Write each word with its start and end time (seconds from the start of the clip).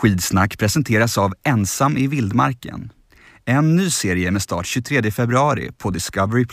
Skidsnack 0.00 0.58
presenteras 0.58 1.18
av 1.18 1.34
Ensam 1.42 1.96
i 1.96 2.06
vildmarken. 2.06 2.92
En 3.44 3.76
ny 3.76 3.90
serie 3.90 4.30
med 4.30 4.42
start 4.42 4.66
23 4.66 5.10
februari 5.10 5.70
på 5.78 5.90
Discovery+. 5.90 6.46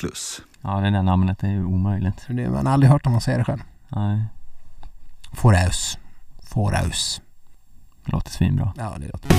Ja, 0.62 0.80
det 0.80 0.90
där 0.90 1.04
namnet 1.04 1.44
är 1.44 1.48
ju 1.48 1.66
omöjligt. 1.66 2.26
Det, 2.28 2.50
man 2.50 2.66
har 2.66 2.74
aldrig 2.74 2.92
hört 2.92 3.06
honom 3.06 3.22
säga 3.22 3.38
det 3.38 3.44
själv. 3.44 3.60
Nej, 3.90 4.26
Fåraus. 5.34 5.98
Fåraus. 6.44 7.22
låter 8.06 8.32
svinbra. 8.32 8.74
Ja, 8.78 8.96
det 9.00 9.08
låter 9.08 9.30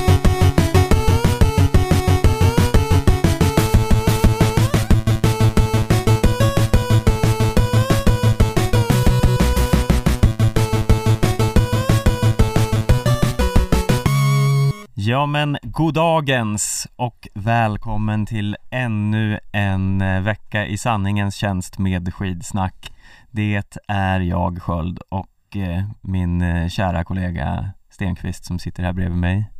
Ja 15.09 15.27
men 15.27 15.59
goddagens 15.63 16.87
och 16.97 17.29
välkommen 17.35 18.27
till 18.27 18.57
ännu 18.71 19.41
en 19.53 20.01
eh, 20.01 20.21
vecka 20.21 20.67
i 20.67 20.79
sanningens 20.79 21.35
tjänst 21.35 21.79
med 21.79 22.15
skidsnack. 22.15 22.93
Det 23.31 23.75
är 23.89 24.21
jag 24.21 24.63
Sköld 24.63 24.99
och 25.09 25.57
eh, 25.57 25.85
min 26.01 26.43
eh, 26.43 26.69
kära 26.69 27.05
kollega 27.05 27.71
Stenqvist 27.91 28.45
som 28.45 28.59
sitter 28.59 28.83
här 28.83 28.93
bredvid 28.93 29.19
mig. 29.19 29.51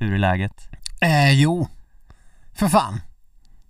Hur 0.00 0.14
är 0.14 0.18
läget? 0.18 0.68
Eh, 1.00 1.40
jo. 1.40 1.68
För 2.54 2.68
fan. 2.68 3.00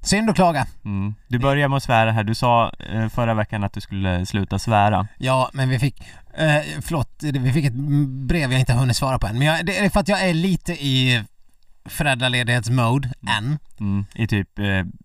Synd 0.04 0.30
att 0.30 0.36
klaga. 0.36 0.66
Mm. 0.84 1.14
Du 1.28 1.38
börjar 1.38 1.68
med 1.68 1.76
att 1.76 1.82
svära 1.82 2.12
här, 2.12 2.24
du 2.24 2.34
sa 2.34 2.72
eh, 2.92 3.08
förra 3.08 3.34
veckan 3.34 3.64
att 3.64 3.72
du 3.72 3.80
skulle 3.80 4.26
sluta 4.26 4.58
svära. 4.58 5.08
Ja, 5.18 5.50
men 5.52 5.68
vi 5.68 5.78
fick, 5.78 6.00
eh, 6.34 6.62
förlåt, 6.82 7.22
vi 7.22 7.52
fick 7.52 7.64
ett 7.64 7.74
brev 8.26 8.52
jag 8.52 8.60
inte 8.60 8.72
har 8.72 8.80
hunnit 8.80 8.96
svara 8.96 9.18
på 9.18 9.26
än. 9.26 9.38
Men 9.38 9.46
jag, 9.46 9.66
det 9.66 9.78
är 9.78 9.90
för 9.90 10.00
att 10.00 10.08
jag 10.08 10.28
är 10.28 10.34
lite 10.34 10.72
i 10.72 11.22
föräldraledighetsmode 11.84 13.12
än. 13.38 13.58
Mm. 13.80 14.06
I 14.14 14.26
typ 14.26 14.58
eh, 14.58 14.64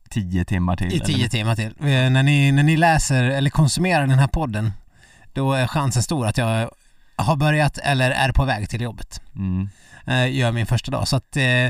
tio 0.09 0.45
timmar 0.45 0.75
till. 0.75 0.93
I 0.93 0.99
tio 0.99 1.15
eller? 1.15 1.27
timmar 1.27 1.55
till. 1.55 1.73
Eh, 1.79 2.09
när, 2.09 2.23
ni, 2.23 2.51
när 2.51 2.63
ni 2.63 2.77
läser 2.77 3.23
eller 3.23 3.49
konsumerar 3.49 4.07
den 4.07 4.19
här 4.19 4.27
podden, 4.27 4.71
då 5.33 5.53
är 5.53 5.67
chansen 5.67 6.03
stor 6.03 6.27
att 6.27 6.37
jag 6.37 6.69
har 7.15 7.35
börjat 7.35 7.77
eller 7.77 8.11
är 8.11 8.31
på 8.31 8.45
väg 8.45 8.69
till 8.69 8.81
jobbet. 8.81 9.21
Mm. 9.35 9.69
Eh, 10.07 10.35
gör 10.37 10.51
min 10.51 10.65
första 10.65 10.91
dag. 10.91 11.07
Så 11.07 11.15
att, 11.15 11.37
eh, 11.37 11.69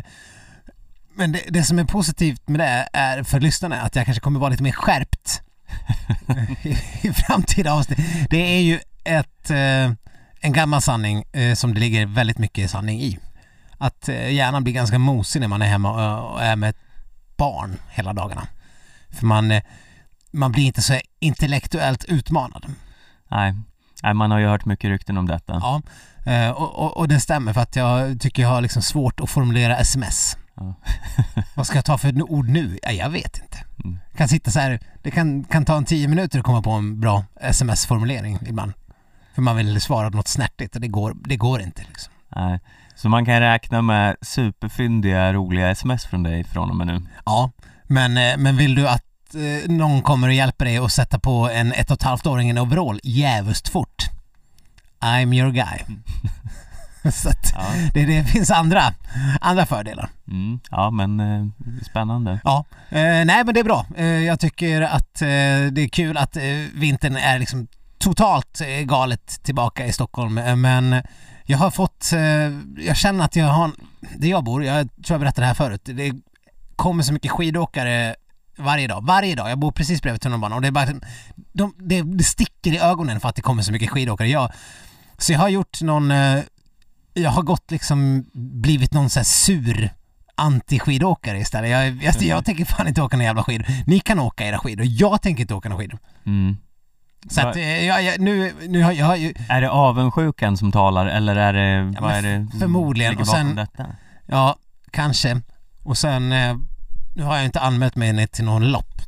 men 1.15 1.31
det, 1.31 1.43
det 1.49 1.63
som 1.63 1.79
är 1.79 1.83
positivt 1.83 2.47
med 2.47 2.59
det 2.59 2.89
är 2.93 3.23
för 3.23 3.39
lyssnarna 3.39 3.81
att 3.81 3.95
jag 3.95 4.05
kanske 4.05 4.21
kommer 4.21 4.39
vara 4.39 4.49
lite 4.49 4.63
mer 4.63 4.71
skärpt 4.71 5.41
i, 6.63 6.69
i 7.07 7.13
framtida 7.13 7.73
avsnitt. 7.73 7.99
Det 8.29 8.57
är 8.57 8.61
ju 8.61 8.79
ett, 9.03 9.49
eh, 9.49 9.91
en 10.39 10.53
gammal 10.53 10.81
sanning 10.81 11.23
eh, 11.31 11.55
som 11.55 11.73
det 11.73 11.79
ligger 11.79 12.05
väldigt 12.05 12.37
mycket 12.37 12.71
sanning 12.71 13.01
i. 13.01 13.19
Att 13.77 14.09
eh, 14.09 14.31
hjärnan 14.31 14.63
blir 14.63 14.73
ganska 14.73 14.99
mosig 14.99 15.39
när 15.39 15.47
man 15.47 15.61
är 15.61 15.67
hemma 15.67 16.21
och, 16.21 16.41
är 16.41 16.55
med 16.55 16.69
ett 16.69 16.81
barn 17.37 17.75
hela 17.89 18.13
dagarna. 18.13 18.47
För 19.09 19.25
man, 19.25 19.61
man 20.31 20.51
blir 20.51 20.63
inte 20.63 20.81
så 20.81 20.99
intellektuellt 21.19 22.05
utmanad. 22.05 22.65
Nej. 23.31 23.55
Nej, 24.03 24.13
man 24.13 24.31
har 24.31 24.39
ju 24.39 24.47
hört 24.47 24.65
mycket 24.65 24.89
rykten 24.89 25.17
om 25.17 25.27
detta. 25.27 25.53
Ja, 25.53 25.81
och, 26.55 26.75
och, 26.75 26.97
och 26.97 27.07
det 27.07 27.19
stämmer 27.19 27.53
för 27.53 27.61
att 27.61 27.75
jag 27.75 28.21
tycker 28.21 28.41
jag 28.41 28.49
har 28.49 28.61
liksom 28.61 28.81
svårt 28.81 29.19
att 29.19 29.29
formulera 29.29 29.77
sms. 29.77 30.37
Ja. 30.59 30.75
Vad 31.55 31.67
ska 31.67 31.75
jag 31.75 31.85
ta 31.85 31.97
för 31.97 32.31
ord 32.31 32.49
nu? 32.49 32.79
Ja, 32.83 32.91
jag 32.91 33.09
vet 33.09 33.37
inte. 33.37 33.57
Mm. 33.83 33.99
Kan 34.15 34.27
sitta 34.27 34.51
så 34.51 34.59
här, 34.59 34.79
det 35.01 35.11
kan, 35.11 35.43
kan 35.43 35.65
ta 35.65 35.77
en 35.77 35.85
tio 35.85 36.07
minuter 36.07 36.39
att 36.39 36.45
komma 36.45 36.61
på 36.61 36.71
en 36.71 36.99
bra 36.99 37.25
sms-formulering 37.41 38.39
ibland. 38.47 38.73
För 39.35 39.41
man 39.41 39.55
vill 39.55 39.81
svara 39.81 40.09
något 40.09 40.27
snärtigt 40.27 40.75
och 40.75 40.81
det 40.81 40.87
går, 40.87 41.13
det 41.23 41.37
går 41.37 41.61
inte 41.61 41.81
liksom. 41.87 42.13
Nej. 42.35 42.59
Så 42.95 43.09
man 43.09 43.25
kan 43.25 43.39
räkna 43.39 43.81
med 43.81 44.15
superfyndiga, 44.21 45.33
roliga 45.33 45.69
sms 45.69 46.05
från 46.05 46.23
dig 46.23 46.43
från 46.43 46.69
och 46.69 46.75
med 46.75 46.87
nu. 46.87 47.01
Ja, 47.25 47.51
men, 47.83 48.17
eh, 48.17 48.37
men 48.37 48.57
vill 48.57 48.75
du 48.75 48.87
att 48.87 49.35
eh, 49.35 49.71
någon 49.71 50.01
kommer 50.01 50.27
och 50.27 50.33
hjälper 50.33 50.65
dig 50.65 50.77
att 50.77 50.91
sätta 50.91 51.19
på 51.19 51.49
en 51.49 51.73
ett 51.73 51.91
och 51.91 51.97
ett 51.97 52.03
halvt 52.03 52.27
åring 52.27 52.47
i 52.47 52.51
en 52.51 52.57
overall 52.57 52.99
jävligt 53.03 53.69
fort? 53.69 54.03
I'm 54.99 55.35
your 55.35 55.51
guy. 55.51 55.79
så 57.11 57.29
att 57.29 57.51
Ja, 57.53 57.65
det, 57.93 58.05
det 58.05 58.23
finns 58.23 58.51
andra, 58.51 58.93
andra 59.41 59.65
fördelar. 59.65 60.09
mm. 60.27 60.59
ja 60.71 60.89
men 60.91 61.19
eh, 61.19 61.45
spännande. 61.89 62.39
Ja, 62.43 62.65
eh, 62.89 63.01
nej 63.01 63.43
men 63.45 63.53
det 63.53 63.59
är 63.59 63.63
bra. 63.63 63.85
Eh, 63.97 64.05
jag 64.05 64.39
tycker 64.39 64.81
att 64.81 65.13
det 65.71 65.81
är 65.81 65.87
kul 65.87 66.17
att 66.17 66.37
vintern 66.73 67.15
är 67.15 67.39
liksom 67.39 67.67
totalt 67.97 68.61
galet 68.83 69.43
tillbaka 69.43 69.85
i 69.85 69.93
Stockholm. 69.93 70.33
Men 70.61 71.03
jag 71.45 71.57
har 71.57 71.71
fått, 71.71 72.09
jag 72.77 72.97
känner 72.97 73.25
att 73.25 73.35
jag 73.35 73.45
har, 73.47 73.71
där 74.17 74.27
jag 74.27 74.43
bor, 74.43 74.63
jag 74.63 74.87
tror 75.05 75.13
jag 75.13 75.19
berättade 75.19 75.41
det 75.41 75.47
här 75.47 75.53
förut, 75.53 75.81
det 75.83 76.13
kommer 76.75 77.03
så 77.03 77.13
mycket 77.13 77.31
skidåkare 77.31 78.15
varje 78.57 78.87
dag, 78.87 79.05
varje 79.05 79.35
dag. 79.35 79.49
Jag 79.51 79.59
bor 79.59 79.71
precis 79.71 80.01
bredvid 80.01 80.21
tunnelbanan 80.21 80.55
och 80.55 80.61
det 80.61 80.67
är 80.67 80.71
bara, 80.71 80.87
de, 81.53 81.73
det, 81.77 82.01
det 82.01 82.23
sticker 82.23 82.71
i 82.73 82.79
ögonen 82.79 83.19
för 83.19 83.29
att 83.29 83.35
det 83.35 83.41
kommer 83.41 83.63
så 83.63 83.71
mycket 83.71 83.89
skidåkare. 83.89 84.27
Jag, 84.27 84.51
så 85.17 85.33
jag 85.33 85.39
har 85.39 85.49
gjort 85.49 85.81
någon, 85.81 86.11
jag 87.21 87.31
har 87.31 87.41
gått 87.41 87.71
liksom, 87.71 88.25
blivit 88.33 88.93
någon 88.93 89.09
sån 89.09 89.19
här 89.19 89.25
sur 89.25 89.93
anti-skidåkare 90.35 91.37
istället. 91.37 91.69
Jag, 91.69 92.03
jag, 92.03 92.21
jag 92.21 92.45
tänker 92.45 92.65
fan 92.65 92.87
inte 92.87 93.01
åka 93.01 93.17
några 93.17 93.25
jävla 93.25 93.43
skidor. 93.43 93.67
Ni 93.87 93.99
kan 93.99 94.19
åka 94.19 94.45
era 94.45 94.57
skidor, 94.57 94.85
jag 94.89 95.21
tänker 95.21 95.41
inte 95.41 95.53
åka 95.53 95.69
några 95.69 95.81
skidor. 95.83 95.99
Mm. 96.25 96.57
Så 97.29 97.41
att 97.41 97.55
eh, 97.55 97.85
jag, 97.85 98.03
jag, 98.03 98.19
nu, 98.19 98.53
nu 98.67 98.83
har 98.83 98.91
jag 98.91 99.17
ju, 99.17 99.33
Är 99.49 99.61
det 99.61 99.69
avundsjukan 99.69 100.57
som 100.57 100.71
talar 100.71 101.05
eller 101.05 101.35
är 101.35 101.53
det, 101.53 102.01
vad 102.01 102.11
är 102.11 102.21
det 102.21 102.47
förmodligen. 102.59 103.17
Och 103.17 103.27
sen- 103.27 103.55
detta? 103.55 103.85
ja, 104.25 104.55
kanske. 104.91 105.41
Och 105.83 105.97
sen, 105.97 106.31
eh, 106.31 106.57
nu 107.15 107.23
har 107.23 107.35
jag 107.35 107.45
inte 107.45 107.59
anmält 107.59 107.95
mig 107.95 108.27
till 108.27 108.45
någon 108.45 108.71
lopp. 108.71 109.01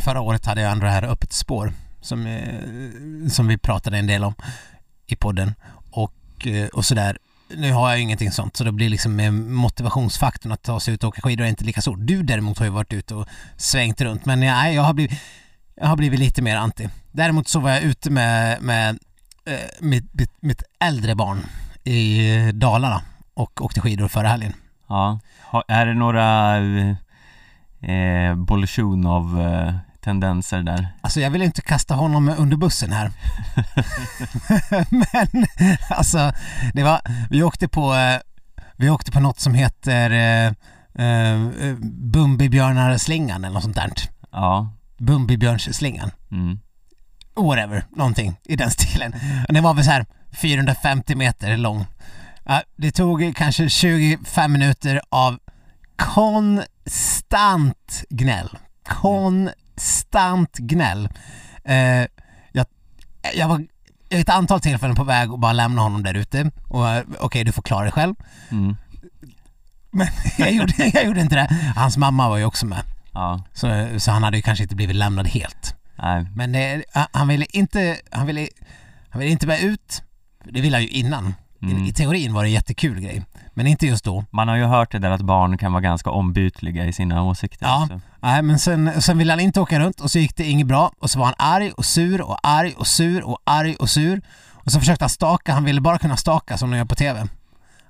Förra 0.00 0.20
året 0.20 0.46
hade 0.46 0.60
jag 0.60 0.72
ändå 0.72 0.86
det 0.86 0.92
här 0.92 1.04
öppet 1.04 1.32
spår 1.32 1.72
som, 2.00 2.26
eh, 2.26 3.28
som 3.30 3.46
vi 3.46 3.58
pratade 3.58 3.98
en 3.98 4.06
del 4.06 4.24
om 4.24 4.34
i 5.06 5.16
podden. 5.16 5.54
Och, 5.90 6.46
och 6.72 6.84
sådär. 6.84 7.18
Nu 7.56 7.72
har 7.72 7.88
jag 7.88 7.98
ju 7.98 8.02
ingenting 8.02 8.30
sånt 8.30 8.56
så 8.56 8.64
det 8.64 8.72
blir 8.72 8.88
liksom 8.88 9.44
motivationsfaktorn 9.54 10.52
att 10.52 10.62
ta 10.62 10.80
sig 10.80 10.94
ut 10.94 11.04
och 11.04 11.08
åka 11.08 11.20
skidor 11.20 11.44
är 11.44 11.48
inte 11.48 11.64
lika 11.64 11.80
stor. 11.80 11.96
Du 11.96 12.22
däremot 12.22 12.58
har 12.58 12.66
ju 12.66 12.72
varit 12.72 12.92
ute 12.92 13.14
och 13.14 13.28
svängt 13.56 14.00
runt 14.00 14.24
men 14.24 14.40
nej, 14.40 14.74
jag 14.74 14.82
har 14.82 14.94
blivit, 14.94 15.20
jag 15.74 15.86
har 15.86 15.96
blivit 15.96 16.20
lite 16.20 16.42
mer 16.42 16.56
anti. 16.56 16.88
Däremot 17.12 17.48
så 17.48 17.60
var 17.60 17.70
jag 17.70 17.82
ute 17.82 18.10
med, 18.10 18.62
med 18.62 18.98
eh, 19.44 19.54
mitt, 19.80 20.14
mitt, 20.14 20.32
mitt 20.40 20.62
äldre 20.80 21.14
barn 21.14 21.46
i 21.84 22.52
Dalarna 22.52 23.02
och 23.34 23.64
åkte 23.64 23.80
skidor 23.80 24.08
förra 24.08 24.28
helgen. 24.28 24.52
Ja. 24.88 25.20
Är 25.68 25.86
det 25.86 25.94
några 25.94 26.56
eh, 26.56 26.90
eh 27.90 28.36
av 29.06 29.40
eh, 29.40 29.74
tendenser 30.00 30.62
där? 30.62 30.88
Alltså 31.00 31.20
jag 31.20 31.30
vill 31.30 31.42
inte 31.42 31.62
kasta 31.62 31.94
honom 31.94 32.34
under 32.38 32.56
bussen 32.56 32.92
här. 32.92 33.10
Men 34.90 35.46
alltså, 35.90 36.32
det 36.74 36.82
var, 36.82 37.00
vi 37.30 37.42
åkte 37.42 37.68
på, 37.68 37.94
eh, 37.94 38.20
vi 38.76 38.90
åkte 38.90 39.12
på 39.12 39.20
något 39.20 39.40
som 39.40 39.54
heter 39.54 40.10
eh, 40.10 40.46
eh, 41.06 41.38
Bumbibjörnarslingan 42.12 43.44
eller 43.44 43.54
något 43.54 43.62
sånt 43.62 43.76
där. 43.76 43.92
Ja. 44.32 44.72
Bumbibjörnsslingan. 44.98 46.10
Mm. 46.30 46.58
Whatever, 47.36 47.84
någonting 47.96 48.36
i 48.44 48.56
den 48.56 48.70
stilen. 48.70 49.14
Och 49.48 49.54
den 49.54 49.62
var 49.62 49.74
väl 49.74 49.84
så 49.84 49.90
här 49.90 50.06
450 50.32 51.14
meter 51.14 51.56
lång. 51.56 51.86
Det 52.76 52.90
tog 52.90 53.36
kanske 53.36 53.68
25 53.68 54.52
minuter 54.52 55.00
av 55.08 55.38
konstant 55.96 56.64
gnäll. 58.08 58.48
Konstant 58.84 59.56
gnäll. 60.58 61.08
Eh, 61.64 62.06
jag, 62.52 62.66
jag 63.34 63.48
var 63.48 63.66
ett 64.10 64.28
antal 64.28 64.60
tillfällen 64.60 64.96
på 64.96 65.04
väg 65.04 65.30
att 65.30 65.40
bara 65.40 65.52
lämna 65.52 65.82
honom 65.82 66.02
där 66.02 66.14
ute 66.14 66.50
och 66.68 66.88
eh, 66.88 67.04
okej, 67.20 67.44
du 67.44 67.52
får 67.52 67.62
klara 67.62 67.82
dig 67.82 67.92
själv. 67.92 68.14
Mm. 68.50 68.76
Men 69.90 70.06
jag 70.38 70.52
gjorde, 70.52 70.90
jag 70.94 71.04
gjorde 71.04 71.20
inte 71.20 71.36
det. 71.36 71.72
Hans 71.76 71.96
mamma 71.96 72.28
var 72.28 72.36
ju 72.36 72.44
också 72.44 72.66
med. 72.66 72.82
Ja. 73.12 73.44
Så, 73.52 73.88
så 73.98 74.10
han 74.10 74.22
hade 74.22 74.36
ju 74.36 74.42
kanske 74.42 74.62
inte 74.62 74.76
blivit 74.76 74.96
lämnad 74.96 75.26
helt. 75.26 75.74
Nej. 75.96 76.26
Men 76.34 76.52
det, 76.52 76.84
han 77.12 77.28
ville 77.28 77.46
inte, 77.50 77.96
han 78.10 78.26
ville, 78.26 78.48
han 79.10 79.20
ville 79.20 79.32
inte 79.32 79.46
med 79.46 79.60
ut. 79.62 80.02
Det 80.44 80.60
ville 80.60 80.76
han 80.76 80.82
ju 80.82 80.88
innan. 80.88 81.34
Mm. 81.62 81.84
I, 81.84 81.88
I 81.88 81.92
teorin 81.92 82.32
var 82.32 82.42
det 82.42 82.48
en 82.48 82.52
jättekul 82.52 83.00
grej. 83.00 83.22
Men 83.54 83.66
inte 83.66 83.86
just 83.86 84.04
då. 84.04 84.24
Man 84.30 84.48
har 84.48 84.56
ju 84.56 84.64
hört 84.64 84.92
det 84.92 84.98
där 84.98 85.10
att 85.10 85.20
barn 85.20 85.58
kan 85.58 85.72
vara 85.72 85.80
ganska 85.82 86.10
ombytliga 86.10 86.84
i 86.86 86.92
sina 86.92 87.22
åsikter 87.22 87.66
Ja. 87.66 87.82
också. 87.82 88.00
Nej, 88.20 88.42
men 88.42 88.58
sen, 88.58 89.02
sen 89.02 89.18
ville 89.18 89.32
han 89.32 89.40
inte 89.40 89.60
åka 89.60 89.80
runt 89.80 90.00
och 90.00 90.10
så 90.10 90.18
gick 90.18 90.36
det 90.36 90.44
inget 90.44 90.66
bra 90.66 90.92
och 90.98 91.10
så 91.10 91.18
var 91.18 91.26
han 91.26 91.34
arg 91.38 91.72
och 91.72 91.84
sur 91.84 92.20
och 92.22 92.38
arg 92.42 92.74
och 92.76 92.86
sur 92.86 93.22
och 93.24 93.38
arg 93.44 93.76
och 93.76 93.90
sur. 93.90 94.22
Och 94.52 94.72
så 94.72 94.78
försökte 94.80 95.04
han 95.04 95.10
staka, 95.10 95.52
han 95.52 95.64
ville 95.64 95.80
bara 95.80 95.98
kunna 95.98 96.16
staka 96.16 96.58
som 96.58 96.70
de 96.70 96.76
gör 96.76 96.84
på 96.84 96.94
TV. 96.94 97.26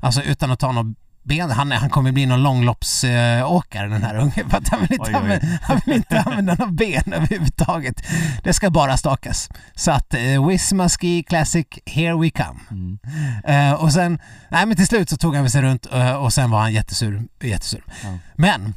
Alltså 0.01 0.23
utan 0.23 0.51
att 0.51 0.59
ta 0.59 0.73
något 0.73 0.97
ben. 1.31 1.51
Han, 1.51 1.73
han 1.73 1.91
kommer 1.91 2.13
bli 2.13 2.27
någon 2.27 2.43
långloppsåkare 2.43 3.89
den 3.89 4.03
här 4.03 4.17
ungen 4.17 4.51
för 4.51 4.57
att 4.57 4.69
han 4.69 4.81
vill 4.81 4.93
inte, 4.93 5.11
Oj, 5.11 5.15
oj. 5.15 5.23
Använda, 5.23 5.59
han 5.63 5.81
vill 5.87 5.95
inte 5.97 6.21
använda 6.21 6.55
några 6.55 6.73
ben 6.73 7.13
överhuvudtaget. 7.13 8.03
Det 8.45 8.53
ska 8.53 8.71
bara 8.71 8.97
stakas. 8.97 9.49
Så 9.75 9.91
att 9.91 10.15
eh, 10.15 10.47
Wisma 10.49 10.89
Ski 10.89 11.23
Classic, 11.23 11.67
here 11.87 12.15
we 12.15 12.31
come. 12.31 12.61
Mm. 12.71 12.99
Eh, 13.45 13.73
och 13.73 13.93
sen, 13.93 14.19
nej 14.49 14.67
men 14.67 14.77
till 14.77 14.87
slut 14.87 15.11
så 15.11 15.17
tog 15.17 15.37
han 15.37 15.51
sig 15.51 15.63
runt 15.63 15.87
eh, 15.93 16.13
och 16.13 16.33
sen 16.33 16.51
var 16.51 16.61
han 16.61 16.73
jättesur. 16.73 17.23
jättesur. 17.41 17.85
Ja. 18.03 18.19
Men 18.37 18.75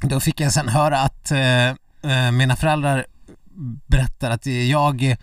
då 0.00 0.20
fick 0.20 0.40
jag 0.40 0.52
sen 0.52 0.68
höra 0.68 1.00
att 1.00 1.30
eh, 1.30 1.68
eh, 2.12 2.30
mina 2.32 2.56
föräldrar 2.56 3.06
berättar 3.86 4.30
att 4.30 4.46
jag, 4.46 5.16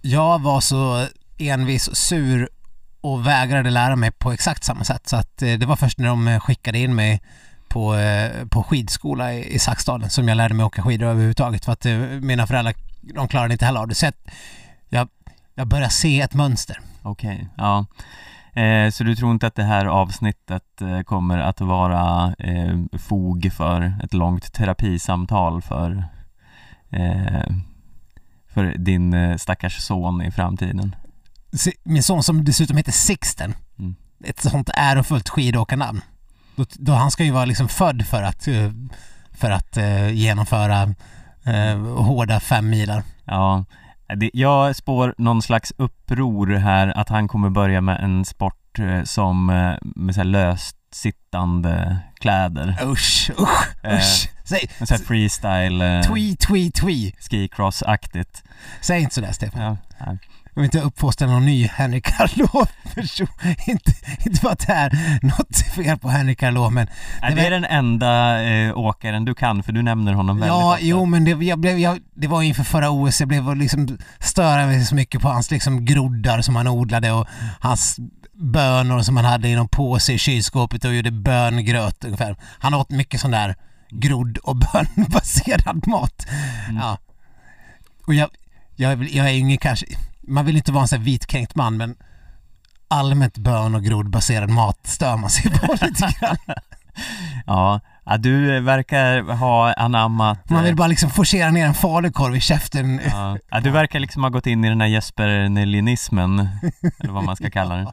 jag 0.00 0.42
var 0.42 0.60
så 0.60 1.06
envis 1.38 1.88
och 1.88 1.96
sur 1.96 2.48
och 3.02 3.26
vägrade 3.26 3.70
lära 3.70 3.96
mig 3.96 4.10
på 4.10 4.32
exakt 4.32 4.64
samma 4.64 4.84
sätt. 4.84 5.08
Så 5.08 5.16
att 5.16 5.42
eh, 5.42 5.52
det 5.52 5.66
var 5.66 5.76
först 5.76 5.98
när 5.98 6.08
de 6.08 6.40
skickade 6.40 6.78
in 6.78 6.94
mig 6.94 7.22
på, 7.68 7.94
eh, 7.94 8.46
på 8.46 8.62
skidskola 8.62 9.34
i, 9.34 9.54
i 9.54 9.58
Saxdalen 9.58 10.10
som 10.10 10.28
jag 10.28 10.36
lärde 10.36 10.54
mig 10.54 10.66
åka 10.66 10.82
skidor 10.82 11.06
överhuvudtaget 11.06 11.64
för 11.64 11.72
att 11.72 11.86
eh, 11.86 11.96
mina 11.98 12.46
föräldrar 12.46 12.74
de 13.00 13.28
klarade 13.28 13.52
inte 13.52 13.64
heller 13.64 13.80
av 13.80 13.88
det. 13.88 13.94
Så 13.94 14.06
att 14.06 14.28
jag, 14.88 15.08
jag 15.54 15.66
börjar 15.66 15.88
se 15.88 16.20
ett 16.20 16.34
mönster. 16.34 16.80
Okej, 17.02 17.48
ja. 17.56 17.86
Eh, 18.62 18.90
så 18.90 19.04
du 19.04 19.16
tror 19.16 19.32
inte 19.32 19.46
att 19.46 19.54
det 19.54 19.62
här 19.62 19.86
avsnittet 19.86 20.80
eh, 20.80 21.00
kommer 21.00 21.38
att 21.38 21.60
vara 21.60 22.34
eh, 22.38 22.78
fog 22.98 23.52
för 23.52 23.94
ett 24.04 24.14
långt 24.14 24.52
terapisamtal 24.52 25.62
för, 25.62 26.04
för 28.48 28.74
din 28.78 29.14
eh, 29.14 29.36
stackars 29.36 29.78
son 29.78 30.22
i 30.22 30.30
framtiden? 30.30 30.96
Min 31.82 32.02
son 32.02 32.22
som 32.22 32.44
dessutom 32.44 32.76
heter 32.76 32.92
Sixten, 32.92 33.54
Mm. 33.78 33.94
ett 34.24 34.40
sånt 34.40 34.70
ärofullt 34.74 35.28
skidåkarnamn. 35.28 36.00
Då, 36.56 36.64
då 36.74 36.92
han 36.92 37.10
ska 37.10 37.24
ju 37.24 37.30
vara 37.30 37.44
liksom 37.44 37.68
född 37.68 38.06
för 38.06 38.22
att, 38.22 38.48
eh, 38.48 38.70
för 39.32 39.50
att 39.50 39.76
eh, 39.76 40.08
genomföra 40.08 40.82
eh, 41.44 41.78
hårda 41.78 42.40
fem 42.40 42.70
milar. 42.70 43.02
Ja, 43.24 43.64
det, 44.16 44.30
jag 44.32 44.76
spår 44.76 45.14
någon 45.18 45.42
slags 45.42 45.72
uppror 45.76 46.46
här 46.46 46.98
att 46.98 47.08
han 47.08 47.28
kommer 47.28 47.50
börja 47.50 47.80
med 47.80 48.00
en 48.04 48.24
sport 48.24 48.78
eh, 48.78 49.02
som 49.02 49.50
eh, 49.50 49.74
med 49.82 50.14
så 50.14 50.22
löst 50.22 50.76
sittande 50.92 51.98
kläder. 52.20 52.78
Usch, 52.84 53.30
usch, 53.38 53.84
usch. 53.86 54.28
Säg, 54.44 54.70
En 54.78 54.86
sån 54.86 54.96
här 54.96 55.04
freestyle 55.04 55.82
eh, 55.82 56.02
twi, 56.12 56.36
twi, 56.36 56.70
twi. 56.70 57.14
skicross-aktigt. 57.30 58.42
Säg 58.80 59.02
inte 59.02 59.14
sådär 59.14 59.32
Stefan. 59.32 59.62
Ja, 59.62 59.76
nej. 60.06 60.18
Jag 60.54 60.62
vill 60.62 60.64
inte 60.64 60.80
uppfostra 60.80 61.26
någon 61.28 61.44
ny 61.46 61.66
Henrik 61.66 62.04
Karlov-person. 62.06 63.26
inte, 63.66 63.92
inte 64.26 64.40
för 64.40 64.50
att 64.50 64.58
det 64.66 64.72
är 64.72 65.18
något 65.26 65.56
fel 65.74 65.98
på 65.98 66.08
Henrik 66.08 66.40
Karlov 66.40 66.72
men 66.72 66.86
Nej, 67.22 67.34
Det 67.34 67.40
är 67.40 67.44
var- 67.44 67.50
den 67.50 67.64
enda 67.64 68.42
eh, 68.42 68.78
åkaren 68.78 69.24
du 69.24 69.34
kan 69.34 69.62
för 69.62 69.72
du 69.72 69.82
nämner 69.82 70.12
honom 70.12 70.36
väldigt 70.36 70.48
Ja, 70.48 70.72
ofta. 70.72 70.84
jo 70.84 71.04
men 71.04 71.24
det, 71.24 71.30
jag 71.30 71.58
blev, 71.58 71.78
jag, 71.78 71.98
det 72.14 72.26
var 72.28 72.42
inför 72.42 72.64
förra 72.64 72.90
OS, 72.90 73.20
jag 73.20 73.28
blev 73.28 73.56
liksom 73.56 73.98
störa 74.20 74.66
mig 74.66 74.84
så 74.84 74.94
mycket 74.94 75.20
på 75.22 75.28
hans 75.28 75.50
liksom 75.50 75.84
groddar 75.84 76.40
som 76.40 76.56
han 76.56 76.68
odlade 76.68 77.12
och 77.12 77.26
hans 77.60 77.96
bönor 78.34 79.00
som 79.02 79.16
han 79.16 79.24
hade 79.26 79.48
i 79.48 79.54
någon 79.54 79.68
påse 79.68 80.12
i 80.12 80.18
kylskåpet 80.18 80.84
och 80.84 80.94
gjorde 80.94 81.10
böngröt 81.10 82.04
ungefär. 82.04 82.36
Han 82.58 82.74
åt 82.74 82.90
mycket 82.90 83.20
sån 83.20 83.30
där 83.30 83.56
grodd 83.92 84.38
och 84.38 84.56
bönbaserad 84.56 85.86
mat. 85.86 86.26
Mm. 86.68 86.76
Ja. 86.82 86.98
Och 88.06 88.14
jag, 88.14 88.28
jag, 88.76 88.92
är 88.92 88.96
väl- 88.96 89.14
jag 89.16 89.26
är 89.30 89.32
ingen 89.34 89.58
kanske, 89.58 89.86
man 90.20 90.44
vill 90.46 90.56
inte 90.56 90.72
vara 90.72 90.82
en 90.82 90.88
sån 90.88 90.98
här 90.98 91.04
vitkränkt 91.04 91.54
man 91.54 91.76
men 91.76 91.94
allmänt 92.88 93.38
bön 93.38 93.74
och 93.74 93.84
groddbaserad 93.84 94.50
mat 94.50 94.78
stör 94.86 95.16
man 95.16 95.30
sig 95.30 95.50
på 95.50 95.72
lite 95.80 96.08
grann. 96.20 96.36
Ja, 97.46 97.80
ja 98.04 98.16
du 98.18 98.60
verkar 98.60 99.22
ha 99.32 99.72
anammat 99.72 100.50
Man 100.50 100.62
vill 100.62 100.72
eh, 100.72 100.76
bara 100.76 100.88
liksom 100.88 101.10
forcera 101.10 101.50
ner 101.50 101.66
en 101.66 101.74
falukorv 101.74 102.36
i 102.36 102.40
käften. 102.40 103.00
ja, 103.10 103.38
ja, 103.50 103.60
du 103.60 103.70
verkar 103.70 104.00
liksom 104.00 104.22
ha 104.22 104.30
gått 104.30 104.46
in 104.46 104.64
i 104.64 104.68
den 104.68 104.80
här 104.80 104.88
Jesper 104.88 105.48
Nelinismen 105.48 106.48
Eller 107.00 107.12
vad 107.12 107.24
man 107.24 107.36
ska 107.36 107.50
kalla 107.50 107.74
det 107.76 107.92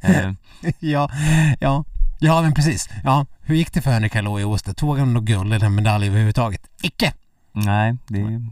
eh, 0.02 0.32
ja, 0.80 1.10
ja, 1.60 1.84
ja 2.24 2.42
men 2.42 2.54
precis. 2.54 2.88
Ja, 3.04 3.26
hur 3.42 3.54
gick 3.54 3.72
det 3.72 3.82
för 3.82 3.90
Henrik 3.90 4.14
Hallå 4.14 4.40
i 4.40 4.44
Åsta? 4.44 4.74
Tog 4.74 4.98
han 4.98 5.14
något 5.14 5.24
guld 5.24 5.52
eller 5.54 5.66
en 5.66 5.74
medalj 5.74 6.06
överhuvudtaget? 6.06 6.60
Icke! 6.82 7.12
Nej, 7.52 7.96
det, 8.08 8.42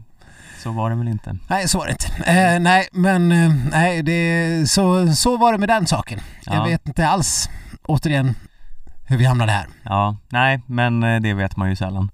så 0.63 0.71
var 0.71 0.89
det 0.89 0.95
väl 0.95 1.07
inte 1.07 1.37
Nej, 1.47 1.67
så 1.67 1.77
var 1.77 1.85
det 1.85 1.91
inte. 1.91 2.31
Eh, 2.31 2.59
nej, 2.59 2.87
men 2.91 3.31
eh, 3.31 3.51
nej, 3.71 4.03
det, 4.03 4.69
så, 4.69 5.13
så 5.13 5.37
var 5.37 5.51
det 5.51 5.57
med 5.57 5.69
den 5.69 5.87
saken. 5.87 6.19
Jag 6.45 6.55
Ja. 6.55 6.63
vet 6.63 6.87
inte 6.87 7.07
alls, 7.07 7.49
återigen, 7.85 8.35
hur 9.05 9.17
vi 9.17 9.25
hamnade 9.25 9.51
här. 9.51 9.65
Ja, 9.83 10.17
nej, 10.29 10.61
men 10.65 11.03
eh, 11.03 11.21
det 11.21 11.33
vet 11.33 11.57
man 11.57 11.69
ju 11.69 11.75
sällan 11.75 12.09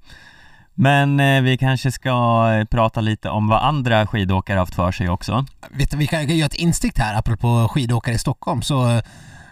Men 0.73 1.19
eh, 1.19 1.41
vi 1.41 1.57
kanske 1.57 1.91
ska 1.91 2.47
eh, 2.53 2.65
prata 2.65 3.01
lite 3.01 3.29
om 3.29 3.47
vad 3.47 3.63
andra 3.63 4.07
skidåkare 4.07 4.59
haft 4.59 4.75
för 4.75 4.91
sig 4.91 5.09
också 5.09 5.45
Vet 5.69 5.91
du, 5.91 5.97
vi 5.97 6.07
kan 6.07 6.37
göra 6.37 6.45
ett 6.45 6.53
instick 6.53 6.99
här, 6.99 7.15
apropå 7.15 7.67
skidåkare 7.71 8.15
i 8.15 8.17
Stockholm, 8.17 8.61
så 8.61 9.01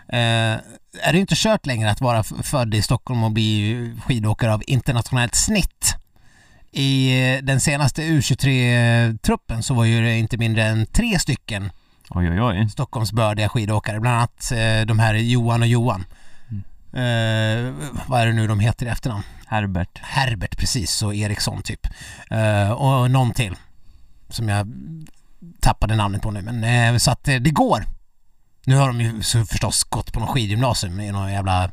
eh, 0.10 0.58
är 1.02 1.14
det 1.14 1.20
inte 1.20 1.36
kört 1.38 1.66
längre 1.66 1.92
att 1.92 2.02
vara 2.02 2.24
född 2.24 2.76
i 2.76 2.82
Stockholm 2.82 3.24
och 3.24 3.32
bli 3.32 3.92
skidåkare 4.06 4.54
av 4.54 4.64
internationellt 4.68 5.36
snitt. 5.36 5.96
I 6.72 7.22
eh, 7.34 7.44
den 7.44 7.60
senaste 7.60 8.02
U23-truppen 8.02 9.64
så 9.64 9.74
var 9.74 9.86
ju 9.86 10.02
det 10.02 10.18
inte 10.18 10.38
mindre 10.38 10.64
än 10.64 10.86
tre 10.86 11.20
stycken 11.20 11.70
Oj, 12.10 12.30
oj, 12.30 12.42
oj 12.42 12.70
Stockholmsbördiga 12.70 13.50
skidåkare, 13.50 14.00
bland 14.00 14.18
annat 14.18 14.52
eh, 14.52 14.86
de 14.86 15.00
här 15.00 15.14
Johan 15.14 15.62
och 15.62 15.68
Johan. 15.68 16.06
Mm. 16.50 16.64
Eh, 16.94 17.74
vad 18.08 18.22
är 18.22 18.28
det 18.28 18.34
nu 18.34 18.48
de 18.48 18.60
heter 18.60 18.86
i 18.86 18.90
efternamn? 18.90 19.24
Herbert 19.48 20.00
Herbert 20.02 20.58
precis 20.58 21.04
och 21.04 21.16
Eriksson 21.16 21.62
typ. 21.62 21.88
Eh, 22.30 22.72
och 22.72 23.12
någon 23.12 23.32
till 23.32 23.56
som 24.30 24.50
jag 24.50 24.68
tappade 25.60 25.96
namnet 25.96 26.22
på 26.22 26.32
nu 26.32 26.42
men 26.42 26.64
eh, 26.64 26.98
så 26.98 27.12
att 27.12 27.28
eh, 27.28 27.36
det 27.36 27.50
går. 27.50 27.84
Nu 28.68 28.76
har 28.76 28.88
de 28.88 29.02
ju 29.02 29.22
förstås 29.46 29.84
gått 29.84 30.14
på 30.14 30.20
någon 30.20 30.30
skidgymnasium 30.30 31.00
i 31.00 31.12
någon 31.12 31.32
jävla 31.32 31.72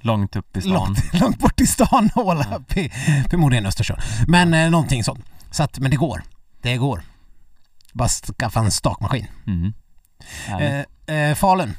Långt 0.00 0.36
upp 0.36 0.56
i 0.56 0.60
stan 0.60 0.72
långt, 0.72 1.14
långt 1.20 1.38
bort 1.38 1.60
i 1.60 1.66
stan 1.66 2.10
håla 2.14 2.46
ja. 2.50 2.60
förmodligen 3.30 3.66
Östersund. 3.66 4.00
Men 4.28 4.54
eh, 4.54 4.70
någonting 4.70 5.04
sånt. 5.04 5.24
Så 5.50 5.62
att, 5.62 5.78
men 5.78 5.90
det 5.90 5.96
går. 5.96 6.22
Det 6.62 6.76
går. 6.76 7.02
Bara 7.92 8.08
skaffa 8.08 8.60
en 8.60 8.70
stakmaskin. 8.70 9.26
mm. 9.46 9.72
Eh, 10.60 11.16
eh, 11.16 11.34
Falun. 11.34 11.74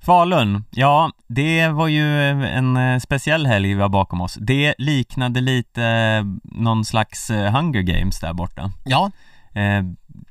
Falun, 0.00 0.64
ja 0.70 1.10
det 1.26 1.68
var 1.68 1.88
ju 1.88 2.30
en 2.44 2.76
eh, 2.76 2.98
speciell 2.98 3.46
helg 3.46 3.74
vi 3.74 3.80
har 3.82 3.88
bakom 3.88 4.20
oss. 4.20 4.38
Det 4.40 4.74
liknade 4.78 5.40
lite 5.40 5.84
eh, 5.84 6.24
någon 6.44 6.84
slags 6.84 7.30
eh, 7.30 7.52
Hunger 7.52 7.82
Games 7.82 8.20
där 8.20 8.32
borta. 8.32 8.72
Ja, 8.84 9.10
Eh, 9.10 9.35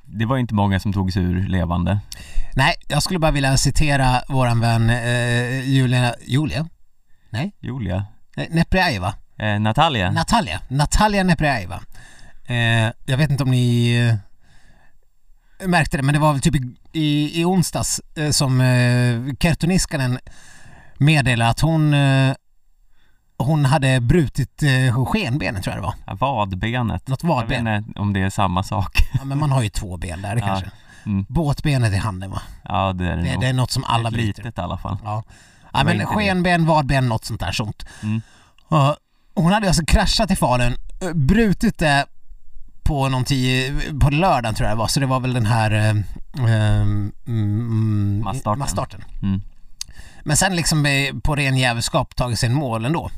Det 0.03 0.25
var 0.25 0.37
inte 0.37 0.53
många 0.53 0.79
som 0.79 0.93
tog 0.93 1.13
sig 1.13 1.23
ur 1.23 1.47
levande. 1.47 1.99
nej, 2.55 2.73
jag 2.87 3.03
skulle 3.03 3.19
bara 3.19 3.31
vilja 3.31 3.57
citera 3.57 4.21
våran 4.27 4.59
vän 4.59 4.89
eh, 4.89 5.69
Julia, 5.69 6.15
Julia? 6.27 6.67
Julia, 7.61 8.05
Nej, 8.37 8.47
Neprjajeva. 8.51 9.13
eh, 9.39 9.59
Natalia, 9.59 10.11
Natalia. 10.11 10.59
Natalia 10.67 11.23
Neprjajeva. 11.23 11.79
Eh, 12.45 12.91
jag 13.05 13.17
vet 13.17 13.29
inte 13.29 13.43
om 13.43 13.51
ni 13.51 13.95
eh, 15.59 15.67
märkte 15.67 15.97
det, 15.97 16.03
men 16.03 16.13
det 16.13 16.19
var 16.19 16.31
väl 16.33 16.41
typ 16.41 16.55
i, 16.55 16.75
i, 16.93 17.41
i 17.41 17.45
onsdags 17.45 18.01
eh, 18.15 18.29
som 18.31 18.61
eh, 18.61 19.33
Kertuniskanen 19.39 20.19
meddelade 20.97 21.49
att 21.49 21.59
hon 21.59 21.93
eh, 21.93 22.33
hon 23.37 23.65
hade 23.65 23.99
brutit 24.01 24.63
eh, 24.63 25.05
skenbenet 25.05 25.63
tror 25.63 25.75
jag 25.75 25.83
det 25.83 25.87
var. 25.87 25.93
Ja, 26.07 26.15
vadbenet. 26.15 27.07
Något 27.07 27.23
Jag 27.23 27.29
vet 27.29 27.49
vadben. 27.49 27.67
inte 27.77 27.99
om 27.99 28.13
det 28.13 28.19
är 28.21 28.29
samma 28.29 28.63
sak. 28.63 28.97
Ja, 29.13 29.23
men 29.25 29.39
man 29.39 29.51
har 29.51 29.63
ju 29.63 29.69
två 29.69 29.97
ben 29.97 30.21
där 30.21 30.39
kanske. 30.45 30.71
Mm. 31.05 31.25
Båtbenet 31.29 31.93
i 31.93 31.97
handen 31.97 32.31
va? 32.31 32.41
Ja 32.63 32.93
det 32.93 33.05
är 33.11 33.15
det, 33.17 33.23
Det, 33.23 33.31
nog. 33.31 33.41
det 33.41 33.47
är 33.47 33.53
något 33.53 33.71
som 33.71 33.83
alla 33.83 34.09
Ett 34.09 34.13
bryter. 34.13 34.43
litet 34.43 34.57
i 34.57 34.61
alla 34.61 34.77
fall. 34.77 34.97
Ja. 35.03 35.23
Ja 35.73 35.83
men 35.83 35.93
inte 35.93 36.05
det. 36.05 36.15
skenben, 36.15 36.65
vadben, 36.65 37.09
något 37.09 37.25
sånt 37.25 37.39
där 37.39 37.51
sånt. 37.51 37.85
Mm. 38.03 38.21
Ja, 38.69 38.95
hon 39.35 39.51
hade 39.51 39.67
alltså 39.67 39.85
kraschat 39.85 40.31
i 40.31 40.35
Falun, 40.35 40.75
eh, 41.01 41.13
brutit 41.13 41.77
det 41.77 42.05
på 42.83 43.09
någon 43.09 43.23
tio, 43.23 43.73
på 43.99 44.09
lördagen 44.09 44.55
tror 44.55 44.69
jag 44.69 44.77
det 44.77 44.79
var, 44.79 44.87
så 44.87 44.99
det 44.99 45.05
var 45.05 45.19
väl 45.19 45.33
den 45.33 45.45
här 45.45 45.71
eh, 45.71 45.89
eh, 46.45 46.81
mm, 47.27 48.21
Massstarten. 48.23 48.59
massstarten. 48.59 49.03
Mm. 49.21 49.41
Men 50.23 50.37
sen 50.37 50.55
liksom 50.55 50.85
eh, 50.85 51.13
på 51.23 51.35
ren 51.35 51.57
jävelskap 51.57 52.15
tagit 52.15 52.39
sig 52.39 52.49
in 52.49 52.55
mål 52.55 52.85
ändå. 52.85 53.09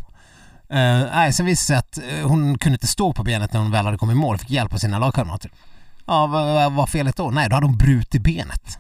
Uh, 0.74 1.10
nej, 1.16 1.34
sen 1.34 1.46
visade 1.46 1.82
det 1.82 1.96
sig 1.96 2.08
att 2.10 2.20
eh, 2.20 2.28
hon 2.28 2.58
kunde 2.58 2.76
inte 2.76 2.88
stå 2.88 3.14
på 3.14 3.24
benet 3.24 3.54
när 3.54 3.60
hon 3.60 3.72
väl 3.72 3.86
hade 3.86 3.98
kommit 3.98 4.14
i 4.14 4.18
mål, 4.18 4.38
fick 4.38 4.50
hjälp 4.50 4.74
av 4.74 4.78
sina 4.78 5.00
lagkamrater. 5.00 5.52
Ja, 6.06 6.28
vad 6.28 6.72
var 6.74 6.88
felet 6.88 7.16
då? 7.16 7.32
Nej, 7.32 7.50
då 7.50 7.56
hade 7.56 7.66
hon 7.68 7.78
brutit 7.78 8.22
benet. 8.22 8.78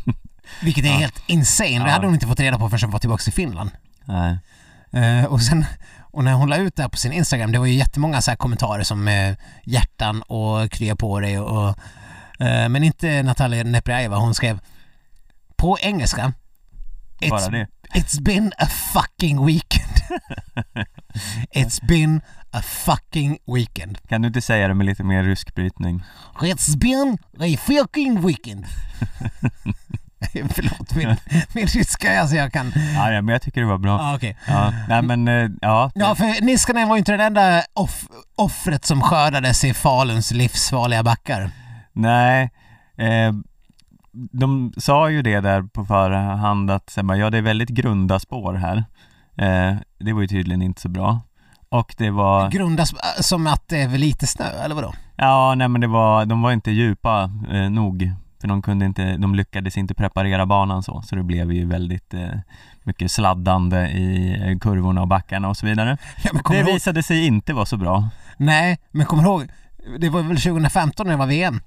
Vilket 0.62 0.84
är 0.84 0.88
Ja. 0.88 0.94
helt 0.96 1.22
insane. 1.26 1.68
Det 1.70 1.74
Ja. 1.74 1.90
hade 1.90 2.06
hon 2.06 2.14
inte 2.14 2.26
fått 2.26 2.40
reda 2.40 2.58
på 2.58 2.70
förrän 2.70 2.82
hon 2.84 2.90
var 2.92 2.98
tillbaka 2.98 3.22
i 3.28 3.32
Finland. 3.32 3.70
Nej. 4.04 4.38
Eh, 4.90 5.24
och 5.24 5.42
sen 5.42 5.64
och 6.00 6.24
när 6.24 6.32
hon 6.32 6.48
la 6.48 6.56
ut 6.56 6.76
det 6.76 6.82
här 6.82 6.88
på 6.88 6.96
sin 6.96 7.12
Instagram, 7.12 7.52
det 7.52 7.58
var 7.58 7.66
ju 7.66 7.74
jättemånga 7.74 8.22
så 8.22 8.30
här 8.30 8.36
kommentarer 8.36 8.82
som 8.82 9.08
eh, 9.08 9.34
hjärtan 9.64 10.22
och 10.22 10.70
krya 10.70 10.96
på 10.96 11.20
dig 11.20 11.38
och, 11.38 11.68
och 11.68 12.46
eh, 12.46 12.68
men 12.68 12.84
inte 12.84 13.22
Natalia 13.22 13.64
Neprjajeva, 13.64 14.16
hon 14.16 14.34
skrev 14.34 14.60
på 15.56 15.78
engelska 15.80 16.32
Bara 17.30 17.48
det. 17.48 17.66
It's 17.94 18.20
been 18.20 18.52
a 18.58 18.66
fucking 18.66 19.46
weekend. 19.46 20.02
It's 21.52 21.86
been 21.86 22.20
a 22.52 22.62
fucking 22.62 23.38
weekend. 23.46 23.98
Kan 24.08 24.22
du 24.22 24.28
inte 24.28 24.40
säga 24.40 24.68
det 24.68 24.74
med 24.74 24.86
lite 24.86 25.04
mer 25.04 25.22
rysk 25.22 25.54
brytning? 25.54 26.02
It's 26.40 26.76
been 26.76 27.18
a 27.38 27.56
fucking 27.58 28.26
weekend. 28.26 28.66
Förlåt, 30.54 30.94
min, 30.94 31.16
min 31.52 31.66
ryska, 31.66 32.20
alltså 32.20 32.36
jag 32.36 32.52
kan... 32.52 32.72
Ja, 32.94 33.10
ja 33.12 33.22
men 33.22 33.32
jag 33.32 33.42
tycker 33.42 33.60
det 33.60 33.66
var 33.66 33.78
bra. 33.78 33.98
Ah, 34.00 34.14
okej. 34.14 34.36
Ja, 34.46 34.72
nej 34.88 35.02
men 35.02 35.28
eh, 35.28 35.50
ja. 35.60 35.90
Ja, 35.94 36.14
för 36.14 36.44
Niskanen 36.44 36.88
var 36.88 36.96
ju 36.96 36.98
inte 36.98 37.16
det 37.16 37.24
enda 37.24 37.62
off 37.74 38.04
offret 38.36 38.84
som 38.84 39.02
skördades 39.02 39.64
i 39.64 39.74
Faluns 39.74 40.30
livsfarliga 40.30 41.02
backar. 41.02 41.50
Nej, 41.92 42.50
eh, 42.98 43.32
de 44.12 44.72
sa 44.76 45.10
ju 45.10 45.22
det 45.22 45.40
där 45.40 45.62
på 45.62 45.84
förhand 45.84 46.70
att 46.70 46.98
ja 47.18 47.30
det 47.30 47.38
är 47.38 47.42
väldigt 47.42 47.68
grunda 47.68 48.18
spår 48.18 48.54
här. 48.54 48.76
Eh, 49.36 49.76
det 49.98 50.12
var 50.12 50.20
ju 50.20 50.28
tydligen 50.28 50.62
inte 50.62 50.80
så 50.80 50.88
bra. 50.88 51.20
Och 51.68 51.94
det 51.98 52.10
var, 52.10 52.50
Grundas 52.50 52.94
som 53.20 53.46
att 53.46 53.68
det 53.68 53.80
är 53.82 53.88
väl 53.88 54.00
lite 54.00 54.26
snö, 54.26 54.44
eller 54.64 54.74
vadå? 54.74 54.92
ja 55.16 55.54
nej 55.54 55.68
men 55.68 55.80
det 55.80 55.86
var, 55.86 56.24
de 56.24 56.42
var 56.42 56.52
inte 56.52 56.70
djupa 56.70 57.30
eh, 57.50 57.70
nog. 57.70 58.10
För 58.40 58.48
de 58.48 58.62
kunde 58.62 58.86
inte, 58.86 59.16
de 59.16 59.34
lyckades 59.34 59.76
inte 59.76 59.94
preparera 59.94 60.46
banan 60.46 60.82
så, 60.82 61.02
så 61.02 61.16
det 61.16 61.22
blev 61.22 61.52
ju 61.52 61.66
väldigt 61.66 62.14
eh, 62.14 62.28
mycket 62.82 63.10
sladdande 63.10 63.86
i 63.86 64.36
eh, 64.50 64.58
kurvorna 64.58 65.00
och 65.00 65.08
backarna 65.08 65.48
och 65.48 65.56
så 65.56 65.66
vidare. 65.66 65.96
Ja, 66.24 66.30
Det 66.50 66.56
ihåg? 66.58 66.66
visade 66.66 67.02
sig 67.02 67.26
inte 67.26 67.52
vara 67.52 67.66
så 67.66 67.76
bra. 67.76 68.08
Nej, 68.36 68.78
men 68.90 69.06
kommer 69.06 69.22
ihåg? 69.22 69.48
Det 69.98 70.08
var 70.08 70.22
väl 70.22 70.36
2015 70.40 71.06
när 71.06 71.12
det 71.12 71.18
var 71.18 71.26
VM? 71.26 71.60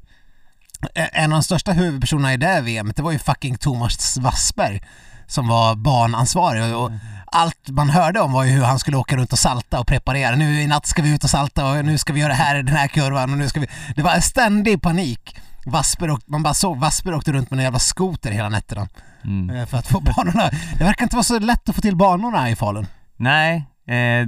En 0.93 1.31
av 1.33 1.39
de 1.39 1.43
största 1.43 1.71
huvudpersonerna 1.71 2.33
i 2.33 2.37
det 2.37 2.61
VM, 2.61 2.91
det 2.95 3.01
var 3.01 3.11
ju 3.11 3.19
fucking 3.19 3.57
Thomas 3.57 4.17
Wassberg 4.17 4.81
som 5.27 5.47
var 5.47 5.75
banansvarig 5.75 6.75
och 6.75 6.91
allt 7.25 7.69
man 7.69 7.89
hörde 7.89 8.19
om 8.21 8.31
var 8.31 8.43
ju 8.43 8.51
hur 8.51 8.63
han 8.63 8.79
skulle 8.79 8.97
åka 8.97 9.17
runt 9.17 9.33
och 9.33 9.39
salta 9.39 9.79
och 9.79 9.87
preparera. 9.87 10.35
Nu 10.35 10.61
i 10.61 10.67
natt 10.67 10.85
ska 10.87 11.01
vi 11.01 11.13
ut 11.13 11.23
och 11.23 11.29
salta 11.29 11.65
och 11.69 11.85
nu 11.85 11.97
ska 11.97 12.13
vi 12.13 12.19
göra 12.19 12.29
det 12.29 12.35
här 12.35 12.55
i 12.55 12.61
den 12.61 12.75
här 12.75 12.87
kurvan 12.87 13.31
och 13.31 13.37
nu 13.37 13.49
ska 13.49 13.59
vi... 13.59 13.67
Det 13.95 14.01
var 14.01 14.19
ständig 14.19 14.81
panik. 14.81 15.37
Wasper 15.65 16.09
och, 16.11 16.19
man 16.25 16.43
bara 16.43 16.53
såg 16.53 16.77
Wasper 16.79 17.13
åkte 17.13 17.31
runt 17.31 17.51
med 17.51 17.57
en 17.57 17.63
jävla 17.63 17.79
skoter 17.79 18.31
hela 18.31 18.49
nätterna 18.49 18.87
Mm. 19.23 19.55
eh, 19.55 19.65
för 19.65 19.77
att 19.77 19.87
få 19.87 19.99
banorna. 19.99 20.49
Det 20.77 20.83
verkar 20.83 21.03
inte 21.05 21.15
vara 21.15 21.23
så 21.23 21.39
lätt 21.39 21.69
att 21.69 21.75
få 21.75 21.81
till 21.81 21.95
banorna 21.95 22.49
i 22.49 22.55
Falun. 22.55 22.87
Nej, 23.17 23.65
eh, 23.87 24.27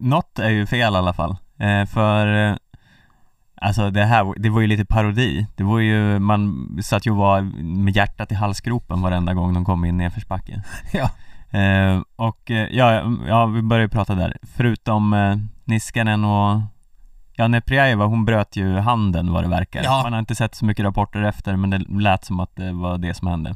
något 0.00 0.38
är 0.38 0.48
ju 0.48 0.66
fel 0.66 0.94
i 0.94 0.96
alla 0.96 1.12
fall. 1.12 1.36
Eh, 1.60 1.86
för 1.86 2.50
eh, 2.50 2.56
Alltså 3.64 3.90
det 3.90 4.04
här, 4.04 4.34
det 4.36 4.50
var 4.50 4.60
ju 4.60 4.66
lite 4.66 4.84
parodi. 4.84 5.46
Det 5.56 5.64
var 5.64 5.78
ju, 5.78 6.18
man 6.18 6.68
satt 6.82 7.06
ju 7.06 7.10
och 7.10 7.16
var 7.16 7.40
med 7.62 7.96
hjärtat 7.96 8.32
i 8.32 8.34
halsgropen 8.34 9.02
varenda 9.02 9.34
gång 9.34 9.54
de 9.54 9.64
kom 9.64 9.84
in 9.84 9.94
i 10.00 10.04
nedförsbacke. 10.04 10.62
Ja. 10.92 11.10
Eh, 11.58 12.00
och 12.16 12.50
eh, 12.50 12.68
ja, 12.70 13.02
ja, 13.28 13.46
vi 13.46 13.62
börjar 13.62 13.82
ju 13.82 13.88
prata 13.88 14.14
där. 14.14 14.36
Förutom 14.56 15.12
eh, 15.12 15.36
Niskanen 15.64 16.24
och 16.24 16.60
Ja, 17.36 17.48
Neprjajeva 17.48 18.04
hon 18.06 18.24
bröt 18.24 18.56
ju 18.56 18.78
handen 18.78 19.32
vad 19.32 19.44
det 19.44 19.48
verkar. 19.48 19.82
Ja. 19.84 20.02
Man 20.02 20.12
har 20.12 20.20
inte 20.20 20.34
sett 20.34 20.54
så 20.54 20.64
mycket 20.64 20.84
rapporter 20.84 21.22
efter 21.22 21.56
men 21.56 21.70
det 21.70 21.78
lät 21.88 22.24
som 22.24 22.40
att 22.40 22.56
det 22.56 22.72
var 22.72 22.98
det 22.98 23.14
som 23.14 23.28
hände. 23.28 23.54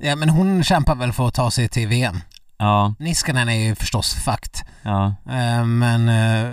ja, 0.00 0.16
men 0.16 0.28
hon 0.28 0.62
kämpar 0.64 0.94
väl 0.94 1.12
för 1.12 1.28
att 1.28 1.34
ta 1.34 1.50
sig 1.50 1.68
till 1.68 1.88
VM. 1.88 2.16
Ja, 2.58 2.94
Niskanen 2.98 3.48
är 3.48 3.68
ju 3.68 3.74
förstås 3.74 4.14
fakt. 4.14 4.64
ja, 4.82 5.14
Eh, 5.28 5.64
men 5.64 6.08
eh, 6.08 6.50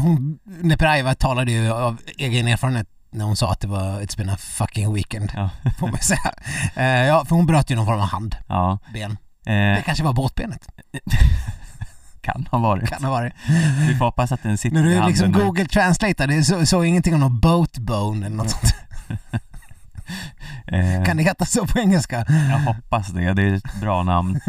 hon, 0.00 0.38
Neprajeva 0.44 1.14
talade 1.14 1.52
ju 1.52 1.72
av 1.72 1.96
egen 2.18 2.48
erfarenhet 2.48 2.86
när 3.10 3.24
hon 3.24 3.36
sa 3.36 3.52
att 3.52 3.60
det 3.60 3.68
var 3.68 4.00
It's 4.00 4.16
been 4.16 4.28
a 4.30 4.36
fucking 4.36 4.94
weekend, 4.94 5.32
ja, 5.36 5.50
får 5.78 5.86
man 5.88 5.98
säga. 5.98 6.32
Eh, 6.76 7.06
ja, 7.06 7.24
för 7.24 7.36
hon 7.36 7.46
bröt 7.46 7.70
ju 7.70 7.76
någon 7.76 7.86
form 7.86 8.00
av 8.00 8.06
handben. 8.08 8.40
ja. 8.48 8.78
Det 8.92 9.16
Eh, 9.46 9.82
kanske 9.84 10.04
var 10.04 10.12
båtbenet, 10.12 10.68
kan 12.20 12.48
ha 12.50 12.58
varit. 12.58 12.88
kan 12.88 13.00
det 13.00 13.06
ha 13.06 13.14
varit. 13.14 13.32
Vi 13.88 13.94
får 13.98 14.04
hoppas 14.04 14.32
att 14.32 14.42
den 14.42 14.58
sitter 14.58 14.74
När 14.76 14.86
i 14.86 14.88
du 14.88 14.94
handen 14.94 15.08
liksom 15.10 15.30
nu. 15.30 15.44
Google 15.44 15.66
Translate, 15.66 16.26
det 16.26 16.44
så, 16.44 16.66
så 16.66 16.84
ingenting 16.84 17.14
om 17.14 17.20
någon 17.20 17.40
boat 17.40 17.78
bone 17.78 18.26
eller 18.26 18.36
något 18.36 18.50
sånt. 18.50 18.74
Eh, 20.66 21.04
Kan 21.04 21.16
det 21.16 21.22
heta 21.22 21.44
så 21.44 21.66
på 21.66 21.78
engelska? 21.78 22.24
Jag 22.28 22.58
hoppas 22.58 23.08
det, 23.08 23.32
det 23.32 23.42
är 23.42 23.54
ett 23.54 23.80
bra 23.80 24.02
namn. 24.02 24.40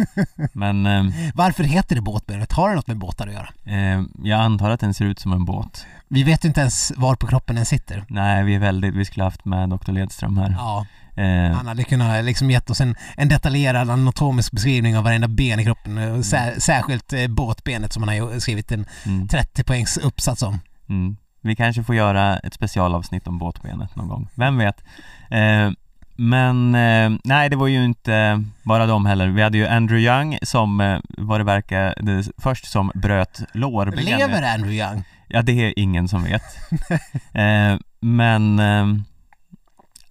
Men 0.53 0.85
eh, 0.85 1.03
Varför 1.33 1.63
heter 1.63 1.95
det 1.95 2.01
båtbenet? 2.01 2.51
Har 2.51 2.69
det 2.69 2.75
något 2.75 2.87
med 2.87 2.97
båtar 2.97 3.27
att 3.27 3.33
göra? 3.33 3.49
eh, 3.65 4.03
jag 4.23 4.39
antar 4.39 4.69
att 4.69 4.79
den 4.79 4.93
ser 4.93 5.05
ut 5.05 5.19
som 5.19 5.33
en 5.33 5.45
båt. 5.45 5.85
Vi 6.07 6.23
vet 6.23 6.45
inte 6.45 6.61
ens 6.61 6.91
var 6.97 7.15
på 7.15 7.27
kroppen 7.27 7.55
den 7.55 7.65
sitter. 7.65 8.05
Nej, 8.07 8.43
vi 8.43 8.55
är 8.55 8.59
väldigt, 8.59 8.95
vi 8.95 9.05
skulle 9.05 9.23
haft 9.23 9.45
med 9.45 9.69
Dr. 9.69 9.91
Ledström 9.91 10.37
här. 10.37 10.55
Ja, 10.57 10.85
Eh, 11.15 11.51
han 11.55 11.67
hade 11.67 11.83
kunnat 11.83 12.25
liksom 12.25 12.51
gett 12.51 12.69
oss 12.69 12.81
en, 12.81 12.95
en 13.17 13.29
detaljerad 13.29 13.89
anatomisk 13.89 14.51
beskrivning 14.51 14.97
av 14.97 15.03
varenda 15.03 15.27
ben 15.27 15.59
i 15.59 15.63
kroppen. 15.63 16.23
Sär, 16.23 16.59
särskilt 16.59 17.13
eh, 17.13 17.27
båtbenet 17.27 17.93
som 17.93 18.03
han 18.03 18.19
har 18.19 18.39
skrivit 18.39 18.71
en 18.71 18.85
mm, 19.05 19.27
30 19.27 19.63
poängs 19.63 19.97
uppsats 19.97 20.41
om. 20.41 20.59
mm. 20.89 21.17
Vi 21.41 21.55
kanske 21.55 21.83
får 21.83 21.95
göra 21.95 22.37
ett 22.37 22.53
specialavsnitt 22.53 23.27
om 23.27 23.37
båtbenet 23.37 23.95
någon 23.95 24.07
gång, 24.07 24.27
vem 24.35 24.57
vet? 24.57 24.83
Eh, 25.29 25.71
men 26.15 26.75
eh, 26.75 27.19
nej, 27.23 27.49
det 27.49 27.55
var 27.55 27.67
ju 27.67 27.85
inte 27.85 28.43
bara 28.63 28.85
de 28.85 29.05
heller. 29.05 29.27
Vi 29.27 29.41
hade 29.41 29.57
ju 29.57 29.67
Andrew 29.67 30.11
Young 30.11 30.39
som, 30.41 30.81
eh, 30.81 30.99
vad 31.17 31.39
det 31.39 31.43
verkar, 31.43 31.93
det, 31.97 32.27
först 32.37 32.65
som 32.65 32.91
bröt 32.95 33.41
lårbenet. 33.53 34.05
Lever 34.05 34.53
Andrew 34.53 34.75
Young? 34.75 35.03
Ja, 35.27 35.41
det 35.41 35.51
är 35.51 35.73
ingen 35.79 36.07
som 36.07 36.23
vet. 36.23 36.43
eh, 37.33 37.77
men 37.99 38.59
eh, 38.59 38.85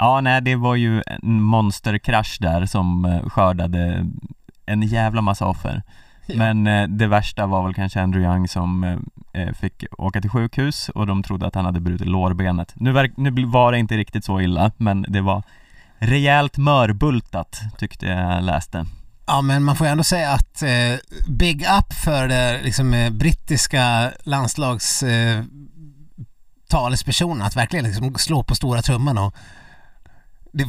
Ja, 0.01 0.21
nej, 0.21 0.43
det 0.43 0.57
var 0.57 0.75
ju 0.75 1.03
en 1.07 1.43
monsterkrasch 1.43 2.39
där 2.41 2.67
som 2.67 3.05
eh, 3.05 3.29
skördade 3.29 4.07
en 4.67 4.83
jävla 4.83 5.21
massa 5.21 5.47
offer. 5.47 5.83
Men 6.37 6.67
eh, 6.67 6.89
det 6.89 7.07
värsta 7.07 7.47
var 7.47 7.63
väl 7.63 7.75
kanske 7.75 8.01
Andrew 8.01 8.33
Young 8.33 8.49
som 8.49 8.85
eh, 8.85 9.43
eh, 9.43 9.53
fick 9.53 9.85
åka 9.99 10.21
till 10.21 10.31
sjukhus 10.31 10.89
och 10.89 11.07
de 11.07 11.23
trodde 11.23 11.47
att 11.47 11.55
han 11.55 11.65
hade 11.65 11.81
brutit 11.81 12.07
lårbenet. 12.07 12.73
Nu, 12.77 12.93
verk, 12.93 13.13
nu 13.17 13.45
var 13.47 13.73
det 13.73 13.79
inte 13.79 13.97
riktigt 13.97 14.25
så 14.25 14.41
illa, 14.41 14.71
men 14.77 15.07
det 15.09 15.21
var 15.21 15.43
rejält 15.99 16.57
mörbultat 16.57 17.61
tyckte 17.79 18.07
jag 18.07 18.45
läste. 18.45 18.87
Ja 19.27 19.43
men 19.43 19.63
man 19.63 19.77
får 19.77 19.87
ju 19.87 19.91
ändå 19.91 20.05
säga 20.05 20.33
att 20.33 20.63
eh, 20.63 20.97
big 21.29 21.63
up 21.63 21.93
för 21.93 22.29
det 22.29 22.61
liksom, 22.63 22.95
eh, 22.95 23.11
brittiska 23.11 24.13
landslags 24.23 25.03
eh, 25.03 25.45
talespersonen 26.69 27.43
att 27.43 27.57
verkligen 27.57 27.85
liksom 27.85 28.15
slå 28.15 28.43
på 28.43 28.55
stora 28.55 28.83
trumman 28.83 29.19
och 29.19 29.35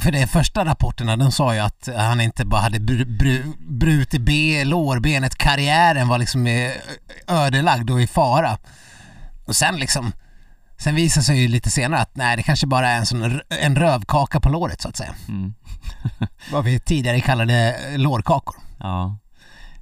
för 0.02 0.12
de 0.12 0.28
första 0.28 0.66
rapporterna 0.66 1.18
de 1.18 1.32
sa 1.32 1.54
ju 1.54 1.60
att 1.60 1.90
han 1.98 2.22
inte 2.22 2.46
bara 2.46 2.62
hade 2.62 2.80
br, 2.80 3.06
br, 3.06 3.42
brutit 3.60 4.22
be, 4.22 4.64
lårbenet, 4.66 5.36
karriären 5.36 6.08
var 6.08 6.18
liksom 6.18 6.48
eh, 6.48 6.72
ödelagd 7.28 7.90
och 7.90 8.02
i 8.02 8.08
fara. 8.08 8.58
Och 9.46 9.56
sen 9.56 9.76
liksom 9.76 10.12
Sen 10.78 10.96
visade 10.96 11.24
sig 11.24 11.42
ju 11.42 11.48
lite 11.48 11.70
senare 11.70 12.02
att 12.02 12.16
nej 12.16 12.38
det 12.38 12.44
kanske 12.44 12.68
bara 12.68 12.90
är 12.90 12.98
en 12.98 13.06
sån 13.06 13.42
en 13.50 13.76
rövkaka 13.76 14.40
på 14.40 14.50
låret 14.50 14.82
så 14.82 14.90
att 14.90 14.98
säga. 14.98 15.16
Mm. 15.28 15.54
Vad 16.52 16.64
vi 16.64 16.80
tidigare 16.80 17.22
kallade 17.22 17.76
eh, 17.92 17.98
lårkakor. 17.98 18.56
Ja. 18.80 19.18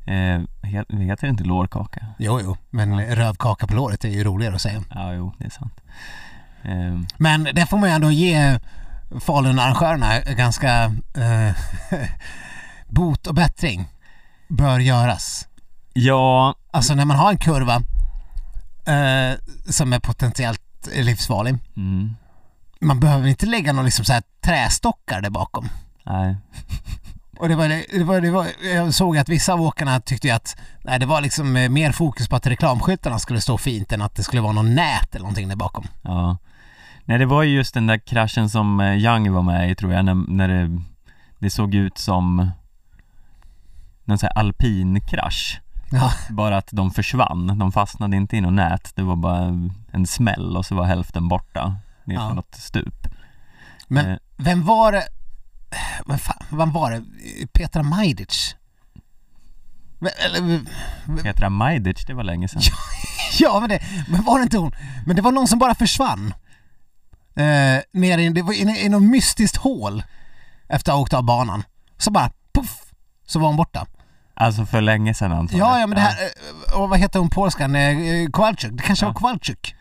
Eh, 0.07 0.41
het, 0.63 0.85
heter 0.91 1.27
det 1.27 1.29
inte 1.29 1.43
lårkaka? 1.43 2.05
Jo, 2.19 2.39
jo, 2.43 2.57
men 2.69 3.01
rövkaka 3.15 3.67
på 3.67 3.73
låret 3.73 4.05
är 4.05 4.09
ju 4.09 4.23
roligare 4.23 4.55
att 4.55 4.61
säga. 4.61 4.83
Ja, 4.89 5.13
jo, 5.13 5.33
det 5.37 5.45
är 5.45 5.49
sant. 5.49 5.81
Eh, 6.63 7.01
Men 7.17 7.43
det 7.53 7.65
får 7.65 7.77
man 7.77 7.89
ju 7.89 7.95
ändå 7.95 8.11
ge 8.11 8.59
Falun-arrangörerna 9.19 10.19
ganska 10.19 10.83
eh, 11.17 11.55
bot 12.87 13.27
och 13.27 13.33
bättring 13.35 13.85
bör 14.47 14.79
göras. 14.79 15.47
ja, 15.93 16.55
Alltså 16.71 16.95
när 16.95 17.05
man 17.05 17.17
har 17.17 17.29
en 17.31 17.37
kurva 17.37 17.75
eh, 18.85 19.37
som 19.69 19.93
är 19.93 19.99
potentiellt 19.99 20.61
livsfarlig. 20.95 21.57
mm, 21.77 22.15
Man 22.81 22.99
behöver 22.99 23.27
inte 23.27 23.45
lägga 23.45 23.73
någon 23.73 23.85
liksom 23.85 24.05
så 24.05 24.13
här 24.13 24.23
trästockar 24.41 25.21
där 25.21 25.29
bakom. 25.29 25.69
nej. 26.05 26.37
Och 27.39 27.49
det 27.49 27.55
var, 27.55 27.67
det 27.97 28.03
var, 28.03 28.21
det 28.21 28.31
var, 28.31 28.47
jag 28.75 28.93
såg 28.93 29.17
att 29.17 29.29
vissa 29.29 29.53
av 29.53 29.61
åkarna 29.61 29.99
tyckte 29.99 30.35
att 30.35 30.57
nej, 30.83 30.99
det 30.99 31.05
var 31.05 31.21
liksom 31.21 31.55
eh, 31.55 31.69
mer 31.69 31.91
fokus 31.91 32.27
på 32.29 32.35
att 32.35 32.47
reklamskyltarna 32.47 33.19
skulle 33.19 33.41
stå 33.41 33.57
fint 33.57 33.91
än 33.91 34.01
att 34.01 34.15
det 34.15 34.23
skulle 34.23 34.41
vara 34.41 34.51
någon 34.51 34.75
nät 34.75 35.09
eller 35.15 35.19
någonting 35.23 35.47
där 35.47 35.55
bakom. 35.55 35.87
Ja. 36.01 36.37
Nej, 37.07 37.17
det 37.17 37.25
var 37.25 37.43
ju 37.43 37.55
just 37.55 37.73
den 37.73 37.87
där 37.87 37.97
kraschen 37.97 38.49
som 38.49 38.79
eh, 38.79 38.95
Young 38.97 39.31
var 39.31 39.41
med 39.41 39.71
i 39.71 39.75
tror 39.75 39.93
jag, 39.93 40.05
när, 40.05 40.13
när 40.15 40.47
det, 40.47 40.81
det 41.39 41.49
såg 41.49 41.75
ut 41.75 41.97
som 41.97 42.51
någon 44.05 44.17
sån 44.17 44.29
här 44.33 44.39
alpinkrasch. 44.39 45.61
Ja, 45.91 46.11
Bara 46.29 46.57
att 46.57 46.69
de 46.71 46.91
försvann, 46.91 47.59
de 47.59 47.71
fastnade 47.71 48.17
inte 48.17 48.37
i 48.37 48.41
något 48.41 48.53
nät, 48.53 48.91
det 48.95 49.01
var 49.03 49.15
bara 49.15 49.69
en 49.91 50.07
smäll 50.07 50.57
och 50.57 50.65
så 50.65 50.75
var 50.75 50.85
hälften 50.85 51.27
borta 51.27 51.75
ner 52.05 52.15
Ja. 52.15 52.27
från 52.27 52.35
något 52.35 52.55
stup. 52.55 53.07
Men 53.87 54.11
Eh, 54.11 54.17
vem 54.37 54.63
var 54.65 54.91
det? 54.91 55.03
Vem, 56.07 56.17
fan, 56.17 56.43
vem 56.49 56.71
var 56.71 56.91
det? 56.91 57.03
Petra 57.53 57.83
Majdic? 57.83 58.55
Petra 61.23 61.49
Majdic, 61.49 62.05
det 62.05 62.13
var 62.13 62.23
länge 62.23 62.47
sedan. 62.47 62.61
ja, 63.39 63.59
men 63.59 63.69
det 63.69 63.79
men 64.09 64.23
var 64.23 64.37
det 64.39 64.43
inte 64.43 64.57
hon? 64.57 64.71
Men 65.05 65.15
det 65.15 65.21
var 65.21 65.31
någon 65.31 65.47
som 65.47 65.59
bara 65.59 65.75
försvann. 65.75 66.33
Eh, 67.37 67.81
nere 67.91 68.21
i, 68.23 68.29
det 68.29 68.41
var 68.41 68.53
i, 68.53 68.85
i 68.85 68.89
något 68.89 69.03
mystiskt 69.03 69.57
hål 69.57 70.03
efter 70.69 70.91
att 70.91 70.95
ha 70.95 71.01
åkt 71.01 71.13
av 71.13 71.23
banan. 71.23 71.63
Så 71.97 72.11
bara 72.11 72.31
puff, 72.53 72.77
så 73.25 73.39
var 73.39 73.47
hon 73.47 73.57
borta. 73.57 73.85
Alltså 74.33 74.65
för 74.65 74.81
länge 74.81 75.13
sedan 75.13 75.31
antagligen. 75.31 75.67
Ja, 75.67 75.79
ja 75.79 75.87
men 75.87 75.95
det 75.95 76.01
här, 76.01 76.15
eh, 76.73 76.79
och 76.81 76.89
vad 76.89 76.99
heter 76.99 77.19
hon 77.19 77.29
polskan? 77.29 77.75
Eh, 77.75 78.29
Kowalczyk? 78.33 78.71
Det 78.73 78.83
kanske 78.83 79.05
Ja. 79.05 79.09
var 79.09 79.13
Kowalczyk? 79.19 79.75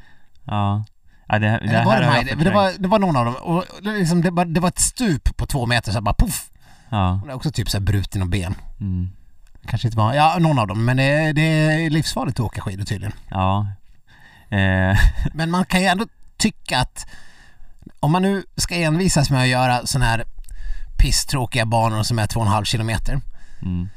Ja. 0.45 0.85
ja 1.29 1.39
det, 1.39 1.47
det 1.49 1.83
var 1.85 1.93
här 1.93 2.01
det, 2.01 2.07
jag 2.07 2.13
Majde? 2.13 2.45
det, 2.45 2.51
var, 2.51 2.73
det 2.79 2.89
var 2.89 2.99
någon 2.99 3.17
av 3.17 3.25
dem. 3.25 3.35
Och 3.35 3.65
det 3.83 3.91
liksom, 3.93 4.23
det, 4.23 4.31
var, 4.31 4.45
det 4.45 4.61
var 4.61 4.69
ett 4.69 4.79
stup 4.79 5.37
på 5.37 5.47
två 5.47 5.67
meter 5.67 5.93
så 5.93 5.97
här 5.97 6.03
bara 6.03 6.15
poff! 6.15 6.51
Ja. 6.89 7.11
Hon 7.21 7.29
har 7.29 7.37
också 7.37 7.51
typ 7.53 7.71
så 7.71 7.77
här 7.79 7.85
brutit 7.85 8.15
någon 8.15 8.31
ben. 8.31 8.55
Mm. 8.81 9.09
Kanske 9.67 9.89
inte 9.89 9.99
var, 9.99 10.15
ja 10.15 10.37
någon 10.39 10.59
av 10.59 10.67
dem. 10.67 10.85
Men 10.85 10.97
det, 10.97 11.33
det 11.33 11.43
är 11.43 11.91
livsfarligt 11.91 12.41
att 12.41 12.47
åka 12.47 12.61
skidor 12.61 12.85
tydligen. 12.85 13.13
Ja. 13.31 13.67
Eh, 14.57 14.99
Men 15.35 15.51
man 15.51 15.65
kan 15.65 15.81
ju 15.81 15.87
ändå 15.87 16.07
tycka 16.37 16.79
att 16.81 17.07
om 18.00 18.12
man 18.12 18.23
nu 18.23 18.45
ska 18.57 18.75
envisas 18.75 19.31
med 19.31 19.43
att 19.43 19.49
göra 19.49 19.87
sådana 19.87 20.07
här 20.07 20.25
pisstråkiga 20.99 21.67
banor 21.67 22.03
som 22.03 22.19
är 22.19 22.26
2,5 22.26 22.65
kilometer. 22.65 23.21
mm. 23.62 23.88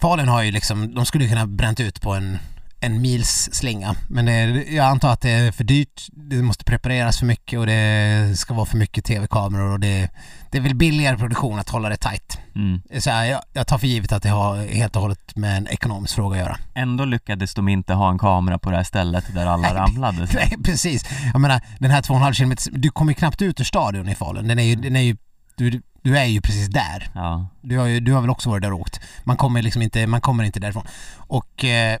Falun 0.00 0.28
har 0.28 0.42
ju 0.42 0.50
liksom, 0.50 0.94
de 0.94 1.06
skulle 1.06 1.28
kunna 1.28 1.46
bränt 1.46 1.80
ut 1.80 2.00
på 2.00 2.14
en, 2.14 2.38
en 2.80 3.00
mils 3.02 3.48
slinga. 3.52 3.96
Men 4.08 4.24
det, 4.24 4.64
jag 4.70 4.86
antar 4.86 5.12
att 5.12 5.20
det 5.20 5.30
är 5.30 5.52
för 5.52 5.64
dyrt, 5.64 6.08
det 6.12 6.36
måste 6.36 6.64
prepareras 6.64 7.18
för 7.18 7.26
mycket 7.26 7.58
och 7.58 7.66
det 7.66 8.38
ska 8.38 8.54
vara 8.54 8.66
för 8.66 8.76
mycket 8.76 9.04
tv-kameror 9.04 9.72
och 9.72 9.80
det, 9.80 10.08
det 10.54 10.58
är 10.58 10.62
väl 10.62 10.74
billigare 10.74 11.16
produktion 11.16 11.58
att 11.58 11.68
hålla 11.68 11.88
det 11.88 11.96
tight. 11.96 12.38
Mm. 12.54 12.82
Så 13.00 13.10
här, 13.10 13.24
jag, 13.24 13.42
jag 13.52 13.66
tar 13.66 13.78
för 13.78 13.86
givet 13.86 14.12
att 14.12 14.22
det 14.22 14.28
har 14.28 14.56
helt 14.66 14.96
och 14.96 15.02
hållet 15.02 15.36
med 15.36 15.56
en 15.56 15.68
ekonomisk 15.68 16.14
fråga 16.14 16.36
att 16.36 16.46
göra. 16.46 16.58
Ändå 16.74 17.04
lyckades 17.04 17.54
de 17.54 17.68
inte 17.68 17.94
ha 17.94 18.10
en 18.10 18.18
kamera 18.18 18.58
på 18.58 18.70
det 18.70 18.76
här 18.76 18.84
stället 18.84 19.34
där 19.34 19.46
alla 19.46 19.62
Nej, 19.72 19.74
ramlade. 19.74 20.28
Nej 20.34 20.56
precis. 20.64 21.04
Jag 21.32 21.40
menar 21.40 21.60
den 21.78 21.90
här 21.90 22.02
2,5 22.02 22.32
kilometer, 22.32 22.70
du 22.72 22.90
kommer 22.90 23.12
ju 23.12 23.14
knappt 23.14 23.42
ut 23.42 23.60
ur 23.60 23.64
stadion 23.64 24.08
i 24.08 24.14
Falun. 24.14 24.48
Den 24.48 24.58
är 24.58 24.62
ju, 24.62 24.74
den 24.74 24.96
är 24.96 25.00
ju 25.00 25.16
du, 25.56 25.82
du 26.02 26.18
är 26.18 26.24
ju 26.24 26.40
precis 26.40 26.68
där. 26.68 27.10
Ja. 27.14 27.46
Du 27.62 27.78
har, 27.78 27.86
ju, 27.86 28.00
du 28.00 28.12
har 28.12 28.20
väl 28.20 28.30
också 28.30 28.50
varit 28.50 28.62
där 28.62 28.72
och 28.72 28.80
åkt. 28.80 29.00
Man 29.24 29.36
kommer 29.36 29.62
liksom 29.62 29.82
inte, 29.82 30.06
man 30.06 30.20
kommer 30.20 30.44
inte 30.44 30.60
därifrån. 30.60 30.86
Och 31.16 31.64
eh, 31.64 31.98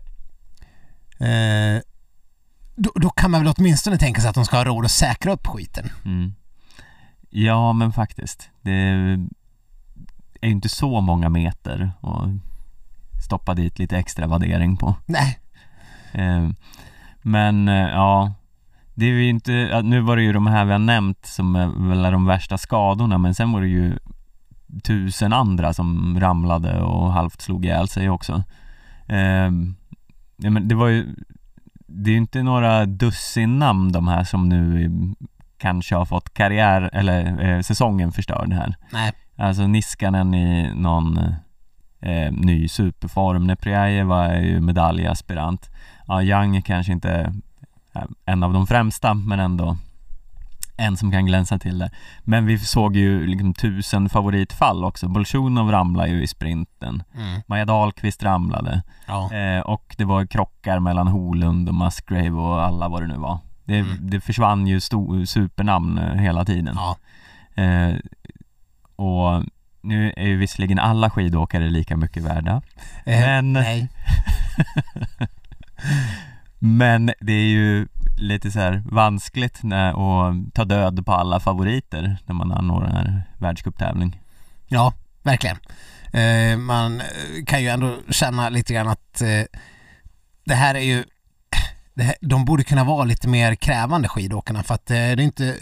eh, 1.18 1.80
då, 2.76 2.90
då 2.94 3.10
kan 3.10 3.30
man 3.30 3.44
väl 3.44 3.54
åtminstone 3.56 3.98
tänka 3.98 4.20
sig 4.20 4.28
att 4.28 4.34
de 4.34 4.44
ska 4.44 4.56
ha 4.56 4.64
råd 4.64 4.84
att 4.84 4.90
säkra 4.90 5.32
upp 5.32 5.46
skiten. 5.46 5.90
Mm. 6.04 6.34
Ja, 7.36 7.72
men 7.72 7.92
faktiskt. 7.92 8.50
Det 8.62 8.72
är 8.72 8.96
ju 8.96 9.28
inte 10.42 10.68
så 10.68 11.00
många 11.00 11.28
meter 11.28 11.92
och 12.00 12.28
stoppa 13.24 13.54
dit 13.54 13.78
lite 13.78 13.98
extra 13.98 14.26
vaddering 14.26 14.76
på. 14.76 14.96
Nej, 15.06 15.38
Eh, 16.12 16.48
Men 17.22 17.68
eh, 17.68 17.88
ja, 17.88 18.32
det 18.94 19.06
är 19.06 19.10
ju 19.10 19.28
inte, 19.28 19.82
nu 19.84 20.00
var 20.00 20.16
det 20.16 20.22
ju 20.22 20.32
de 20.32 20.46
här 20.46 20.64
vi 20.64 20.72
har 20.72 20.78
nämnt 20.78 21.26
som 21.26 21.56
är 21.56 21.88
väl 21.88 22.04
är 22.04 22.12
de 22.12 22.26
värsta 22.26 22.58
skadorna 22.58 23.18
men 23.18 23.34
sen 23.34 23.52
var 23.52 23.60
det 23.60 23.68
ju 23.68 23.98
tusen 24.82 25.32
andra 25.32 25.72
som 25.72 26.20
ramlade 26.20 26.80
och 26.80 27.12
halvt 27.12 27.40
slog 27.40 27.64
ihjäl 27.64 27.88
sig 27.88 28.10
också. 28.10 28.32
Eh, 29.06 29.50
men 30.36 30.68
det 30.68 30.74
var 30.74 30.88
ju, 30.88 31.14
det 31.86 32.10
är 32.10 32.12
ju 32.12 32.18
inte 32.18 32.42
några 32.42 32.86
dussin 32.86 33.58
namn 33.58 33.92
de 33.92 34.08
här 34.08 34.24
som 34.24 34.48
nu 34.48 34.90
kanske 35.58 35.96
har 35.96 36.04
fått 36.04 36.34
karriär 36.34 36.90
eller 36.92 37.48
eh, 37.48 37.60
säsongen 37.60 38.12
förstörd 38.12 38.52
här. 38.52 38.76
nej. 38.92 39.12
Alltså 39.36 39.66
Niskanen 39.66 40.34
i 40.34 40.74
någon 40.74 41.18
eh, 42.00 42.32
ny 42.32 42.68
superform. 42.68 43.46
Neprjajeva 43.46 44.26
är 44.26 44.40
ju 44.40 44.60
medaljaspirant. 44.60 45.70
Ja, 46.06 46.22
Young 46.22 46.56
är 46.56 46.60
kanske 46.60 46.92
inte 46.92 47.32
eh, 47.94 48.02
en 48.24 48.42
av 48.42 48.52
de 48.52 48.66
främsta 48.66 49.14
men 49.14 49.40
ändå 49.40 49.76
en 50.76 50.96
som 50.96 51.12
kan 51.12 51.26
glänsa 51.26 51.58
till 51.58 51.78
det. 51.78 51.90
Men 52.20 52.46
vi 52.46 52.58
såg 52.58 52.96
ju 52.96 53.26
liksom 53.26 53.54
tusen 53.54 54.08
favoritfall 54.08 54.84
också. 54.84 55.08
Bolsjunov 55.08 55.70
ramlade 55.70 56.08
ju 56.08 56.22
i 56.22 56.26
sprinten. 56.26 57.02
Mm. 57.16 57.40
Maja 57.46 57.64
Dahlqvist 57.64 58.22
ramlade. 58.22 58.82
Ja. 59.06 59.32
Eh, 59.34 59.60
och 59.60 59.94
det 59.98 60.04
var 60.04 60.26
krockar 60.26 60.78
mellan 60.80 61.08
Holund 61.08 61.68
och 61.68 61.74
Musgrave 61.74 62.30
och 62.30 62.62
alla 62.62 62.88
vad 62.88 63.02
det 63.02 63.06
nu 63.06 63.16
var. 63.16 63.38
Det, 63.64 63.78
Mm. 63.78 64.10
det 64.10 64.20
försvann 64.20 64.66
ju 64.66 64.78
sto- 64.78 65.24
supernamn 65.26 65.98
eh, 65.98 66.14
hela 66.14 66.44
tiden. 66.44 66.74
ja. 66.76 66.96
Eh, 67.62 67.94
och 68.96 69.44
nu 69.80 70.12
är 70.16 70.26
ju 70.26 70.36
visserligen 70.36 70.78
alla 70.78 71.10
skidåkare 71.10 71.70
lika 71.70 71.96
mycket 71.96 72.22
värda 72.22 72.62
Eh, 73.04 73.20
Men- 73.20 73.52
Nej. 73.52 73.88
Men 76.58 77.06
det 77.20 77.32
är 77.32 77.46
ju 77.46 77.86
lite 78.18 78.50
så 78.50 78.58
här 78.60 78.82
vanskligt 78.86 79.62
när, 79.62 79.88
att 80.28 80.54
ta 80.54 80.64
död 80.64 81.06
på 81.06 81.12
alla 81.12 81.40
favoriter 81.40 82.16
när 82.26 82.34
man 82.34 82.52
anordnar 82.52 83.04
en 83.04 83.20
världscuptävling 83.38 84.20
Ja, 84.68 84.92
verkligen. 85.22 85.56
Eh, 86.12 86.58
man 86.58 87.02
kan 87.46 87.62
ju 87.62 87.68
ändå 87.68 87.96
känna 88.10 88.48
lite 88.48 88.74
grann 88.74 88.88
att 88.88 89.20
eh, 89.20 89.42
det 90.44 90.54
här 90.54 90.74
är 90.74 90.80
ju 90.80 91.04
det 91.94 92.14
de 92.20 92.44
borde 92.44 92.64
kunna 92.64 92.84
vara 92.84 93.04
lite 93.04 93.28
mer 93.28 93.54
krävande 93.54 94.08
skidåkarna 94.08 94.62
för 94.62 94.74
att 94.74 94.90
eh, 94.90 94.94
det 94.94 95.00
är 95.00 95.20
inte 95.20 95.56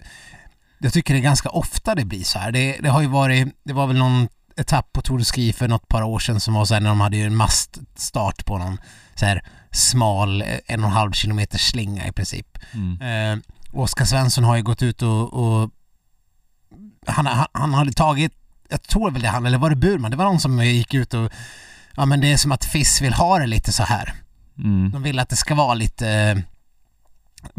jag 0.79 0.93
tycker 0.93 1.15
det 1.15 1.21
är 1.21 1.23
ganska 1.23 1.49
ofta 1.49 1.95
det 1.95 2.05
blir 2.05 2.25
så 2.25 2.39
här. 2.39 2.53
Det, 2.53 2.79
det 2.81 2.89
har 2.89 3.01
ju 3.01 3.07
varit, 3.07 3.49
det 3.65 3.73
var 3.73 3.87
väl 3.87 3.97
någon 3.97 4.29
etapp 4.57 4.93
på 4.93 5.03
Tour 5.03 5.19
de 5.19 5.25
Ski 5.25 5.53
för 5.53 5.69
något 5.69 5.89
par 5.89 6.03
år 6.03 6.19
sedan 6.19 6.41
som 6.41 6.55
var 6.55 6.65
så 6.65 6.75
här 6.75 6.81
när 6.81 6.89
de 6.89 7.01
hade 7.01 7.17
ju 7.17 7.27
en 7.27 7.37
maststart 7.37 8.45
på 8.45 8.59
någon 8.59 8.79
så 9.15 9.27
här 9.27 9.45
smal 9.71 10.43
eh, 10.43 10.49
en 10.67 10.81
och 10.81 10.91
en 10.91 10.97
halv 10.97 11.13
kilometer 11.13 11.59
slinga 11.59 12.07
i 12.07 12.13
princip. 12.13 12.59
mm. 12.73 13.01
Eh, 13.01 13.45
Oskar 13.73 14.05
Svensson 14.05 14.45
har 14.45 14.57
ju 14.57 14.63
gått 14.63 14.83
ut 14.83 15.03
och, 15.03 15.33
och 15.33 15.71
han, 17.07 17.27
han, 17.27 17.47
han 17.53 17.75
hade 17.75 17.93
tagit, 17.93 18.33
jag 18.69 18.83
tror 18.83 19.11
väl 19.11 19.23
det 19.23 19.29
han, 19.29 19.47
eller 19.47 19.59
var 19.59 19.71
det 19.71 19.77
Burman? 19.77 20.11
Det 20.11 20.17
var 20.17 20.25
någon 20.25 20.41
som 20.41 20.65
gick 20.65 20.95
ut 20.95 21.15
och 21.15 21.33
ja 21.97 22.07
men 22.07 22.21
det 22.21 22.33
är 22.33 22.37
som 22.37 22.53
att 22.53 22.65
FIS 22.65 23.01
vill 23.01 23.13
ha 23.13 23.39
det 23.39 23.47
lite 23.47 23.73
så 23.73 23.83
här. 23.83 24.15
Mm. 24.59 24.91
De 24.91 25.03
vill 25.03 25.19
att 25.19 25.29
det 25.29 25.37
ska 25.37 25.55
vara 25.55 25.75
lite 25.75 26.09
eh, 26.11 26.39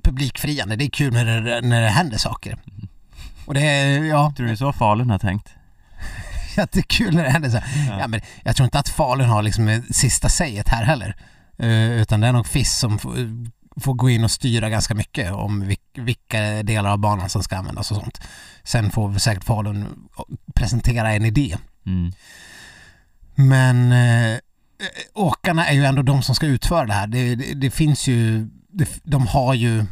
publikfriande. 0.04 0.76
Det 0.76 0.86
är 0.86 0.90
kul 0.90 1.14
när 1.14 1.42
det, 1.42 1.62
när 1.62 1.82
det 1.82 1.90
händer 1.90 2.18
saker. 2.18 2.58
Och 3.46 3.54
det 3.54 3.62
är, 3.62 4.04
ja, 4.04 4.34
Tror 4.38 4.48
du 4.48 4.58
så 4.58 4.74
Falun 4.74 5.10
har 5.10 5.20
tänkt? 5.20 5.50
jättekul 6.58 7.16
när 7.16 7.24
det 7.24 7.30
händer 7.30 7.50
så. 7.50 7.58
Ja. 7.58 8.00
Ja, 8.00 8.08
men 8.08 8.22
jag 8.44 8.56
tror 8.56 8.66
inte 8.66 8.80
att 8.80 8.90
Falun 8.90 9.30
har 9.30 9.42
liksom 9.44 9.66
det 9.66 9.84
sista 9.94 10.30
säget 10.30 10.70
här 10.70 10.84
heller. 10.84 11.16
Eh, 11.58 11.92
utan 11.92 12.22
det 12.22 12.28
är 12.28 12.32
nog 12.34 12.48
FIS 12.48 12.78
som 12.80 13.00
får, 13.00 13.94
gå 13.94 14.10
in 14.10 14.24
och 14.24 14.32
styra 14.32 14.70
ganska 14.70 14.96
mycket 14.96 15.32
om 15.32 15.64
vil- 15.64 15.78
vilka 16.04 16.64
delar 16.64 16.90
av 16.92 16.98
banan 16.98 17.30
som 17.30 17.44
ska 17.44 17.58
användas 17.58 17.92
och 17.92 17.98
sånt. 17.98 18.22
Sen 18.64 18.92
får 18.92 19.10
vi 19.10 19.20
säkert 19.20 19.44
Falun 19.44 20.08
presentera 20.56 21.14
en 21.14 21.26
idé. 21.26 21.58
Mm. 21.86 22.12
Men 23.36 23.92
eh, 23.92 24.40
åkarna 25.14 25.68
är 25.68 25.74
ju 25.74 25.86
ändå 25.86 26.02
de 26.02 26.22
som 26.22 26.36
ska 26.36 26.46
utföra 26.46 26.86
det 26.86 26.94
här. 26.94 27.08
Det, 27.08 27.36
det, 27.36 27.54
det 27.54 27.72
finns 27.72 28.08
ju, 28.08 28.48
det, 28.70 28.90
de 29.04 29.28
har 29.28 29.54
ju 29.54 29.86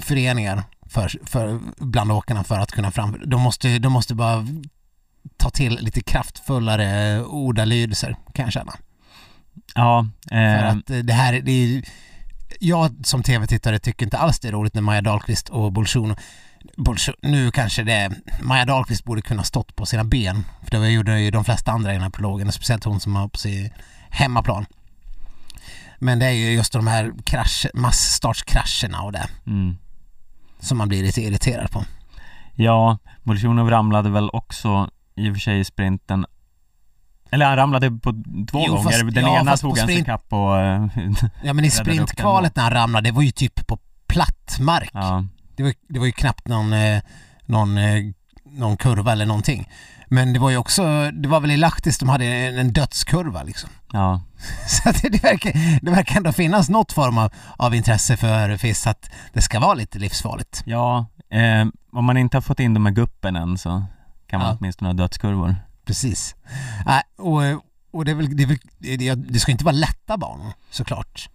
föreningar 0.00 0.62
för, 0.86 1.12
för, 1.24 1.60
bland 1.78 2.12
åkarna 2.12 2.44
för 2.44 2.58
att 2.58 2.72
kunna 2.72 2.90
fram... 2.90 3.22
De 3.26 3.40
måste, 3.40 3.78
de 3.78 3.92
måste 3.92 4.14
bara 4.14 4.46
ta 5.36 5.50
till 5.50 5.78
lite 5.80 6.00
kraftfullare 6.00 7.22
ordalydelser 7.24 8.16
kan 8.34 8.44
jag 8.44 8.52
känna. 8.52 8.72
Ja, 9.74 10.06
För 10.28 10.36
eh, 10.36 10.68
att 10.68 10.90
eh, 10.90 10.98
det 10.98 11.12
här, 11.12 11.40
det 11.40 11.52
är, 11.52 11.84
jag 12.60 13.06
som 13.06 13.22
tv-tittare 13.22 13.78
tycker 13.78 14.06
inte 14.06 14.18
alls 14.18 14.40
det 14.40 14.48
är 14.48 14.52
roligt 14.52 14.74
när 14.74 14.82
Maja 14.82 15.02
Dahlqvist 15.02 15.48
och 15.48 15.72
Bolsjunov 15.72 16.18
nu 17.22 17.50
kanske 17.50 17.82
det, 17.82 18.10
Maja 18.42 18.64
Dahlqvist 18.64 19.04
borde 19.04 19.22
kunna 19.22 19.42
stått 19.42 19.76
på 19.76 19.86
sina 19.86 20.04
ben. 20.04 20.44
För 20.62 20.70
det 20.70 20.90
gjorde 20.90 21.20
ju 21.20 21.30
de 21.30 21.44
flesta 21.44 21.72
andra 21.72 21.90
i 21.90 21.94
den 21.94 22.02
här 22.02 22.10
prologen, 22.10 22.52
speciellt 22.52 22.84
hon 22.84 23.00
som 23.00 23.16
har 23.16 23.28
på 23.28 23.38
sin 23.38 23.70
hemmaplan. 24.14 24.66
Men 25.98 26.18
det 26.18 26.26
är 26.26 26.30
ju 26.30 26.50
just 26.50 26.72
de 26.72 26.86
här 26.86 27.12
krasch, 27.24 27.66
massstartskrascherna 27.74 29.02
och 29.02 29.12
det 29.12 29.26
mm. 29.46 29.76
som 30.60 30.78
man 30.78 30.88
blir 30.88 31.02
lite 31.02 31.20
irriterad 31.22 31.70
på. 31.70 31.84
Ja, 32.54 32.98
Bolsjunov 33.22 33.70
ramlade 33.70 34.10
väl 34.10 34.30
också 34.32 34.90
i 35.14 35.30
och 35.30 35.34
för 35.34 35.40
sig 35.40 35.60
i 35.60 35.64
sprinten 35.64 36.26
Eller 37.30 37.46
han 37.46 37.56
ramlade 37.56 37.90
på 37.90 38.12
två 38.50 38.64
Jo, 38.66 38.74
gånger, 38.74 38.90
fast- 38.90 39.14
den 39.14 39.24
ja, 39.24 39.40
ena 39.40 39.56
tog 39.56 39.78
han 39.78 39.88
sig 39.88 40.04
kapp 40.04 40.32
och 40.32 40.56
Ja 41.42 41.52
men 41.52 41.64
i 41.64 41.70
sprintkvalet 41.80 42.56
när 42.56 42.62
han 42.62 42.72
ramlade, 42.72 43.08
det 43.08 43.12
var 43.12 43.22
ju 43.22 43.30
typ 43.30 43.66
på 43.66 43.78
platt 44.06 44.56
mark. 44.60 44.90
ja, 44.92 45.24
Det 45.56 45.62
var, 45.62 45.74
det 45.88 45.98
var 45.98 46.06
ju 46.06 46.12
knappt 46.12 46.48
någon, 46.48 46.72
eh, 46.72 47.02
någon, 47.46 47.78
eh, 47.78 48.04
någon 48.44 48.76
kurva 48.76 49.12
eller 49.12 49.26
någonting. 49.26 49.68
Men 50.08 50.32
det 50.32 50.38
var 50.38 50.50
ju 50.50 50.56
också, 50.56 51.10
det 51.10 51.28
var 51.28 51.40
väl 51.40 51.50
i 51.50 51.56
Lahtis 51.56 51.98
de 51.98 52.08
hade 52.08 52.24
en 52.26 52.72
dödskurva 52.72 53.42
liksom. 53.42 53.70
Ja, 53.94 54.20
Så 54.68 54.88
att 54.88 55.02
det, 55.02 55.22
verkar, 55.22 55.52
det 55.84 55.90
verkar 55.90 56.16
ändå 56.16 56.32
finnas 56.32 56.68
något 56.68 56.92
form 56.92 57.18
av, 57.18 57.32
av 57.56 57.74
intresse 57.74 58.16
för 58.16 58.56
FIS 58.56 58.86
att 58.86 59.10
det 59.32 59.42
ska 59.42 59.60
vara 59.60 59.74
lite 59.74 59.98
livsfarligt. 59.98 60.62
ja 60.66 61.06
eh, 61.30 61.66
om 61.92 62.04
man 62.04 62.16
inte 62.16 62.36
har 62.36 62.42
fått 62.42 62.60
in 62.60 62.74
de 62.74 62.86
här 62.86 62.92
guppen 62.92 63.36
än 63.36 63.58
så 63.58 63.84
kan 64.26 64.40
man 64.40 64.48
Ja. 64.48 64.56
åtminstone 64.60 64.88
ha 64.88 64.92
dödskurvor 64.94 65.56
Precis. 65.84 66.34
Nej, 66.86 67.02
och, 67.18 67.40
och 67.90 68.04
det, 68.04 68.10
är 68.10 68.14
väl, 68.14 68.36
det, 68.36 68.42
är 68.42 68.46
väl, 68.46 68.58
det, 68.78 69.14
det 69.14 69.38
ska 69.40 69.52
inte 69.52 69.64
vara 69.64 69.76
lätta 69.76 70.16
banor 70.16 70.52
såklart. 70.70 71.28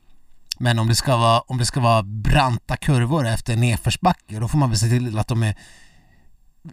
Men 0.59 0.79
om 0.79 0.87
det 0.87 0.95
ska 0.95 1.17
vara, 1.17 1.39
om 1.39 1.57
det 1.57 1.65
ska 1.65 1.79
vara 1.79 2.03
branta 2.03 2.77
kurvor 2.77 3.27
efter 3.27 3.55
nedförsbacke 3.55 4.39
då 4.39 4.47
får 4.47 4.57
man 4.57 4.69
väl 4.69 4.79
se 4.79 4.87
till 4.87 5.19
att 5.19 5.27
de 5.27 5.43
är 5.43 5.55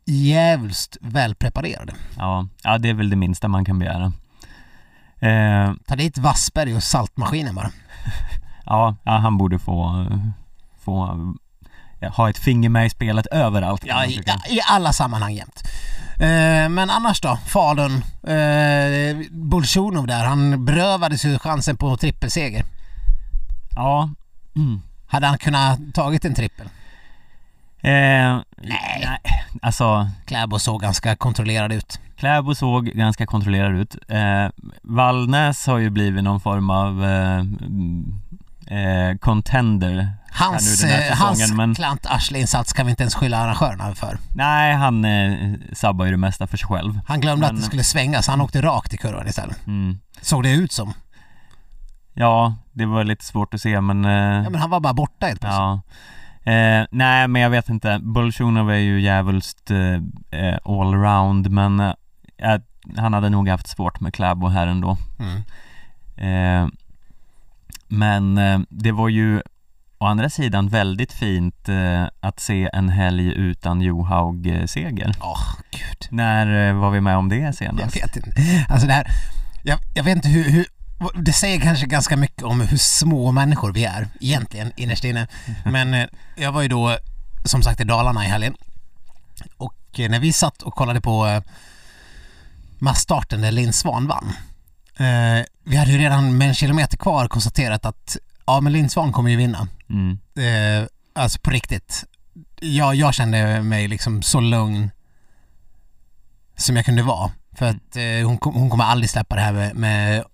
jävligt 0.04 0.96
välpreparerade. 1.00 1.94
Ja, 2.16 2.48
ja 2.62 2.78
det 2.78 2.88
är 2.88 2.94
väl 2.94 3.10
det 3.10 3.16
minsta 3.16 3.48
man 3.48 3.64
kan 3.64 3.78
begära 3.78 4.12
Eh, 5.20 5.72
Ta 5.86 5.96
dit 5.96 6.18
Wassberg 6.18 6.74
och 6.76 6.82
saltmaskinen 6.82 7.54
bara. 7.54 7.70
ja, 8.66 8.96
ja, 9.04 9.12
han 9.12 9.38
borde 9.38 9.58
få, 9.58 10.06
få 10.84 11.18
ha 12.16 12.30
ett 12.30 12.38
finger 12.38 12.68
med 12.68 12.86
i 12.86 12.90
spelet 12.90 13.26
överallt 13.26 13.82
Ja, 13.86 14.04
i, 14.04 14.22
i 14.48 14.60
alla 14.68 14.92
sammanhang 14.92 15.32
jämt. 15.34 15.62
Eh, 16.20 16.68
men 16.68 16.90
annars 16.90 17.20
då? 17.20 17.38
Falun? 17.46 17.92
Eh, 18.22 19.16
Bolsjunov 19.30 20.06
där, 20.06 20.24
han 20.24 20.64
berövades 20.64 21.24
ju 21.24 21.38
chansen 21.38 21.76
på 21.76 21.96
trippelseger. 21.96 22.64
ja. 23.74 24.10
Mm. 24.56 24.80
Hade 25.08 25.26
han 25.26 25.38
kunnat 25.38 25.78
tagit 25.94 26.24
en 26.24 26.34
trippel? 26.34 26.68
Eh, 27.82 28.38
Nej. 28.62 29.18
Alltså, 29.62 30.10
Kläbo 30.26 30.58
såg 30.58 30.80
ganska 30.80 31.16
kontrollerad 31.16 31.72
ut. 31.72 32.00
Kläbo 32.16 32.54
såg 32.54 32.84
ganska 32.86 33.26
kontrollerad 33.26 33.76
ut. 33.76 33.96
Eh, 34.08 34.48
Vallnäs 34.82 35.66
har 35.66 35.78
ju 35.78 35.90
blivit 35.90 36.24
någon 36.24 36.40
form 36.40 36.70
av 36.70 37.04
eh, 37.04 37.38
eh, 38.78 39.16
contender 39.16 40.08
Hans, 40.30 40.82
här 40.82 40.88
nu 40.88 40.92
den 40.92 41.00
här 41.02 41.10
eh, 41.10 41.16
hans 41.16 41.52
men- 41.52 41.74
klant 41.74 42.06
arsleinsats 42.06 42.72
kan 42.72 42.86
vi 42.86 42.90
inte 42.90 43.02
ens 43.02 43.14
skylla 43.14 43.38
arrangörerna 43.38 43.94
för. 43.94 44.18
Nej, 44.34 44.74
han 44.74 45.04
eh, 45.04 45.54
sabbar 45.72 46.04
ju 46.04 46.10
det 46.10 46.16
mesta 46.16 46.46
för 46.46 46.56
sig 46.56 46.68
själv. 46.68 47.00
Han 47.06 47.20
glömde 47.20 47.46
Men- 47.46 47.54
att 47.56 47.60
det 47.62 47.66
skulle 47.66 47.84
svänga 47.84 48.22
så 48.22 48.30
han 48.32 48.40
åkte 48.40 48.62
rakt 48.62 48.94
i 48.94 48.96
kurvan 48.96 49.28
istället. 49.28 49.66
Mm. 49.66 49.98
Såg 50.20 50.42
det 50.42 50.50
ut 50.50 50.72
som. 50.72 50.92
Ja, 52.14 52.54
det 52.72 52.86
var 52.86 53.04
lite 53.04 53.24
svårt 53.24 53.54
att 53.54 53.60
se 53.60 53.80
men... 53.80 54.04
Eh, 54.04 54.10
Ja, 54.12 54.50
men 54.50 54.54
han 54.60 54.70
var 54.70 54.80
bara 54.80 54.94
borta 54.94 55.26
helt 55.26 55.40
plötsligt. 55.40 55.58
ja. 55.60 55.80
Eh, 56.46 56.86
nej, 56.90 57.28
men 57.28 57.42
jag 57.42 57.50
vet 57.50 57.68
inte. 57.68 57.98
Bolsjunov 58.02 58.70
är 58.70 58.76
ju 58.76 59.00
djävulskt 59.00 59.70
eh, 59.70 60.40
eh, 60.40 60.58
allround 60.64 61.50
men 61.50 61.80
eh, 61.80 62.60
han 62.96 63.12
hade 63.12 63.28
nog 63.30 63.48
haft 63.48 63.66
svårt 63.66 64.00
med 64.00 64.14
Kläbo 64.14 64.48
här 64.48 64.66
ändå. 64.66 64.96
Mm. 65.18 65.42
Eh, 66.16 66.68
men 67.88 68.38
eh, 68.38 68.60
det 68.68 68.92
var 68.92 69.08
ju 69.08 69.42
å 69.98 70.06
andra 70.06 70.30
sidan 70.30 70.68
väldigt 70.68 71.12
fint 71.12 71.68
eh, 71.68 72.04
att 72.20 72.40
se 72.40 72.70
en 72.72 72.88
helg 72.88 73.32
utan 73.32 73.80
Johaug-seger. 73.80 75.14
Åh, 75.20 75.46
gud. 75.70 76.08
När 76.10 76.72
var 76.72 76.90
vi 76.90 77.00
med 77.00 77.16
om 77.16 77.28
det 77.28 77.36
Jag 77.36 77.54
senast? 77.54 77.96
vet 77.96 78.16
inte. 78.16 78.30
Alltså 78.68 78.86
det 78.86 78.92
här, 78.92 79.06
jag, 79.62 79.78
jag 79.94 80.04
vet 80.04 80.16
inte 80.16 80.28
hur, 80.28 80.50
hur, 80.50 80.66
det 81.14 81.32
säger 81.32 81.60
kanske 81.60 81.86
ganska 81.86 82.16
mycket 82.16 82.42
om 82.42 82.60
hur 82.60 82.76
små 82.76 83.32
människor 83.32 83.72
vi 83.72 83.84
är 83.84 84.08
egentligen 84.20 84.72
innerst 84.76 85.04
inne. 85.04 85.28
Men 85.64 85.94
eh, 85.94 86.06
jag 86.36 86.52
var 86.52 86.62
ju 86.62 86.68
då 86.68 86.98
som 87.44 87.62
sagt 87.62 87.80
i 87.80 87.84
Dalarna 87.84 88.24
i 88.24 88.28
helgen 88.28 88.56
och 89.56 90.00
eh, 90.00 90.10
när 90.10 90.18
vi 90.18 90.32
satt 90.32 90.62
och 90.62 90.74
kollade 90.74 91.00
på 91.00 91.26
eh, 91.26 91.42
massstarten 92.78 93.40
där 93.40 93.52
Linn 93.52 93.72
Svan 93.72 94.06
vann. 94.06 94.32
Vi 95.64 95.76
hade 95.76 95.92
ju 95.92 95.98
redan 95.98 96.38
med 96.38 96.48
en 96.48 96.54
kilometer 96.54 96.96
kvar 96.96 97.28
konstaterat 97.28 97.86
att 97.86 98.16
ja 98.46 98.60
men 98.60 98.72
Linn 98.72 98.90
Svan 98.90 99.12
kommer 99.12 99.30
ju 99.30 99.36
vinna. 99.36 99.68
Mm. 99.90 100.18
Alltså 101.14 101.38
på 101.38 101.50
riktigt. 101.50 102.04
Jag, 102.60 102.94
jag 102.94 103.14
kände 103.14 103.62
mig 103.62 103.88
liksom 103.88 104.22
så 104.22 104.40
lugn 104.40 104.90
som 106.56 106.76
jag 106.76 106.84
kunde 106.84 107.02
vara. 107.02 107.30
För 107.52 107.66
att 107.66 107.96
eh, 107.96 108.26
hon, 108.26 108.38
hon 108.42 108.70
kommer 108.70 108.84
aldrig 108.84 109.10
släppa 109.10 109.34
det 109.34 109.40
här 109.40 109.52
med, 109.52 109.76
med 109.76 110.24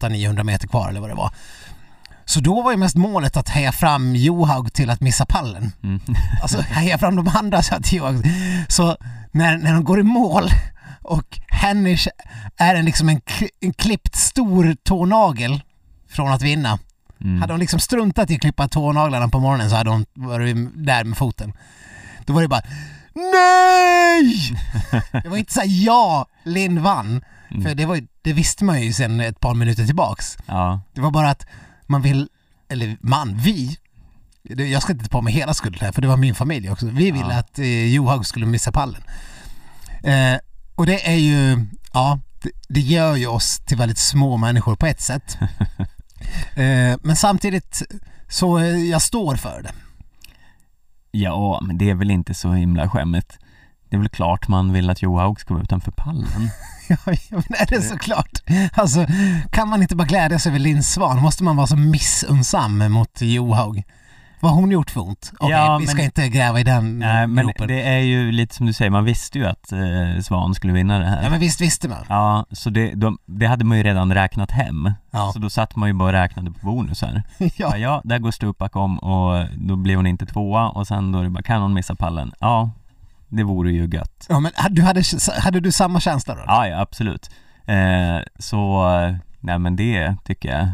800-900 0.00 0.42
meter 0.42 0.68
kvar 0.68 0.88
eller 0.88 1.00
vad 1.00 1.10
det 1.10 1.14
var. 1.14 1.34
Så 2.24 2.40
då 2.40 2.62
var 2.62 2.70
ju 2.70 2.76
mest 2.76 2.96
målet 2.96 3.36
att 3.36 3.48
heja 3.48 3.72
fram 3.72 4.16
Johaug 4.16 4.72
till 4.72 4.90
att 4.90 5.00
missa 5.00 5.26
pallen. 5.26 5.72
Mm. 5.82 6.00
Alltså 6.42 6.60
heja 6.60 6.98
fram 6.98 7.16
de 7.16 7.28
andra 7.28 7.62
så 7.62 7.74
att 7.74 7.92
Johaug... 7.92 8.26
Så 8.68 8.96
när, 9.30 9.58
när 9.58 9.72
de 9.72 9.84
går 9.84 10.00
i 10.00 10.02
mål 10.02 10.50
och 11.02 11.40
Hennish 11.48 12.08
är 12.56 12.74
en, 12.74 12.84
liksom 12.84 13.08
en, 13.08 13.20
en 13.60 13.72
klippt 13.72 14.16
stor 14.16 14.76
tånagel 14.82 15.62
från 16.08 16.32
att 16.32 16.42
vinna. 16.42 16.78
Mm. 17.20 17.40
Hade 17.40 17.52
hon 17.52 17.60
liksom 17.60 17.80
struntat 17.80 18.30
i 18.30 18.34
att 18.34 18.40
klippa 18.40 18.68
tånaglarna 18.68 19.28
på 19.28 19.40
morgonen 19.40 19.70
så 19.70 19.76
hade 19.76 19.90
hon 19.90 20.06
varit 20.14 20.56
där 20.74 21.04
med 21.04 21.18
foten. 21.18 21.52
Då 22.26 22.32
var 22.32 22.42
det 22.42 22.48
bara 22.48 22.62
NEJ! 23.14 24.56
Det 25.22 25.28
var 25.28 25.36
inte 25.36 25.52
så 25.52 25.60
här, 25.60 25.84
ja, 25.86 26.26
Linn 26.44 26.82
vann. 26.82 27.24
Mm. 27.50 27.62
För 27.62 27.74
det, 27.74 27.86
var, 27.86 28.00
det 28.22 28.32
visste 28.32 28.64
man 28.64 28.82
ju 28.82 28.92
sen 28.92 29.20
ett 29.20 29.40
par 29.40 29.54
minuter 29.54 29.86
tillbaks. 29.86 30.38
Ja, 30.46 30.80
Det 30.94 31.00
var 31.00 31.10
bara 31.10 31.30
att 31.30 31.46
man 31.86 32.02
vill, 32.02 32.28
eller 32.68 32.96
man, 33.00 33.36
vi, 33.38 33.76
jag 34.42 34.82
ska 34.82 34.92
inte 34.92 35.04
ta 35.04 35.10
på 35.10 35.22
mig 35.22 35.32
hela 35.34 35.54
skulden 35.54 35.80
här 35.80 35.92
för 35.92 36.02
det 36.02 36.08
var 36.08 36.16
min 36.16 36.34
familj 36.34 36.70
också. 36.70 36.86
Vi 36.86 37.10
ville 37.10 37.32
Ja. 37.34 37.38
att 37.38 37.58
eh, 37.58 37.86
Johaug 37.94 38.26
skulle 38.26 38.46
missa 38.46 38.72
pallen. 38.72 39.02
Eh, 40.04 40.38
och 40.74 40.86
det 40.86 41.08
är 41.08 41.16
ju, 41.16 41.66
ja, 41.92 42.18
det, 42.42 42.50
det 42.68 42.80
gör 42.80 43.16
ju 43.16 43.26
oss 43.26 43.58
till 43.58 43.76
väldigt 43.76 43.98
små 43.98 44.36
människor 44.36 44.76
på 44.76 44.86
ett 44.86 45.00
sätt. 45.00 45.38
eh, 46.54 46.96
men 47.02 47.16
samtidigt 47.16 47.82
så 48.28 48.58
eh, 48.58 48.76
jag 48.76 49.02
står 49.02 49.36
för 49.36 49.62
det. 49.62 49.72
ja, 51.10 51.60
men 51.62 51.78
det 51.78 51.90
är 51.90 51.94
väl 51.94 52.10
inte 52.10 52.34
så 52.34 52.52
himla 52.52 52.88
skämmigt. 52.90 53.38
Det 53.90 53.96
är 53.96 53.98
väl 53.98 54.08
klart 54.08 54.48
man 54.48 54.72
vill 54.72 54.90
att 54.90 55.02
Johaug 55.02 55.40
ska 55.40 55.54
vara 55.54 55.64
utanför 55.64 55.90
pallen. 55.90 56.26
Ja, 56.88 56.96
men 57.30 57.42
är 57.58 57.66
det 57.66 57.82
såklart. 57.82 58.30
Alltså, 58.72 59.06
kan 59.50 59.68
man 59.68 59.82
inte 59.82 59.96
bara 59.96 60.04
glädjas 60.06 60.46
över 60.46 60.58
Linn 60.58 60.82
Svan? 60.82 61.18
Måste 61.22 61.44
man 61.44 61.56
vara 61.56 61.66
så 61.66 61.76
missunnsam 61.76 62.92
mot 62.92 63.22
Johaug? 63.22 63.84
Vad 64.40 64.52
har 64.52 64.60
hon 64.60 64.70
gjort 64.70 64.90
för 64.90 65.00
ont? 65.00 65.32
Okej, 65.38 65.50
Ja, 65.50 65.78
vi 65.78 65.86
ska 65.86 66.02
inte 66.02 66.28
gräva 66.28 66.60
i 66.60 66.64
den 66.64 66.98
Nej, 66.98 67.26
men 67.26 67.46
gropen. 67.46 67.68
det 67.68 67.82
är 67.82 67.98
ju 67.98 68.32
lite 68.32 68.54
som 68.54 68.66
du 68.66 68.72
säger, 68.72 68.90
man 68.90 69.04
visste 69.04 69.38
ju 69.38 69.46
att 69.46 69.72
eh, 69.72 70.22
Svan 70.22 70.54
skulle 70.54 70.72
vinna 70.72 70.98
det 70.98 71.04
här. 71.06 71.22
Ja, 71.22 71.30
men 71.30 71.40
visst 71.40 71.60
visste 71.60 71.88
man. 71.88 72.04
Ja, 72.08 72.46
så 72.52 72.70
det, 72.70 72.94
de, 72.94 73.18
det 73.26 73.46
hade 73.46 73.64
man 73.64 73.76
ju 73.76 73.82
redan 73.82 74.14
räknat 74.14 74.50
hem. 74.50 74.92
Ja. 75.10 75.30
Så 75.32 75.38
då 75.38 75.50
satt 75.50 75.76
man 75.76 75.88
ju 75.88 75.92
bara 75.92 76.08
och 76.08 76.12
räknade 76.12 76.50
på 76.50 76.58
bonusar. 76.66 77.22
Ja. 77.56 77.76
ja 77.76 78.00
där 78.04 78.18
går 78.18 78.30
Stupak 78.30 78.76
om 78.76 78.98
och 78.98 79.46
då 79.56 79.76
blir 79.76 79.96
hon 79.96 80.06
inte 80.06 80.26
tvåa 80.26 80.68
och 80.68 80.86
sen 80.86 81.12
då 81.12 81.18
är 81.18 81.24
det 81.24 81.30
bara, 81.30 81.42
kan 81.42 81.62
hon 81.62 81.74
missa 81.74 81.94
pallen? 81.94 82.32
Ja, 82.40 82.70
det 83.30 83.42
vore 83.42 83.72
ju 83.72 83.86
gött. 83.86 84.26
ja 84.28 84.40
men 84.40 84.52
hade 84.54 84.74
du, 84.74 84.82
hade, 84.82 85.02
hade 85.40 85.60
du 85.60 85.72
samma 85.72 86.00
känsla 86.00 86.34
då? 86.34 86.42
Ja, 86.46 86.68
ja 86.68 86.80
absolut. 86.80 87.30
Eh, 87.66 88.18
så, 88.38 88.84
nej 89.40 89.58
men 89.58 89.76
det 89.76 90.16
tycker 90.24 90.48
jag, 90.58 90.68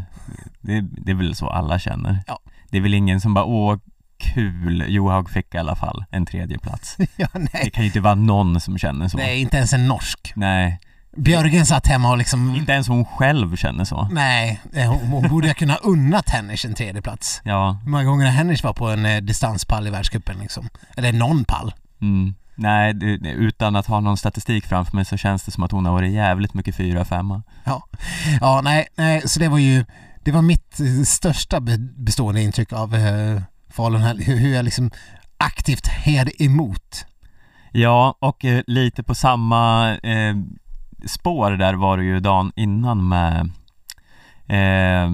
det, 0.61 0.81
det 0.81 1.11
är 1.11 1.15
väl 1.15 1.35
så 1.35 1.49
alla 1.49 1.79
känner. 1.79 2.19
Ja. 2.27 2.39
Det 2.69 2.77
är 2.77 2.81
väl 2.81 2.93
ingen 2.93 3.21
som 3.21 3.33
bara, 3.33 3.45
åh 3.45 3.77
kul, 4.19 4.85
Johaug 4.87 5.29
fick 5.29 5.55
i 5.55 5.57
alla 5.57 5.75
fall 5.75 6.05
en 6.11 6.25
tredje 6.25 6.57
plats. 6.59 6.97
ja, 7.15 7.27
Det 7.33 7.49
nej. 7.53 7.69
kan 7.73 7.83
ju 7.83 7.87
inte 7.87 7.99
vara 7.99 8.15
någon 8.15 8.59
som 8.61 8.77
känner 8.77 9.07
så. 9.07 9.17
nej, 9.17 9.41
inte 9.41 9.57
ens 9.57 9.73
en 9.73 9.87
norsk. 9.87 10.33
Nej, 10.35 10.79
Björgen 11.17 11.65
satt 11.65 11.87
hemma 11.87 12.09
och 12.11 12.17
liksom... 12.17 12.55
inte 12.55 12.71
ens 12.71 12.87
hon 12.87 13.05
själv 13.05 13.55
känner 13.55 13.83
så. 13.85 14.07
Nej, 14.11 14.61
eh, 14.73 14.89
hon, 14.93 15.07
hon 15.07 15.29
borde 15.29 15.47
ha 15.47 15.53
kunnat 15.53 15.79
unnat 15.83 16.29
Hennish 16.29 16.65
en 16.65 16.73
tredje 16.73 17.01
plats. 17.01 17.41
Ja, 17.43 17.79
Hur 17.83 17.91
många 17.91 18.03
gånger 18.03 18.25
har 18.25 18.31
Hennish 18.33 18.63
var 18.63 18.73
på 18.73 18.87
en 18.89 19.05
eh, 19.05 19.17
distanspall 19.21 19.87
i 19.87 19.89
världscupen 19.89 20.37
liksom? 20.39 20.69
Eller 20.97 21.11
någon 21.13 21.45
pall. 21.45 21.73
mm. 22.01 22.35
Nej, 22.59 22.93
utan 23.23 23.75
att 23.75 23.85
ha 23.87 23.99
någon 23.99 24.17
statistik 24.17 24.65
framför 24.65 24.95
mig 24.95 25.05
så 25.05 25.17
känns 25.17 25.43
det 25.43 25.51
som 25.51 25.63
att 25.63 25.71
hon 25.71 25.85
har 25.85 25.93
varit 25.93 26.11
jävligt 26.11 26.53
mycket 26.53 26.75
fyra, 26.75 27.05
femma. 27.05 27.43
Ja, 27.63 27.83
ja 28.41 28.61
nej, 28.63 28.87
nej, 28.95 29.21
så 29.27 29.39
det 29.39 29.47
var 29.47 29.57
ju, 29.57 29.85
det 30.23 30.31
var 30.31 30.41
mitt 30.41 30.79
eh, 30.79 31.03
största 31.05 31.59
be- 31.59 31.77
bestående 31.95 32.41
intryck 32.41 32.73
av 32.73 32.95
eh, 32.95 33.41
Falun 33.69 34.01
här, 34.01 34.15
hur, 34.15 34.53
jag 34.55 34.65
liksom 34.65 34.91
aktivt 35.37 35.87
hejade 35.87 36.43
emot. 36.43 37.05
Ja, 37.71 38.15
och 38.19 38.45
eh, 38.45 38.61
lite 38.67 39.03
på 39.03 39.15
samma 39.15 39.91
eh, 39.97 40.35
spår 41.05 41.51
där 41.51 41.73
var 41.73 41.97
det 41.97 42.03
ju 42.03 42.19
dagen 42.19 42.51
innan 42.55 43.07
med 43.07 43.49
eh, 44.47 45.11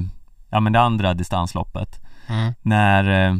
ja 0.50 0.60
men 0.60 0.74
det 0.74 0.82
andra 0.82 1.14
distansloppet 1.14 2.00
Mm. 2.28 2.54
när 2.62 3.28
eh, 3.30 3.36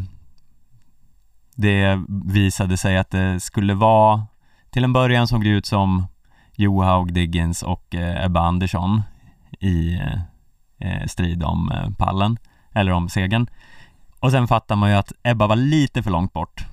det 1.56 2.04
visade 2.26 2.78
sig 2.78 2.98
att 2.98 3.12
det 3.12 3.40
skulle 3.40 3.74
vara 3.74 4.28
till 4.70 4.84
en 4.84 4.94
början 4.94 5.28
såg 5.28 5.44
det 5.44 5.50
ut 5.50 5.66
som 5.66 6.06
Johaug, 6.56 7.14
Diggins 7.14 7.64
och 7.64 7.96
eh, 7.96 8.26
Ebba 8.26 8.40
Andersson 8.40 9.02
i 9.60 9.94
eh, 9.94 10.20
eh, 10.80 11.08
strid 11.08 11.44
om 11.44 11.72
eh, 11.72 11.90
pallen 11.98 12.38
eller 12.74 12.92
om 12.92 13.10
segern. 13.10 13.48
Och 14.20 14.32
sen 14.32 14.48
fattar 14.48 14.76
man 14.76 14.90
ju 14.90 14.96
att 14.96 15.12
Ebba 15.24 15.48
var 15.48 15.56
lite 15.56 16.04
för 16.04 16.12
långt 16.12 16.34
bort 16.34 16.66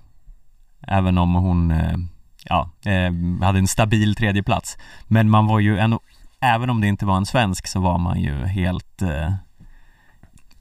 även 0.82 1.18
om 1.18 1.34
hon 1.34 1.70
eh, 1.70 1.96
ja, 2.44 2.70
eh, 2.84 3.12
hade 3.46 3.58
en 3.58 3.68
stabil 3.68 4.14
tredje 4.14 4.42
plats. 4.42 4.78
Men 5.06 5.30
man 5.30 5.46
var 5.46 5.60
ju 5.60 5.78
ändå 5.78 6.00
även 6.40 6.70
om 6.70 6.80
det 6.80 6.86
inte 6.86 7.06
var 7.06 7.16
en 7.16 7.26
svensk 7.26 7.66
så 7.66 7.80
var 7.80 7.98
man 7.98 8.20
ju 8.20 8.46
helt 8.46 9.02
eh, 9.02 9.32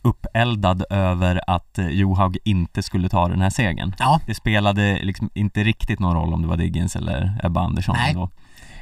uppeldad 0.01 0.83
över 0.89 1.41
att 1.47 1.77
eh, 1.77 1.87
Johaug 1.87 2.37
inte 2.43 2.83
skulle 2.83 3.09
ta 3.09 3.27
den 3.27 3.41
här 3.41 3.49
segern. 3.49 3.95
Ja, 3.99 4.19
Det 4.25 4.35
spelade 4.35 4.99
liksom 5.01 5.29
inte 5.33 5.63
riktigt 5.63 5.99
någon 5.99 6.15
roll 6.15 6.33
om 6.33 6.41
det 6.41 6.47
var 6.47 6.57
Diggins 6.57 6.95
eller 6.95 7.39
Ebba 7.43 7.61
Andersson 7.61 7.95
Nej. 7.97 8.13
då. 8.13 8.29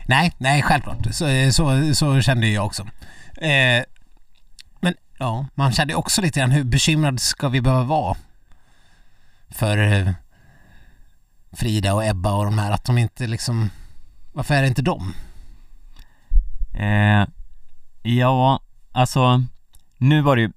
nej, 0.08 0.34
nej, 0.38 0.62
självklart. 0.62 1.08
Så, 1.12 1.28
eh, 1.28 1.50
så, 1.50 1.94
så 1.96 2.22
kände 2.22 2.48
jag 2.48 2.66
också. 2.66 2.84
Eh, 3.42 3.84
men 4.82 4.94
ja, 5.20 5.46
man 5.56 5.72
kände 5.72 5.96
också 5.96 6.22
lite 6.22 6.40
grann 6.40 6.52
hur 6.52 6.64
bekymrad 6.64 7.20
ska 7.20 7.50
vi 7.50 7.62
behöva 7.62 7.84
vara 7.84 8.18
för 9.50 9.78
eh, 9.78 10.12
Frida 11.52 11.94
och 11.94 12.06
Ebba 12.06 12.34
och 12.34 12.46
de 12.46 12.58
här, 12.58 12.72
att 12.72 12.84
de 12.84 12.98
inte 12.98 13.28
liksom, 13.28 13.70
varför 14.34 14.56
är 14.56 14.62
det 14.62 14.68
inte 14.68 14.82
de? 14.82 15.14
Eh, 16.74 17.28
ja, 18.02 18.60
alltså 18.92 19.44
nu 19.98 20.22
var 20.22 20.36
det 20.36 20.42
ju 20.42 20.52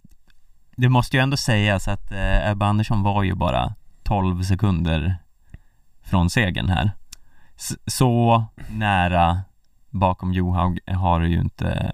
Det 0.81 0.89
måste 0.89 1.17
ju 1.17 1.23
ändå 1.23 1.37
sägas 1.37 1.89
att 1.89 2.13
eh, 2.13 2.51
Ebba 2.51 2.67
Andersson 2.67 3.03
var 3.03 3.23
ju 3.23 3.35
bara 3.35 3.75
12 4.03 4.43
sekunder 4.43 5.17
från 6.03 6.31
segern 6.31 6.69
här 6.69 6.91
S- 7.57 7.77
Så 7.87 8.45
nära 8.69 9.41
bakom 9.91 10.33
Johaug 10.33 10.79
har 10.87 11.21
det 11.21 11.29
ju 11.29 11.41
inte 11.41 11.93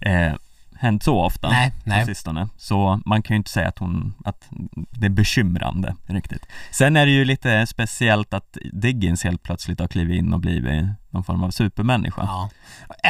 eh, 0.00 0.32
hänt 0.74 1.02
så 1.02 1.20
ofta 1.24 1.48
Nej, 1.48 1.70
på 1.70 1.76
nej. 1.84 2.06
sistone 2.06 2.48
Så 2.56 3.00
man 3.06 3.22
kan 3.22 3.34
ju 3.34 3.36
inte 3.38 3.50
säga 3.50 3.68
att 3.68 3.78
hon, 3.78 4.14
att 4.24 4.46
det 4.74 5.06
är 5.06 5.10
bekymrande 5.10 5.94
riktigt 6.06 6.46
Sen 6.70 6.96
är 6.96 7.06
det 7.06 7.12
ju 7.12 7.24
lite 7.24 7.66
speciellt 7.66 8.34
att 8.34 8.56
Diggins 8.72 9.24
helt 9.24 9.42
plötsligt 9.42 9.80
har 9.80 9.88
klivit 9.88 10.18
in 10.18 10.32
och 10.34 10.40
blivit 10.40 10.84
någon 11.10 11.24
form 11.24 11.44
av 11.44 11.50
supermänniska 11.50 12.22
Ja. 12.24 12.50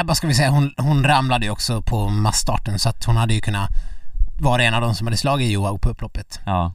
Ebba 0.01 0.15
ska 0.15 0.27
vi 0.27 0.35
säga, 0.35 0.51
hon, 0.51 0.75
hon 0.79 1.05
ramlade 1.05 1.45
ju 1.45 1.51
också 1.51 1.83
på 1.83 2.09
massstarten 2.09 2.79
så 2.79 2.89
att 2.89 3.05
hon 3.05 3.17
hade 3.17 3.35
ju 3.35 3.41
kunnat 3.41 3.71
vara 4.41 4.63
en 4.63 4.75
av 4.75 4.81
de 4.81 4.95
som 4.95 5.07
hade 5.07 5.17
slagit 5.17 5.51
Johaug 5.51 5.81
på 5.81 5.89
upploppet. 5.89 6.41
Ja, 6.47 6.73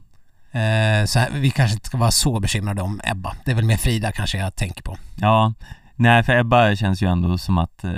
Eh, 0.56 1.04
så 1.04 1.20
vi 1.32 1.50
kanske 1.50 1.74
inte 1.74 1.86
ska 1.86 1.98
vara 1.98 2.10
så 2.10 2.40
bekymrade 2.40 2.82
om 2.82 3.00
Ebba. 3.04 3.34
Det 3.44 3.50
är 3.50 3.54
väl 3.54 3.64
mer 3.64 3.76
Frida 3.76 4.12
kanske 4.12 4.38
jag 4.38 4.56
tänker 4.56 4.82
på. 4.82 4.96
ja 5.16 5.52
Nej 5.96 6.22
för 6.22 6.36
Ebba 6.36 6.76
känns 6.76 7.02
ju 7.02 7.10
ändå 7.10 7.38
som 7.38 7.58
att 7.58 7.84
eh, 7.84 7.90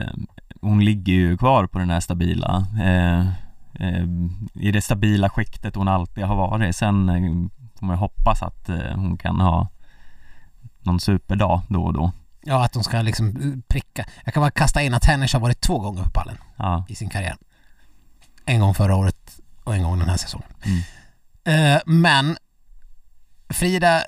hon 0.60 0.84
ligger 0.84 1.12
ju 1.12 1.36
kvar 1.36 1.66
på 1.66 1.78
den 1.78 1.90
här 1.90 2.00
stabila 2.00 2.66
eh, 2.80 3.20
eh, 3.86 4.04
I 4.54 4.72
det 4.72 4.80
stabila 4.82 5.30
skiktet 5.30 5.74
hon 5.76 5.88
alltid 5.88 6.24
har 6.24 6.36
varit 6.36 6.76
Sen 6.76 7.06
får 7.78 7.86
man 7.86 7.96
ju 7.96 8.00
hoppas 8.00 8.42
att 8.42 8.68
eh, 8.68 8.94
hon 8.94 9.16
kan 9.18 9.40
ha 9.40 9.68
någon 10.80 11.00
superdag 11.00 11.60
då 11.68 11.84
och 11.84 11.92
då 11.92 12.12
Ja, 12.42 12.64
att 12.64 12.72
de 12.72 12.84
ska 12.84 13.02
liksom 13.02 13.62
pricka. 13.68 14.04
Jag 14.24 14.34
kan 14.34 14.40
bara 14.40 14.50
kasta 14.50 14.82
in 14.82 14.94
att 14.94 15.04
Hennish 15.04 15.34
har 15.34 15.40
varit 15.40 15.60
två 15.60 15.78
gånger 15.78 16.02
på 16.04 16.10
pallen 16.10 16.36
Ja, 16.56 16.84
i 16.88 16.94
sin 16.94 17.08
karriär. 17.08 17.36
En 18.44 18.60
gång 18.60 18.74
förra 18.74 18.96
året 18.96 19.37
och 19.68 19.74
en 19.74 19.82
gång 19.82 19.98
den 19.98 20.08
här 20.08 20.16
säsongen. 20.16 20.48
Mm. 20.64 21.76
Eh, 21.76 21.80
men 21.86 22.36
Frida, 23.48 24.02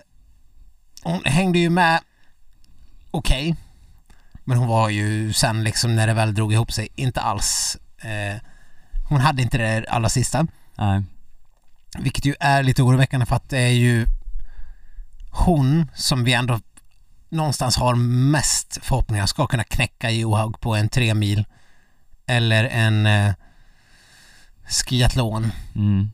hon 1.03 1.25
hängde 1.25 1.59
ju 1.59 1.71
med 1.71 2.01
okej. 3.11 3.57
men 4.45 4.59
hon 4.59 4.69
var 4.69 4.89
ju 4.89 5.33
sen 5.33 5.65
liksom 5.65 5.97
när 5.97 6.07
det 6.07 6.13
väl 6.15 6.35
drog 6.35 6.53
ihop 6.53 6.73
sig 6.73 6.89
inte 6.95 7.21
alls 7.21 7.77
eh, 8.03 8.41
hon 9.09 9.21
hade 9.21 9.43
inte 9.43 9.59
det 9.59 9.87
allra 9.89 10.09
sista. 10.09 10.47
nej, 10.79 11.03
Vilket 11.99 12.25
ju 12.25 12.35
är 12.41 12.63
lite 12.63 12.83
oroväckande 12.83 13.27
för 13.27 13.37
att 13.37 13.49
det 13.49 13.59
är 13.59 13.73
ju 13.73 14.07
hon 15.31 15.91
som 15.95 16.25
vi 16.25 16.33
ändå 16.33 16.61
någonstans 17.29 17.77
har 17.77 17.95
mest 17.95 18.79
förhoppningar 18.83 19.27
ska 19.27 19.47
kunna 19.47 19.65
knäcka 19.65 20.11
Johaug 20.11 20.61
på 20.61 20.75
en 20.75 20.89
tre 20.89 21.15
mil 21.15 21.45
eller 22.27 22.65
en 22.65 23.07
eh, 23.07 23.35
skiathlon. 24.71 25.53
mm. 25.75 26.11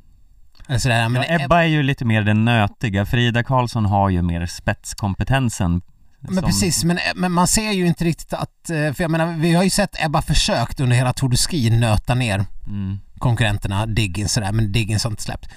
Sådär. 0.78 1.08
Men 1.08 1.22
ja, 1.28 1.40
Ebba 1.40 1.62
är 1.62 1.66
ju 1.66 1.82
lite 1.82 2.04
mer 2.04 2.22
den 2.22 2.44
nötiga, 2.44 3.06
Frida 3.06 3.42
Karlsson 3.44 3.86
har 3.86 4.10
ju 4.10 4.22
mer 4.22 4.46
spetskompetensen 4.46 5.82
Men 6.20 6.34
som- 6.34 6.44
precis, 6.44 6.84
men, 6.84 6.98
men 7.14 7.32
man 7.32 7.46
ser 7.46 7.72
ju 7.72 7.86
inte 7.86 8.04
riktigt 8.04 8.32
att, 8.32 8.70
eh, 8.70 8.92
för 8.92 9.02
jag 9.02 9.10
menar 9.10 9.32
vi 9.32 9.54
har 9.54 9.62
ju 9.62 9.70
sett 9.70 10.04
Ebba 10.04 10.22
försökt 10.22 10.80
under 10.80 10.96
hela 10.96 11.12
Tour 11.12 11.28
de 11.30 11.36
Ski 11.36 11.70
nöta 11.70 12.14
ner 12.14 12.44
mm. 12.66 12.98
konkurrenterna, 13.18 13.86
Diggins 13.86 14.32
sådär, 14.32 14.52
men 14.52 14.72
Diggins 14.72 15.04
har 15.04 15.10
inte 15.10 15.22
släppt. 15.22 15.48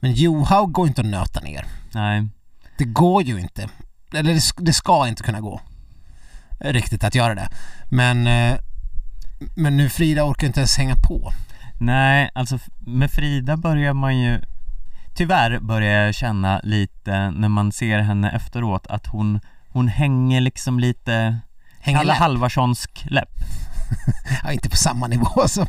Men 0.00 0.12
Johaug 0.12 0.72
går 0.72 0.88
inte 0.88 1.00
att 1.00 1.06
nöta 1.06 1.40
ner. 1.40 1.66
Nej, 1.92 2.26
Det 2.78 2.84
går 2.84 3.22
ju 3.22 3.40
inte. 3.40 3.68
Eller 4.12 4.34
det, 4.34 4.42
det 4.56 4.72
ska 4.72 5.08
inte 5.08 5.22
kunna 5.22 5.40
gå. 5.40 5.60
Riktigt 6.60 7.04
att 7.04 7.14
göra 7.14 7.34
det. 7.34 7.48
Men, 7.90 8.26
eh, 8.26 8.58
men 9.56 9.76
nu 9.76 9.88
Frida 9.88 10.24
orkar 10.24 10.46
inte 10.46 10.60
ens 10.60 10.76
hänga 10.76 10.96
på. 10.96 11.32
Nej, 11.78 12.30
alltså 12.34 12.58
med 12.78 13.10
Frida 13.10 13.56
börjar 13.56 13.94
man 13.94 14.18
ju 14.18 14.40
Tyvärr 15.14 15.58
börjar 15.58 16.04
jag 16.04 16.14
känna 16.14 16.60
lite 16.62 17.30
när 17.30 17.48
man 17.48 17.72
ser 17.72 17.98
henne 17.98 18.30
efteråt 18.30 18.86
att 18.86 19.06
hon 19.06 19.40
Hon 19.68 19.88
hänger 19.88 20.40
liksom 20.40 20.80
lite 20.80 21.38
Hänger 21.80 21.98
Kalle 21.98 22.12
läpp. 22.12 22.18
Halvarssonsk 22.18 23.04
läpp. 23.10 23.28
Ja, 24.44 24.52
inte 24.52 24.70
på 24.70 24.76
samma 24.76 25.06
nivå 25.06 25.48
som... 25.48 25.66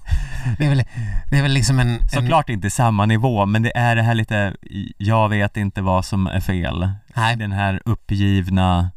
Det 0.58 0.65
är 0.65 0.69
väl, 0.69 0.84
det 1.30 1.38
är 1.38 1.41
väl 1.41 1.52
liksom 1.52 1.80
en... 1.80 1.89
en 1.89 2.10
Såklart 2.10 2.50
inte 2.50 2.69
samma 2.69 3.06
nivå 3.06 3.45
men 3.45 3.62
det 3.62 3.78
är 3.78 3.95
det 3.95 4.02
här 4.02 4.15
lite 4.15 4.56
Jag 4.98 5.30
vet 5.30 5.58
inte 5.58 5.82
vad 5.82 6.06
som 6.06 6.28
är 6.28 6.39
fel. 6.39 6.89
Nej, 7.15 7.36
Den 7.36 7.52
här 7.52 7.82
uppgivna 7.86 8.91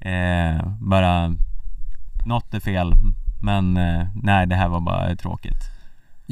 eh, 0.00 0.66
Bara 0.78 1.36
Något 2.26 2.54
är 2.54 2.60
fel 2.60 2.92
men 3.42 3.76
eh, 3.76 4.06
nej 4.14 4.46
det 4.46 4.56
här 4.56 4.68
var 4.68 4.80
bara 4.80 5.16
tråkigt 5.16 5.79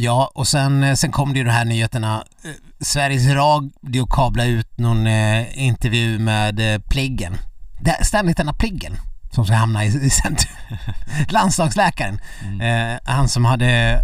Ja, 0.01 0.31
och 0.35 0.49
sen, 0.49 0.83
eh, 0.83 0.95
sen 0.95 1.13
kom 1.13 1.33
det 1.33 1.39
ju 1.39 1.45
de 1.45 1.51
här 1.51 1.65
nyheterna. 1.65 2.25
Eh, 2.45 2.51
Sveriges 2.81 3.27
Radio 3.27 4.07
kablade 4.07 4.49
ut 4.51 4.79
någon 4.79 5.07
eh, 5.07 5.59
intervju 5.65 6.19
med 6.19 6.75
eh, 6.75 6.81
Pliggen. 6.81 7.37
Det- 7.81 8.05
Ständigt 8.05 8.37
denna 8.37 8.53
Pliggen 8.53 8.97
som 9.35 9.45
ska 9.47 9.55
hamna 9.55 9.85
i, 9.85 9.89
i 9.89 10.11
centrum. 10.11 10.53
Landslagsläkaren. 11.29 12.21
Mm. 12.45 12.93
Eh, 12.93 12.99
han 13.05 13.29
som 13.29 13.45
hade... 13.45 14.03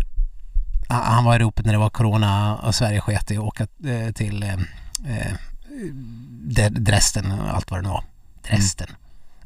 han- 0.89 1.15
Han 1.15 1.25
var 1.25 1.37
i 1.37 1.39
ropet 1.39 1.67
när 1.67 1.73
det 1.73 1.79
var 1.79 1.91
corona 1.91 2.57
och 2.57 2.75
Sverige 2.75 3.01
sket 3.01 3.31
i 3.31 3.37
att 3.37 3.43
åka 3.43 3.63
eh, 3.87 4.13
till 4.13 4.43
eh, 4.43 4.59
Dresden 6.71 7.33
och 7.33 7.55
allt 7.55 7.71
vad 7.71 7.79
det 7.79 7.83
nu 7.83 7.89
var. 7.89 8.05
Dresden. 8.49 8.89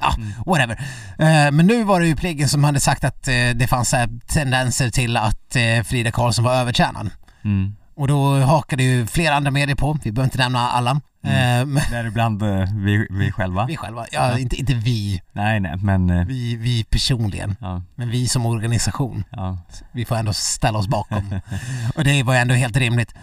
Ja, 0.00 0.14
Mm. 0.16 0.32
whatever. 0.46 0.74
Eh, 1.18 1.50
men 1.52 1.66
nu 1.66 1.84
var 1.84 2.00
det 2.00 2.06
ju 2.06 2.16
Pliggen 2.16 2.48
som 2.48 2.64
hade 2.64 2.80
sagt 2.80 3.04
att 3.04 3.28
eh, 3.28 3.34
det 3.54 3.66
fanns 3.68 3.92
här 3.92 4.08
tendenser 4.26 4.90
till 4.90 5.16
att 5.16 5.56
eh, 5.56 5.82
Frida 5.84 6.10
Karlsson 6.10 6.44
var 6.44 6.54
övertränad. 6.54 7.10
mm. 7.44 7.74
Och 7.96 8.08
då 8.08 8.40
hakade 8.40 8.82
ju 8.82 9.06
flera 9.06 9.34
andra 9.34 9.50
medier 9.50 9.76
på, 9.76 9.98
vi 10.04 10.12
behöver 10.12 10.26
inte 10.26 10.38
nämna 10.38 10.68
alla. 10.68 10.90
Eh, 10.90 11.66
men 11.66 11.82
Däribland 11.90 12.42
eh, 12.42 12.48
vi, 12.74 13.06
vi 13.10 13.32
själva 13.36 13.66
vi 13.66 13.76
själva, 13.76 14.06
ja, 14.12 14.30
Ja. 14.30 14.38
Inte, 14.38 14.56
inte 14.56 14.74
vi, 14.74 15.20
Nej 15.32 15.60
nej 15.60 15.76
men 15.76 16.10
eh, 16.10 16.26
vi, 16.26 16.56
vi 16.56 16.84
personligen, 16.84 17.56
Ja, 17.60 17.82
men 17.94 18.10
vi 18.10 18.28
som 18.28 18.46
organisation. 18.46 19.24
ja, 19.30 19.58
Vi 19.92 20.04
får 20.04 20.16
ändå 20.16 20.32
ställa 20.32 20.78
oss 20.78 20.88
bakom. 20.88 21.40
och 21.94 22.04
det 22.04 22.22
var 22.22 22.34
ju 22.34 22.40
ändå 22.40 22.54
helt 22.54 22.76
rimligt. 22.76 23.14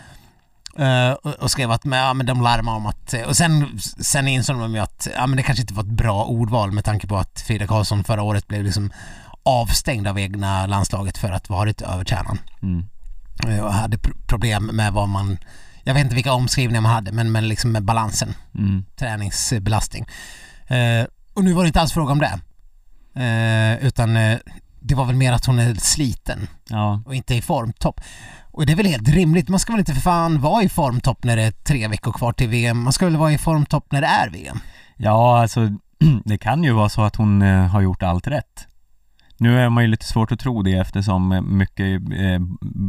Eh, 0.79 1.11
och, 1.11 1.51
skrev 1.51 1.71
att 1.71 1.81
ja, 1.85 2.13
men 2.13 2.25
de 2.25 2.41
larmar 2.41 2.75
om 2.75 2.85
att, 2.85 3.13
och 3.27 3.37
sen, 3.37 3.79
sen 3.79 4.27
insåg 4.27 4.59
de 4.59 4.73
ju 4.73 4.79
att 4.79 5.07
ja, 5.15 5.27
men 5.27 5.37
det 5.37 5.43
kanske 5.43 5.61
inte 5.61 5.73
var 5.73 5.83
ett 5.83 5.89
bra 5.89 6.23
ordval 6.25 6.71
med 6.71 6.85
tanke 6.85 7.07
på 7.07 7.17
att 7.17 7.41
Frida 7.47 7.67
Karlsson 7.67 8.03
förra 8.03 8.21
året 8.21 8.47
blev 8.47 8.63
liksom 8.63 8.91
avstängd 9.43 10.07
av 10.07 10.19
egna 10.19 10.65
landslaget 10.67 11.17
för 11.17 11.31
att 11.31 11.49
varit 11.49 11.81
övertränad. 11.81 12.37
mm. 12.61 12.85
Eh, 13.47 13.59
och 13.59 13.73
hade 13.73 13.97
pro- 13.97 14.15
problem 14.27 14.65
med 14.65 14.93
vad 14.93 15.09
man, 15.09 15.37
jag 15.83 15.93
vet 15.93 16.03
inte 16.03 16.15
vilka 16.15 16.33
omskrivningar 16.33 16.81
man 16.81 16.91
hade, 16.91 17.11
men, 17.11 17.31
men 17.31 17.47
liksom 17.47 17.71
med 17.71 17.83
balansen, 17.83 18.33
Mm. 18.55 18.85
träningsbelastning. 18.95 20.05
Eh, 20.67 21.05
och 21.33 21.43
nu 21.43 21.53
var 21.53 21.63
det 21.63 21.67
inte 21.67 21.81
alls 21.81 21.93
fråga 21.93 22.11
om 22.11 22.19
det. 22.19 22.39
Eh, 23.23 23.85
utan 23.87 24.17
eh, 24.17 24.37
det 24.79 24.95
var 24.95 25.05
väl 25.05 25.15
mer 25.15 25.33
att 25.33 25.45
hon 25.45 25.59
är 25.59 25.73
sliten 25.75 26.47
Ja, 26.69 27.01
och 27.05 27.15
inte 27.15 27.35
i 27.35 27.41
formtopp. 27.41 28.01
Och 28.55 28.65
det 28.65 28.71
är 28.71 28.75
väl 28.75 28.85
helt 28.85 29.09
rimligt, 29.09 29.49
man 29.49 29.59
ska 29.59 29.73
väl 29.73 29.79
inte 29.79 29.93
för 29.93 30.01
fan 30.01 30.41
vara 30.41 30.63
i 30.63 30.69
formtopp 30.69 31.23
när 31.23 31.35
det 31.35 31.43
är 31.43 31.51
tre 31.51 31.87
veckor 31.87 32.11
kvar 32.11 32.33
till 32.33 32.49
VM. 32.49 32.83
Man 32.83 32.93
ska 32.93 33.05
väl 33.05 33.17
vara 33.17 33.31
i 33.31 33.37
formtopp 33.37 33.91
när 33.91 34.01
det 34.01 34.07
är 34.07 34.29
VM. 34.29 34.59
ja 34.97 35.41
alltså 35.41 35.69
det 36.25 36.37
kan 36.37 36.63
ju 36.63 36.71
vara 36.71 36.89
så 36.89 37.01
att 37.01 37.15
hon 37.15 37.41
eh, 37.41 37.67
har 37.67 37.81
gjort 37.81 38.03
allt 38.03 38.27
rätt 38.27 38.67
Nu 39.37 39.59
är 39.59 39.69
man 39.69 39.83
ju 39.83 39.89
lite 39.89 40.05
svårt 40.05 40.31
att 40.31 40.39
tro 40.39 40.61
det 40.61 40.73
eftersom 40.73 41.31
eh, 41.31 41.41
mycket 41.41 42.01
eh, 42.11 42.39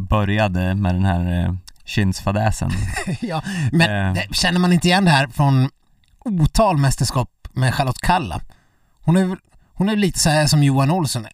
började 0.09 0.74
med 0.74 0.94
den 0.94 1.05
här 1.05 1.57
kinsfadäsen 1.85 2.70
ja, 3.20 3.42
men 3.72 4.16
känner 4.33 4.61
man 4.61 4.72
inte 4.72 4.88
igen 4.88 5.05
det 5.05 5.11
här 5.11 5.26
från 5.26 5.70
otal 6.24 6.76
mästerskap 6.76 7.31
med 7.52 7.74
Charlotte 7.74 8.00
Kalla? 8.00 8.40
Hon 9.02 9.16
är, 9.16 9.37
hon 9.74 9.88
är 9.88 9.96
lite 9.96 10.18
så 10.18 10.31
här 10.31 10.46
som 10.46 10.62
Johan 10.62 10.90
Olsson. 10.90 11.26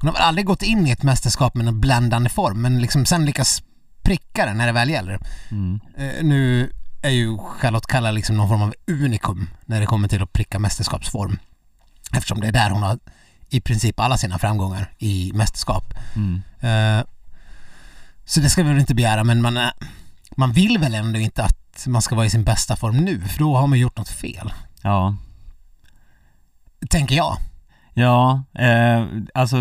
Hon 0.00 0.08
har 0.08 0.12
väl 0.12 0.22
aldrig 0.22 0.46
gått 0.46 0.62
in 0.62 0.86
i 0.86 0.90
ett 0.90 1.02
mästerskap 1.02 1.54
med 1.54 1.64
någon 1.64 1.80
bländande 1.80 2.30
form 2.30 2.62
men 2.62 2.80
liksom 2.80 3.06
sen 3.06 3.26
lyckas 3.26 3.62
pricka 4.06 4.46
det 4.46 4.54
när 4.54 4.66
det 4.66 4.72
väl 4.72 4.90
gäller. 4.90 5.18
mm. 5.50 5.80
Eh, 5.96 6.24
nu 6.24 6.70
är 7.02 7.10
ju 7.10 7.38
Charlotte 7.38 7.86
Kalla 7.86 8.10
liksom 8.10 8.36
någon 8.36 8.48
form 8.48 8.62
av 8.62 8.74
unikum 8.86 9.48
när 9.64 9.80
det 9.80 9.86
kommer 9.86 10.08
till 10.08 10.22
att 10.22 10.32
pricka 10.32 10.58
mästerskapsform. 10.58 11.38
Eftersom 12.12 12.40
det 12.40 12.48
är 12.48 12.52
där 12.52 12.70
hon 12.70 12.82
har 12.82 12.98
i 13.48 13.60
princip 13.60 14.00
alla 14.00 14.16
sina 14.16 14.38
framgångar 14.38 14.92
i 14.98 15.32
mästerskap. 15.34 15.94
Mm. 16.16 16.42
Eh, 16.60 17.04
så 18.24 18.40
det 18.40 18.50
ska 18.50 18.62
vi 18.62 18.68
väl 18.68 18.80
inte 18.80 18.94
begära 18.94 19.24
men 19.24 19.42
man, 19.42 19.56
är- 19.56 19.72
man 20.36 20.52
vill 20.52 20.78
väl 20.78 20.94
ändå 20.94 21.18
inte 21.18 21.44
att 21.44 21.84
man 21.86 22.02
ska 22.02 22.14
vara 22.14 22.26
i 22.26 22.30
sin 22.30 22.44
bästa 22.44 22.76
form 22.76 22.96
nu 22.96 23.20
för 23.20 23.38
då 23.38 23.56
har 23.56 23.66
man 23.66 23.78
gjort 23.78 23.96
något 23.98 24.08
fel. 24.08 24.52
Ja, 24.82 25.16
Tänker 26.90 27.16
jag. 27.16 27.36
ja 27.94 28.42
eh, 28.58 29.06
alltså 29.34 29.56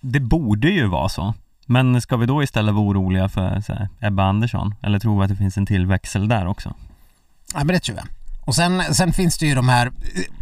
det 0.00 0.20
borde 0.20 0.68
ju 0.68 0.86
vara 0.86 1.08
så 1.08 1.34
Men 1.66 2.00
ska 2.00 2.16
vi 2.16 2.26
då 2.26 2.42
istället 2.42 2.74
vara 2.74 2.84
oroliga 2.84 3.28
för 3.28 3.60
så 3.60 3.72
här, 3.72 3.88
Ebba 4.00 4.22
Andersson? 4.22 4.74
Eller 4.82 4.98
tror 4.98 5.18
vi 5.18 5.24
att 5.24 5.30
det 5.30 5.36
finns 5.36 5.56
en 5.56 5.66
till 5.66 5.86
växel 5.86 6.28
där 6.28 6.46
också? 6.46 6.74
Ja 7.54 7.58
men 7.58 7.66
det 7.66 7.80
tror 7.80 7.96
jag. 7.98 8.06
Och 8.44 8.54
sen, 8.54 8.94
sen 8.94 9.12
finns 9.12 9.38
det 9.38 9.46
ju 9.46 9.54
de 9.54 9.68
här, 9.68 9.92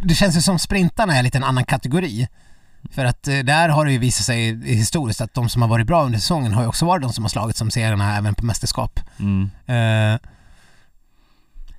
det 0.03 0.15
känns 0.15 0.37
ju 0.37 0.41
som 0.41 0.59
sprintarna 0.59 1.15
är 1.15 1.23
lite 1.23 1.37
en 1.37 1.43
annan 1.43 1.65
kategori. 1.65 2.27
För 2.91 3.05
att 3.05 3.27
eh, 3.27 3.37
där 3.39 3.69
har 3.69 3.85
det 3.85 3.91
ju 3.91 3.97
visat 3.97 4.25
sig 4.25 4.67
historiskt 4.75 5.21
att 5.21 5.33
de 5.33 5.49
som 5.49 5.61
har 5.61 5.69
varit 5.69 5.87
bra 5.87 6.03
under 6.05 6.19
säsongen 6.19 6.53
har 6.53 6.61
ju 6.61 6.67
också 6.67 6.85
varit 6.85 7.01
de 7.01 7.13
som 7.13 7.23
har 7.23 7.29
slagit 7.29 7.57
som 7.57 7.71
segrarna 7.71 8.17
även 8.17 8.35
på 8.35 8.45
mästerskap. 8.45 8.99
Mm. 9.19 9.49
Eh, 9.65 10.19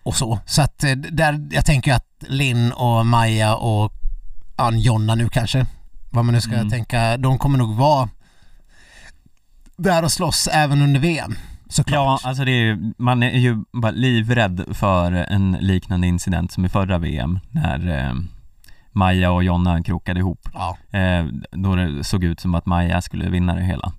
och 0.03 0.17
så. 0.17 0.39
Så 0.47 0.63
att 0.63 0.85
eh, 0.85 0.93
där, 0.93 1.49
jag 1.51 1.65
tänker 1.67 1.95
att 1.95 2.07
Linn 2.21 2.73
och 2.73 3.07
Maja 3.07 3.55
och 3.57 3.93
ja, 4.57 4.73
Jonna 4.73 5.15
nu 5.15 5.29
kanske, 5.29 5.67
vad 6.11 6.25
man 6.25 6.35
nu 6.35 6.41
ska 6.41 6.53
Mm. 6.55 6.71
tänka, 6.71 7.17
de 7.17 7.39
kommer 7.39 7.59
nog 7.59 7.77
vara 7.77 8.09
där 9.77 10.03
och 10.05 10.13
slåss 10.13 10.49
även 10.53 10.83
under 10.83 11.01
VM. 11.01 11.35
Ja, 11.37 11.73
Såklart. 11.73 12.21
alltså 12.25 12.45
det 12.45 12.51
är 12.51 12.65
ju, 12.65 12.93
man 12.99 13.23
är 13.23 13.39
ju 13.39 13.65
bara 13.73 13.93
livrädd 13.93 14.65
för 14.73 15.13
en 15.13 15.57
liknande 15.61 16.07
incident 16.07 16.53
som 16.53 16.65
i 16.65 16.69
förra 16.69 16.99
VM 16.99 17.39
när 17.51 18.07
eh, 18.07 18.15
Maja 18.93 19.31
och 19.31 19.45
Jonna 19.45 19.83
krokade 19.83 20.21
ihop. 20.21 20.49
Ja. 20.55 20.99
Eh, 20.99 21.25
då 21.51 21.77
det 21.77 22.05
såg 22.05 22.25
ut 22.25 22.41
som 22.41 22.55
att 22.55 22.67
Maja 22.67 23.03
skulle 23.03 23.31
vinna 23.31 23.55
det 23.55 23.63
hela. 23.63 23.93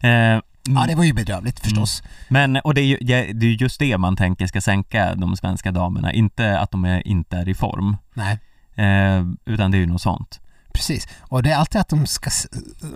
Eh, 0.00 0.40
ja, 0.68 0.84
det 0.88 0.94
var 0.94 1.04
ju 1.04 1.12
bedrövligt 1.12 1.60
förstås. 1.60 2.02
Men, 2.28 2.56
och 2.56 2.74
det 2.74 2.80
är 2.80 2.84
ju 2.86 2.98
ja, 3.00 3.24
det 3.34 3.46
är 3.46 3.62
just 3.62 3.78
det 3.78 3.98
man 3.98 4.16
tänker 4.16 4.46
ska 4.46 4.60
sänka 4.60 5.14
de 5.14 5.36
svenska 5.36 5.72
damerna, 5.72 6.12
inte 6.12 6.58
att 6.58 6.70
de 6.70 6.84
är, 6.84 7.06
inte 7.06 7.36
är 7.36 7.48
i 7.48 7.54
form. 7.54 7.96
Nej, 8.14 8.38
Eh, 8.74 9.24
utan 9.44 9.70
det 9.70 9.76
är 9.76 9.80
ju 9.80 9.86
något 9.86 10.02
sånt. 10.02 10.40
Precis. 10.72 11.08
Och 11.20 11.42
det 11.42 11.50
är 11.50 11.56
alltid 11.56 11.80
att 11.80 11.88
de 11.88 12.06
ska, 12.06 12.30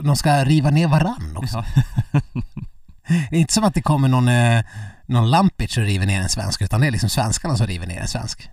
de 0.03 0.17
ska 0.17 0.45
riva 0.45 0.71
ner 0.71 0.89
varann 0.89 1.37
också. 1.37 1.65
Ja. 2.13 2.21
Det 3.31 3.37
är 3.37 3.41
inte 3.41 3.53
som 3.53 3.65
att 3.65 3.75
det 3.75 3.83
kommer 3.83 4.09
någon, 4.09 4.29
eh, 4.29 4.65
någon 5.07 5.31
Lampic 5.31 5.77
och 5.77 5.83
river 5.83 6.07
ner 6.07 6.21
en 6.21 6.29
svensk, 6.29 6.63
utan 6.63 6.81
det 6.81 6.87
är 6.87 6.91
liksom 6.91 7.11
svenskarna 7.11 7.57
som 7.57 7.67
river 7.67 7.87
ner 7.87 8.01
en 8.01 8.09
svensk. 8.09 8.51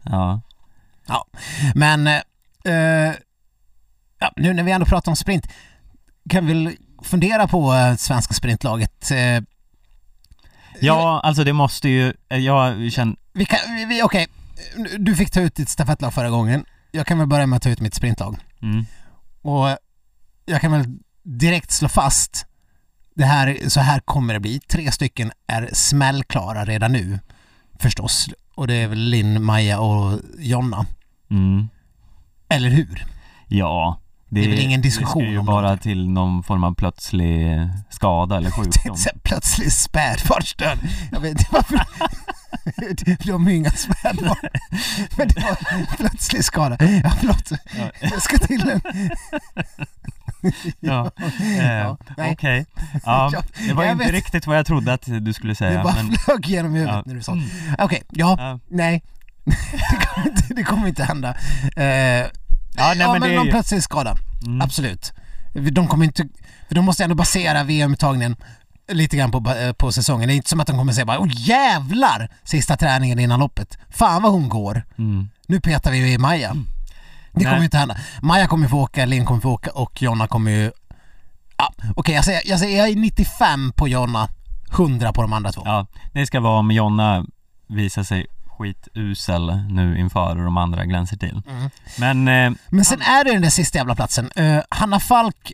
ja. 1.08 1.26
Men 1.76 2.08
eh, 2.08 2.22
eh, 2.66 3.14
ja, 4.20 4.32
nu 4.36 4.54
när 4.54 4.64
vi 4.64 4.72
ändå 4.72 4.86
pratar 4.86 5.12
om 5.12 5.16
sprint 5.16 5.48
kan 6.30 6.46
vi 6.46 6.54
väl 6.54 6.76
fundera 7.04 7.48
på 7.48 7.74
eh, 7.74 7.96
svenska 7.96 8.34
sprintlaget. 8.34 9.12
Eh, 9.12 9.42
Ja, 10.84 11.22
alltså 11.24 11.44
det 11.44 11.54
måste 11.54 11.90
ju, 11.90 12.14
jag 12.28 12.92
känner, 12.92 13.16
vi 13.34 13.46
kan, 13.46 13.60
vi, 13.76 13.86
vi, 13.86 14.04
okej, 14.04 14.28
du 15.00 15.16
fick 15.16 15.32
ta 15.32 15.42
ut 15.42 15.56
ditt 15.56 15.70
stafettlag 15.70 16.14
förra 16.14 16.30
gången. 16.30 16.66
Jag 16.92 17.08
kan 17.08 17.18
väl 17.18 17.28
börja 17.28 17.48
med 17.48 17.58
att 17.58 17.64
ta 17.64 17.70
ut 17.70 17.80
mitt 17.80 17.94
sprintlag. 17.96 18.38
mm, 18.62 18.86
Och 19.41 19.77
jag 20.45 20.62
kan 20.62 20.71
väl 20.71 20.86
direkt 21.23 21.71
slå 21.71 21.88
fast 21.89 22.45
det 23.15 23.25
här, 23.25 23.58
så 23.69 23.80
här 23.80 23.99
kommer 23.99 24.34
det 24.34 24.39
bli. 24.39 24.60
Tre 24.60 24.91
stycken 24.91 25.32
är 25.47 25.69
smällklara 25.73 26.65
redan 26.65 26.91
nu 26.91 27.19
förstås. 27.80 28.30
Och 28.56 28.67
det 28.67 28.73
är 28.73 28.88
väl 28.88 28.99
Linn, 28.99 29.43
Maja 29.43 29.80
och 29.80 30.19
Jonna. 30.39 30.86
mm, 31.30 31.69
Eller 32.49 32.69
hur? 32.69 33.06
ja. 33.47 33.99
Det 34.34 34.44
är 34.46 34.50
väl 34.50 34.60
ingen 34.60 34.82
diskussion 34.82 35.22
Det 35.24 35.28
ska 35.30 35.32
ju 35.34 35.41
bara 35.41 35.62
någonting. 35.62 35.91
till 35.91 36.10
någon 36.10 36.44
form 36.44 36.63
av 36.63 36.76
plötslig 36.76 37.48
skada 37.89 38.38
eller 38.38 38.52
sjukdom. 38.63 38.96
Plötsligt 39.24 39.74
spädbarnsdöd. 39.74 40.80
Jag 41.12 41.20
vet 41.20 41.32
inte 41.32 41.46
varför. 41.52 41.82
De 43.26 43.48
är 43.48 43.52
ju 43.52 43.56
inga 43.58 43.72
spädbarn. 43.72 44.36
Men 45.17 45.28
det 45.28 45.41
var 45.41 45.96
plötslig 45.98 46.44
skada. 46.46 46.78
Ja, 47.04 47.12
förlåt. 47.20 47.52
Ja. 47.52 47.91
Jag 48.02 48.22
ska 48.22 48.38
till 48.38 48.70
en... 48.70 48.82
Ja, 50.80 51.12
eh, 51.41 51.67
Ja. 51.67 51.98
Okej. 52.17 52.65
Ja, 53.06 53.30
Ja, 53.34 53.44
det 53.67 53.74
var 53.74 53.84
jag 53.84 53.91
inte 53.91 54.04
vet. 54.06 54.13
riktigt 54.13 54.48
vad 54.48 54.58
jag 54.58 54.65
trodde 54.65 54.94
att 54.94 55.04
du 55.22 55.34
skulle 55.34 55.52
Det 55.52 55.56
säga. 55.56 55.84
bara 55.84 55.94
Men, 55.96 56.12
flög 56.17 56.46
genom 56.48 56.74
huvudet 56.74 56.96
Ja. 56.96 57.04
när 57.06 57.15
du 57.15 57.22
sa 57.24 57.36
det. 57.36 57.46
Okej, 57.80 58.02
ja, 58.10 58.36
ja. 58.39 58.60
nej. 58.70 59.04
det, 59.46 60.06
kommer 60.06 60.28
inte, 60.28 60.54
det 60.54 60.63
kommer 60.63 60.88
inte 60.88 61.04
hända. 61.04 61.30
Eh, 61.76 62.26
ja, 62.78 62.88
nej, 62.88 62.98
ja, 62.98 63.12
men 63.12 63.20
men, 63.22 63.30
det 63.30 63.36
någon 63.36 63.46
ju- 63.46 63.52
plötslig 63.52 63.84
skada. 63.84 64.18
Mm. 64.46 64.62
Absolut. 64.62 65.14
De 65.72 65.88
kommer 65.88 66.06
inte... 66.06 66.28
För 66.68 66.76
de 66.76 66.86
måste 66.86 67.04
ändå 67.04 67.16
basera 67.16 67.64
VM-uttagningen 67.64 68.36
lite 68.92 69.18
grann 69.18 69.32
på, 69.32 69.50
eh, 69.52 69.74
på 69.74 69.92
säsongen. 69.92 70.28
Det 70.28 70.34
är 70.34 70.36
inte 70.36 70.50
som 70.50 70.60
att 70.60 70.68
de 70.68 70.78
kommer 70.78 70.94
säga 70.94 71.06
bara 71.06 71.20
åh 71.20 71.28
jävlar! 71.32 72.30
Sista 72.44 72.78
träningen 72.78 73.20
innan 73.20 73.40
loppet. 73.40 73.78
Fan 73.90 74.22
vad 74.24 74.32
hon 74.32 74.50
går. 74.50 74.84
Mm. 74.98 75.30
Nu 75.48 75.60
petar 75.62 75.92
vi 75.92 76.14
i 76.14 76.18
Maja. 76.18 76.56
Det 77.32 77.40
kommer 77.40 77.52
Nej. 77.52 77.60
ju 77.60 77.66
inte 77.66 77.78
hända. 77.78 77.98
Maja 78.22 78.48
kommer 78.48 78.68
få 78.68 78.80
åka, 78.82 79.06
Linn 79.06 79.26
kommer 79.26 79.42
få 79.42 79.50
åka 79.52 79.72
och 79.72 80.02
Jonna 80.02 80.28
kommer 80.28 80.52
ju... 80.52 80.72
Ja, 81.58 81.74
Okej, 81.96 82.16
jag, 82.16 82.26
säger, 82.26 82.42
jag 82.46 82.60
säger 82.60 82.78
jag 82.78 82.90
är 82.90 82.96
95 82.96 83.72
på 83.76 83.88
Jonna, 83.88 84.30
100 84.74 85.14
på 85.14 85.22
de 85.22 85.34
andra 85.34 85.52
två. 85.52 85.62
Ja, 85.66 85.88
det 86.14 86.26
ska 86.26 86.40
vara 86.40 86.60
om 86.60 86.72
Jonna 86.72 87.26
visar 87.68 88.04
sig 88.04 88.26
skitusel 88.62 89.58
nu 89.69 89.97
inför 90.00 90.38
och 90.38 90.43
de 90.43 90.58
andra 90.58 90.86
glänser 90.86 91.17
till. 91.17 91.41
Mm. 91.50 91.69
Men, 92.00 92.28
eh, 92.54 92.60
Men 92.69 92.86
sen 92.86 93.02
är 93.02 93.24
det 93.24 93.32
den 93.34 93.41
där 93.41 93.50
sista 93.50 93.78
jävla 93.78 93.95
platsen. 93.95 94.32
Eh, 94.36 94.60
Hanna 94.69 95.00
Falk 95.00 95.52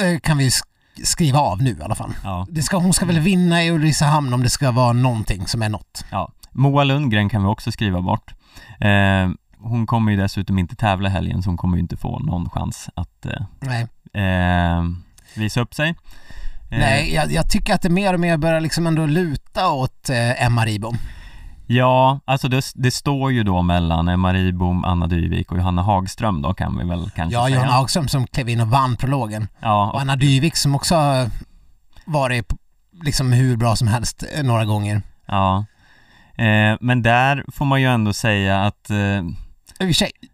eh, 0.00 0.18
kan 0.20 0.38
vi 0.38 0.48
sk- 0.48 0.64
skriva 1.04 1.38
av 1.38 1.62
nu 1.62 1.70
i 1.80 1.82
alla 1.82 1.94
fall. 1.94 2.12
ja, 2.24 2.46
Det 2.50 2.62
ska, 2.62 2.76
hon 2.76 2.92
ska 2.92 3.06
väl 3.06 3.18
vinna 3.20 3.62
i 3.64 3.70
Ulricehamn 3.70 4.34
om 4.34 4.42
det 4.42 4.50
ska 4.50 4.70
vara 4.70 4.92
någonting 4.92 5.46
som 5.46 5.62
är 5.62 5.68
något. 5.68 6.04
ja. 6.10 6.32
Moa 6.52 6.84
Lundgren 6.84 7.28
kan 7.28 7.42
vi 7.42 7.48
också 7.48 7.72
skriva 7.72 8.00
bort. 8.00 8.34
Eh, 8.80 9.28
hon 9.58 9.86
kommer 9.86 10.12
ju 10.12 10.18
dessutom 10.18 10.58
inte 10.58 10.76
tävla 10.76 11.08
helgen 11.08 11.42
så 11.42 11.50
hon 11.50 11.56
kommer 11.56 11.76
ju 11.76 11.80
inte 11.80 11.96
få 11.96 12.18
någon 12.18 12.50
chans 12.50 12.88
att 12.94 13.26
eh, 13.26 14.22
eh, 14.22 14.82
visa 15.34 15.60
upp 15.60 15.74
sig. 15.74 15.88
Eh, 16.70 16.78
Nej 16.78 17.14
jag, 17.14 17.32
jag 17.32 17.50
tycker 17.50 17.74
att 17.74 17.82
det 17.82 17.88
mer 17.88 18.14
och 18.14 18.20
mer 18.20 18.36
börjar 18.36 18.60
liksom 18.60 18.86
ändå 18.86 19.06
luta 19.06 19.68
åt 19.70 20.10
Emma 20.38 20.64
Ribom. 20.66 20.98
Ja, 21.66 22.20
alltså 22.24 22.48
det, 22.48 22.62
det 22.74 22.90
står 22.90 23.32
ju 23.32 23.42
då 23.42 23.62
mellan 23.62 24.08
Emma 24.08 24.32
Ribom, 24.32 24.84
Anna 24.84 25.06
Dyvik 25.06 25.52
och 25.52 25.58
Johanna 25.58 25.82
Hagström 25.82 26.42
då 26.42 26.54
kan 26.54 26.78
vi 26.78 26.84
väl 26.84 27.10
kanske 27.10 27.34
Ja, 27.38 27.44
säga. 27.44 27.56
Johanna 27.56 27.72
Hagström 27.72 28.08
som 28.08 28.26
klev 28.26 28.48
in 28.48 28.60
och 28.60 28.68
vann 28.68 28.96
prologen. 28.96 29.48
Ja, 29.60 29.86
Och 29.88 29.94
och, 29.94 30.00
Anna 30.00 30.16
Dyvik 30.16 30.56
som 30.56 30.74
också 30.74 30.94
har 30.94 31.30
varit 32.04 32.52
liksom 33.02 33.32
hur 33.32 33.56
bra 33.56 33.76
som 33.76 33.88
helst 33.88 34.24
eh, 34.36 34.44
några 34.44 34.64
gånger. 34.64 35.02
ja. 35.26 35.64
Eh, 36.38 36.76
men 36.80 37.02
där 37.02 37.44
får 37.52 37.64
man 37.64 37.80
ju 37.82 37.86
ändå 37.88 38.12
säga 38.12 38.64
att 38.64 38.90
eh, 38.90 38.96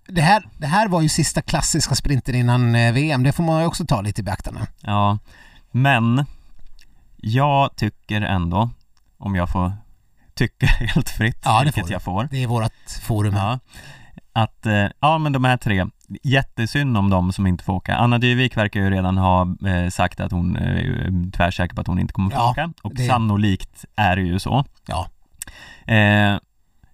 det 0.09 0.21
här, 0.23 0.49
det 0.59 0.67
här 0.67 0.89
var 0.89 1.01
ju 1.01 1.09
sista 1.09 1.43
klassiska 1.43 1.95
sprinten 1.95 2.35
innan 2.35 2.75
eh, 2.75 2.93
VM, 2.93 3.23
det 3.23 3.33
får 3.33 3.43
man 3.45 3.61
ju 3.61 3.67
också 3.67 3.85
ta 3.87 4.01
lite 4.01 4.21
i 4.21 4.25
beaktande. 4.25 4.61
Ja, 4.81 5.19
men 5.71 6.25
jag 7.17 7.77
tycker 7.77 8.23
ändå, 8.23 8.71
om 9.19 9.35
jag 9.35 9.49
får 9.49 9.73
tycka 10.35 10.67
helt 10.95 11.09
fritt, 11.11 11.39
Ja, 11.45 11.59
det 11.59 11.65
vilket 11.65 11.85
får 11.85 11.93
jag 11.93 12.03
får, 12.03 12.29
Det 12.31 12.43
är 12.43 12.47
vårt 12.47 12.91
forum 13.03 13.35
här. 13.35 13.47
ja, 13.47 13.59
att 14.33 14.67
eh, 14.67 14.87
ja 15.01 15.19
men 15.19 15.33
de 15.33 15.45
här 15.45 15.57
tre, 15.57 15.87
jättesynd 16.23 16.97
om 16.97 17.11
de 17.11 17.33
som 17.33 17.47
inte 17.47 17.65
får 17.65 17.73
åka. 17.73 17.97
Anna 17.97 18.19
Dyvik 18.19 18.57
verkar 18.57 18.81
ju 18.81 18.91
redan 18.91 19.19
ha 19.19 19.57
eh, 19.67 19.89
sagt 19.91 20.21
att 20.21 20.33
hon 20.33 20.57
eh, 20.57 20.77
är 20.77 21.31
tvärsäker 21.33 21.75
på 21.75 21.81
att 21.81 21.87
hon 21.87 21.99
inte 21.99 22.13
kommer 22.13 22.31
få 22.31 22.37
Ja, 22.37 22.51
åka 22.51 22.73
och 22.83 22.95
det- 22.95 23.07
sannolikt 23.07 23.85
är 23.97 24.17
det 24.17 24.23
ju 24.23 24.39
så. 24.39 24.65
Ja. 24.87 25.07
Eh, 25.95 26.39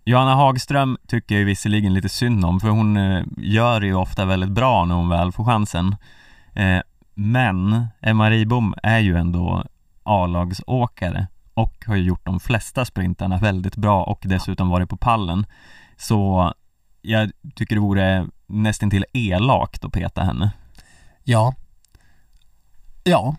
Johanna 0.05 0.35
Hagström 0.35 0.99
tycker 1.09 1.39
jag 1.39 1.45
visserligen 1.45 1.95
lite 1.95 2.09
synd 2.09 2.45
om 2.45 2.61
för 2.61 2.69
hon 2.69 2.97
eh, 2.97 3.23
gör 3.37 3.81
ju 3.81 3.95
ofta 3.95 4.25
väldigt 4.25 4.51
bra 4.51 4.85
när 4.85 4.95
hon 4.95 5.09
väl 5.09 5.33
får 5.33 5.45
chansen. 5.45 5.97
Eh, 6.55 6.81
men 7.15 7.87
Emma 8.01 8.31
Ribom 8.31 8.75
är 8.83 8.99
ju 8.99 9.17
ändå 9.17 9.65
A-lagsåkare 10.03 11.27
och 11.59 11.85
har 11.87 11.97
ju 11.97 12.03
gjort 12.03 12.27
de 12.27 12.41
flesta 12.41 12.85
sprintarna 12.85 13.37
väldigt 13.37 13.77
bra 13.77 14.05
och 14.05 14.21
dessutom 14.25 14.69
varit 14.69 14.89
på 14.89 14.97
pallen. 14.97 15.47
Så 15.97 16.53
jag 17.03 17.31
tycker 17.55 17.75
det 17.75 17.81
vore 17.81 18.27
nästintill 18.47 19.05
elakt 19.13 19.85
att 19.85 19.93
peta 19.93 20.23
henne. 20.23 20.51
Ja. 21.25 21.55
Ja. 23.05 23.37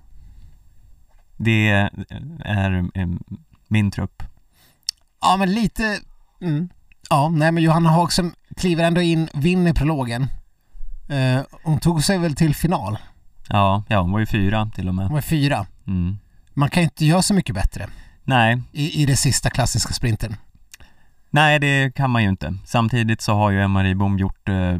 Det 1.38 1.89
är 2.39 2.89
eh, 2.93 3.08
min 3.67 3.91
trupp. 3.91 4.23
Ja, 5.21 5.38
men 5.38 5.53
lite... 5.53 5.99
Mm. 6.41 6.69
Ja, 7.10 7.29
nej 7.29 7.51
men 7.51 7.63
Johanna 7.63 7.89
Hagström 7.89 8.34
kliver 8.58 8.84
ändå 8.84 9.01
in, 9.01 9.29
vinner 9.34 9.73
prologen. 9.73 10.27
Eh, 11.10 11.41
hon 11.63 11.79
tog 11.79 12.03
sig 12.03 12.17
väl 12.17 12.36
till 12.36 12.55
final. 12.55 12.97
Ja, 13.49 13.84
ja 13.88 14.01
hon 14.01 14.12
var 14.12 14.19
ju 14.19 14.25
fyra 14.25 14.71
till 14.75 14.88
och 14.88 14.93
Hon 14.95 15.03
med. 15.03 15.12
var 15.12 15.21
fyra. 15.21 15.65
Mm. 15.88 16.17
Man 16.53 16.69
kan 16.69 16.84
ju 16.84 16.86
inte 16.86 17.05
göra 17.05 17.21
så 17.21 17.34
mycket 17.34 17.55
bättre 17.55 17.88
Nej, 18.30 18.62
i, 18.72 19.02
i 19.02 19.06
det 19.06 19.15
sista 19.15 19.50
klassiska 19.50 19.94
sprinten. 19.94 20.36
Nej, 21.30 21.60
det 21.60 21.96
kan 21.96 22.10
man 22.10 22.24
ju 22.24 22.30
inte. 22.30 22.54
Samtidigt 22.65 23.22
så 23.22 23.34
har 23.34 23.50
ju 23.52 23.62
Emma 23.62 23.84
Ribom 23.84 24.18
gjort 24.18 24.50
eh, 24.50 24.76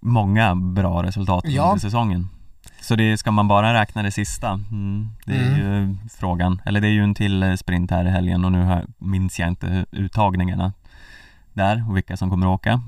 många 0.00 0.54
bra 0.54 1.02
resultat 1.02 1.44
Ja. 1.46 1.62
under 1.64 1.80
säsongen. 1.80 2.28
Så 2.80 2.96
det 2.96 3.18
ska 3.18 3.30
man 3.30 3.48
bara 3.48 3.74
räkna 3.80 4.02
det 4.02 4.10
sista? 4.10 4.48
Mm, 4.50 5.08
det 5.26 5.32
är 5.36 5.46
Mm. 5.54 5.90
ju 5.90 5.96
frågan. 6.08 6.60
Eller 6.64 6.80
det 6.80 6.88
är 6.88 6.92
ju 6.92 7.02
en 7.04 7.14
till 7.14 7.42
eh, 7.42 7.54
sprint 7.54 7.90
här 7.90 8.04
i 8.04 8.10
helgen 8.10 8.44
och 8.44 8.52
nu 8.52 8.62
har, 8.64 8.84
minns 8.98 9.38
jag 9.38 9.48
inte 9.48 9.86
uttagningarna 9.90 10.72
där 11.52 11.84
och 11.88 11.96
vilka 11.96 12.16
som 12.16 12.30
kommer 12.30 12.46
att 12.46 12.54
åka. 12.60 12.80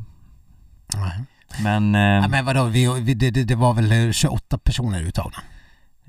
Nej. 0.94 1.24
Men, 1.62 1.94
eh, 1.94 2.00
Ja, 2.00 2.28
men 2.28 2.44
vadå, 2.44 2.64
vi, 2.64 3.00
vi, 3.00 3.14
det, 3.14 3.30
det, 3.30 3.54
var 3.54 3.74
väl 3.74 3.92
eh, 4.06 4.12
28 4.12 4.58
personer 4.58 5.02
uttagna 5.02 5.38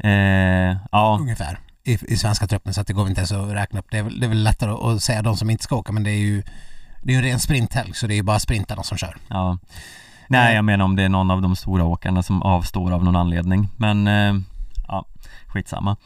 eh, 0.03 0.77
ja, 0.91 1.17
ungefär 1.21 1.59
i, 1.87 1.97
i 2.07 2.17
svenska 2.17 2.47
truppen 2.47 2.73
så 2.73 2.81
att 2.81 2.87
det 2.87 2.93
går 2.93 3.07
inte 3.07 3.19
ens 3.19 3.31
att 3.31 3.51
räkna 3.51 3.79
upp. 3.79 3.85
Det 3.91 3.97
är 3.97 4.03
väl, 4.03 4.19
det 4.19 4.25
är 4.25 4.29
väl 4.29 4.43
lättare 4.43 4.71
att, 4.71 5.03
säga 5.03 5.21
de 5.21 5.37
som 5.37 5.49
inte 5.49 5.63
ska 5.63 5.75
åka 5.75 5.91
men 5.91 6.03
det 6.03 6.11
är 6.11 6.19
ju 6.19 6.43
det 7.01 7.11
är 7.11 7.13
ju 7.13 7.17
en 7.17 7.23
ren 7.23 7.39
sprinthelg 7.39 7.93
så 7.93 8.07
det 8.07 8.13
är 8.13 8.15
ju 8.15 8.23
bara 8.23 8.39
sprintarna 8.39 8.83
som 8.83 8.97
kör. 8.97 9.17
ja, 9.27 9.57
Nej 10.27 10.55
jag 10.55 10.65
menar 10.65 10.85
om 10.85 10.95
det 10.95 11.03
är 11.03 11.09
någon 11.09 11.31
av 11.31 11.41
de 11.41 11.55
stora 11.55 11.83
åkarna 11.83 12.23
som 12.23 12.41
avstår 12.41 12.91
av 12.91 13.03
någon 13.03 13.15
anledning 13.15 13.69
Men 13.77 14.07
eh, 14.07 14.41
ja, 14.87 15.05
skitsamma 15.47 15.97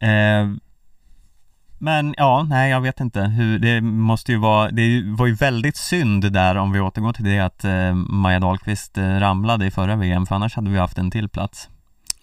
eh, 0.00 0.48
Men 1.78 2.14
ja, 2.16 2.42
nej 2.42 2.70
jag 2.70 2.80
vet 2.80 3.00
inte 3.00 3.20
hur, 3.20 3.58
det 3.58 3.80
måste 3.80 4.32
ju 4.32 4.38
vara, 4.38 4.70
det 4.70 5.02
var 5.04 5.26
ju 5.26 5.34
väldigt 5.34 5.76
synd 5.76 6.32
där 6.32 6.56
om 6.56 6.72
vi 6.72 6.80
återgår 6.80 7.12
till 7.12 7.24
det 7.24 7.38
att 7.38 7.64
eh, 7.64 7.94
Maja 7.94 8.40
Dahlqvist 8.40 8.98
eh, 8.98 9.04
ramlade 9.04 9.66
i 9.66 9.70
förra 9.70 9.96
VM 9.96 10.26
för 10.26 10.34
annars 10.34 10.56
hade 10.56 10.70
vi 10.70 10.78
haft 10.78 10.98
en 10.98 11.10
till 11.10 11.28
plats 11.28 11.68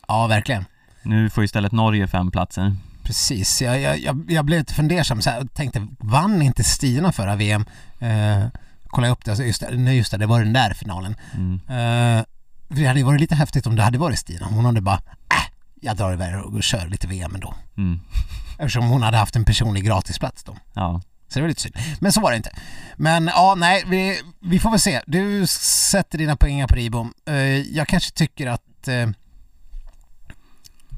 Ja, 0.07 0.27
verkligen. 0.27 0.65
Nu 1.03 1.29
får 1.29 1.43
istället 1.43 1.71
Norge 1.71 2.07
fem 2.07 2.31
platser 2.31 2.75
Precis, 3.03 3.61
jag, 3.61 3.81
jag, 3.81 3.99
jag, 3.99 4.25
jag 4.29 4.45
blev 4.45 4.59
lite 4.59 4.73
fundersam 4.73 5.21
så 5.21 5.29
här, 5.29 5.41
och 5.41 5.53
tänkte, 5.53 5.87
vann 5.99 6.41
inte 6.41 6.63
Stina 6.63 7.11
förra 7.11 7.35
VM? 7.35 7.65
Eh, 7.99 8.45
kollade 8.87 9.13
upp 9.13 9.25
det, 9.25 9.31
alltså 9.31 9.43
just, 9.45 9.63
nej, 9.71 9.97
just 9.97 10.11
det, 10.11 10.17
det 10.17 10.25
var 10.25 10.39
den 10.39 10.53
där 10.53 10.73
finalen. 10.73 11.15
mm. 11.33 11.53
Eh, 11.55 12.25
för 12.69 12.75
det 12.75 12.85
hade 12.85 12.99
ju 12.99 13.05
varit 13.05 13.21
lite 13.21 13.35
häftigt 13.35 13.67
om 13.67 13.75
det 13.75 13.83
hade 13.83 13.97
varit 13.97 14.19
Stina. 14.19 14.45
Hon 14.45 14.65
hade 14.65 14.81
bara, 14.81 14.95
äh, 15.29 15.53
jag 15.81 15.97
drar 15.97 16.13
iväg 16.13 16.45
och 16.45 16.63
kör 16.63 16.87
lite 16.87 17.07
VM 17.07 17.35
ändå. 17.35 17.53
Mm. 17.77 17.99
Eftersom 18.57 18.87
hon 18.89 19.01
hade 19.01 19.17
haft 19.17 19.35
en 19.35 19.45
personlig 19.45 19.85
gratisplats 19.85 20.43
då. 20.43 20.57
Ja, 20.73 21.01
Så 21.27 21.39
det 21.39 21.41
var 21.41 21.49
lite 21.49 21.61
synd. 21.61 21.75
Men 21.99 22.11
så 22.11 22.21
var 22.21 22.31
det 22.31 22.37
inte. 22.37 22.55
Men 22.95 23.27
ja, 23.27 23.55
nej, 23.57 23.83
vi, 23.87 24.21
vi 24.39 24.59
får 24.59 24.71
väl 24.71 24.79
se. 24.79 25.01
Du 25.07 25.47
sätter 25.47 26.17
dina 26.17 26.35
poäng 26.35 26.67
på 26.67 26.75
Ribom. 26.75 27.13
Eh, 27.27 27.35
jag 27.75 27.87
kanske 27.87 28.11
tycker 28.11 28.47
att 28.47 28.87
eh, 28.87 29.09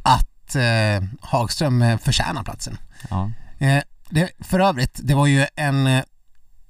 att 0.03 0.55
eh, 0.55 1.09
Hagström 1.21 1.81
eh, 1.81 1.97
förtjänar 1.97 2.43
platsen. 2.43 2.77
ja, 3.09 3.31
Eh, 3.61 3.83
det, 4.09 4.31
för 4.39 4.59
övrigt, 4.59 4.99
det 5.03 5.15
var 5.15 5.27
ju 5.27 5.45
en 5.55 5.87
eh, 5.87 6.03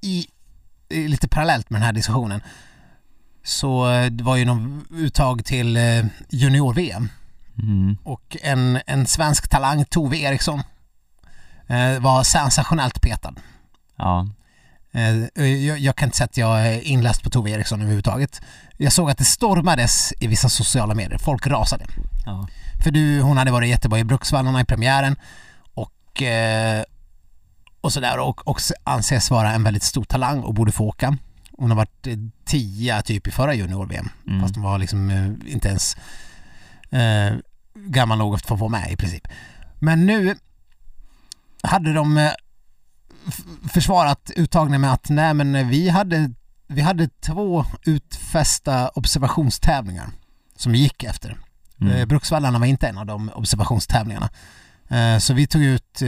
i, 0.02 0.28
i 0.90 1.08
lite 1.08 1.28
parallellt 1.28 1.70
med 1.70 1.82
den 1.82 1.86
här 1.86 1.94
diskussionen 1.94 2.42
så 3.44 3.92
eh, 3.92 4.06
det 4.06 4.24
var 4.24 4.36
ju 4.36 4.46
någon 4.46 4.86
uttag 4.92 5.46
till 5.46 5.80
junior-VM 6.30 7.10
mm. 7.58 7.98
och 8.04 8.38
en, 8.42 8.80
en 8.86 9.08
svensk 9.08 9.50
talang, 9.50 9.86
Tove 9.86 10.18
Eriksson, 10.18 10.64
eh, 11.68 12.00
var 12.00 12.24
sensationellt 12.24 13.02
petad. 13.02 13.34
ja, 13.96 14.28
Eh, 14.92 15.44
jag, 15.46 15.80
jag 15.80 15.96
kan 15.96 16.08
inte 16.08 16.18
säga 16.18 16.26
att 16.26 16.38
jag 16.38 16.68
är 16.68 16.82
inläst 16.82 17.24
på 17.24 17.30
Tove 17.30 17.52
Eriksson 17.52 17.82
överhuvudtaget. 17.82 18.42
Jag 18.78 18.94
såg 18.94 19.12
att 19.12 19.18
det 19.18 19.26
stormades 19.26 20.14
i 20.20 20.28
vissa 20.28 20.50
sociala 20.50 20.96
medier. 20.96 21.18
Folk 21.18 21.48
rasade. 21.48 21.86
ja, 22.26 22.48
För 22.80 22.92
du, 22.92 23.22
hon 23.22 23.38
hade 23.38 23.52
varit 23.52 23.70
jättebra 23.70 24.00
i 24.00 24.04
Bruksvallarna 24.04 24.62
i 24.62 24.66
premiären 24.66 25.16
och, 25.74 26.22
eh, 26.22 26.84
och 27.82 27.94
sådär 27.94 28.20
och, 28.20 28.48
och 28.48 28.60
anses 28.84 29.32
vara 29.32 29.52
en 29.52 29.64
väldigt 29.64 29.84
stor 29.84 30.04
talang 30.04 30.40
och 30.40 30.54
borde 30.54 30.72
få 30.72 30.86
åka. 30.88 31.18
Hon 31.58 31.70
har 31.70 31.78
varit 31.78 32.08
eh, 32.08 32.18
tia 32.46 33.02
typ 33.02 33.28
i 33.28 33.32
förra 33.32 33.54
junior-VM 33.54 34.10
Mm. 34.28 34.42
fast 34.42 34.56
hon 34.56 34.64
var 34.64 34.78
liksom 34.78 35.10
eh, 35.10 35.54
inte 35.54 35.68
ens 35.68 35.98
eh, 36.90 37.34
gammal 37.76 38.18
nog 38.18 38.36
att 38.36 38.46
få 38.46 38.56
vara 38.56 38.70
med 38.70 38.92
i 38.92 38.96
princip. 38.98 39.28
Men 39.80 40.06
nu 40.06 40.36
hade 41.64 41.94
de 41.94 42.18
eh, 42.18 42.32
försvarat 43.70 44.32
uttagningen 44.36 44.82
med 44.82 44.94
att 44.94 45.10
nej 45.10 45.34
men 45.34 45.70
vi 45.70 45.90
hade, 45.90 46.32
vi 46.68 46.82
hade 46.82 47.08
två 47.08 47.66
utfästa 47.86 48.90
observationstävlingar 48.90 50.10
som 50.56 50.72
vi 50.72 50.80
gick 50.80 51.04
efter. 51.04 51.38
Mm. 51.82 51.94
Eh, 51.94 52.06
Bruksvallarna 52.06 52.60
var 52.60 52.66
inte 52.66 52.88
en 52.88 52.98
av 52.98 53.06
de 53.06 53.30
observationstävlingarna. 53.36 54.30
Eh, 54.90 55.18
Så 55.20 55.34
vi 55.34 55.48
tog 55.48 55.62
ut, 55.64 56.02
eh, 56.02 56.08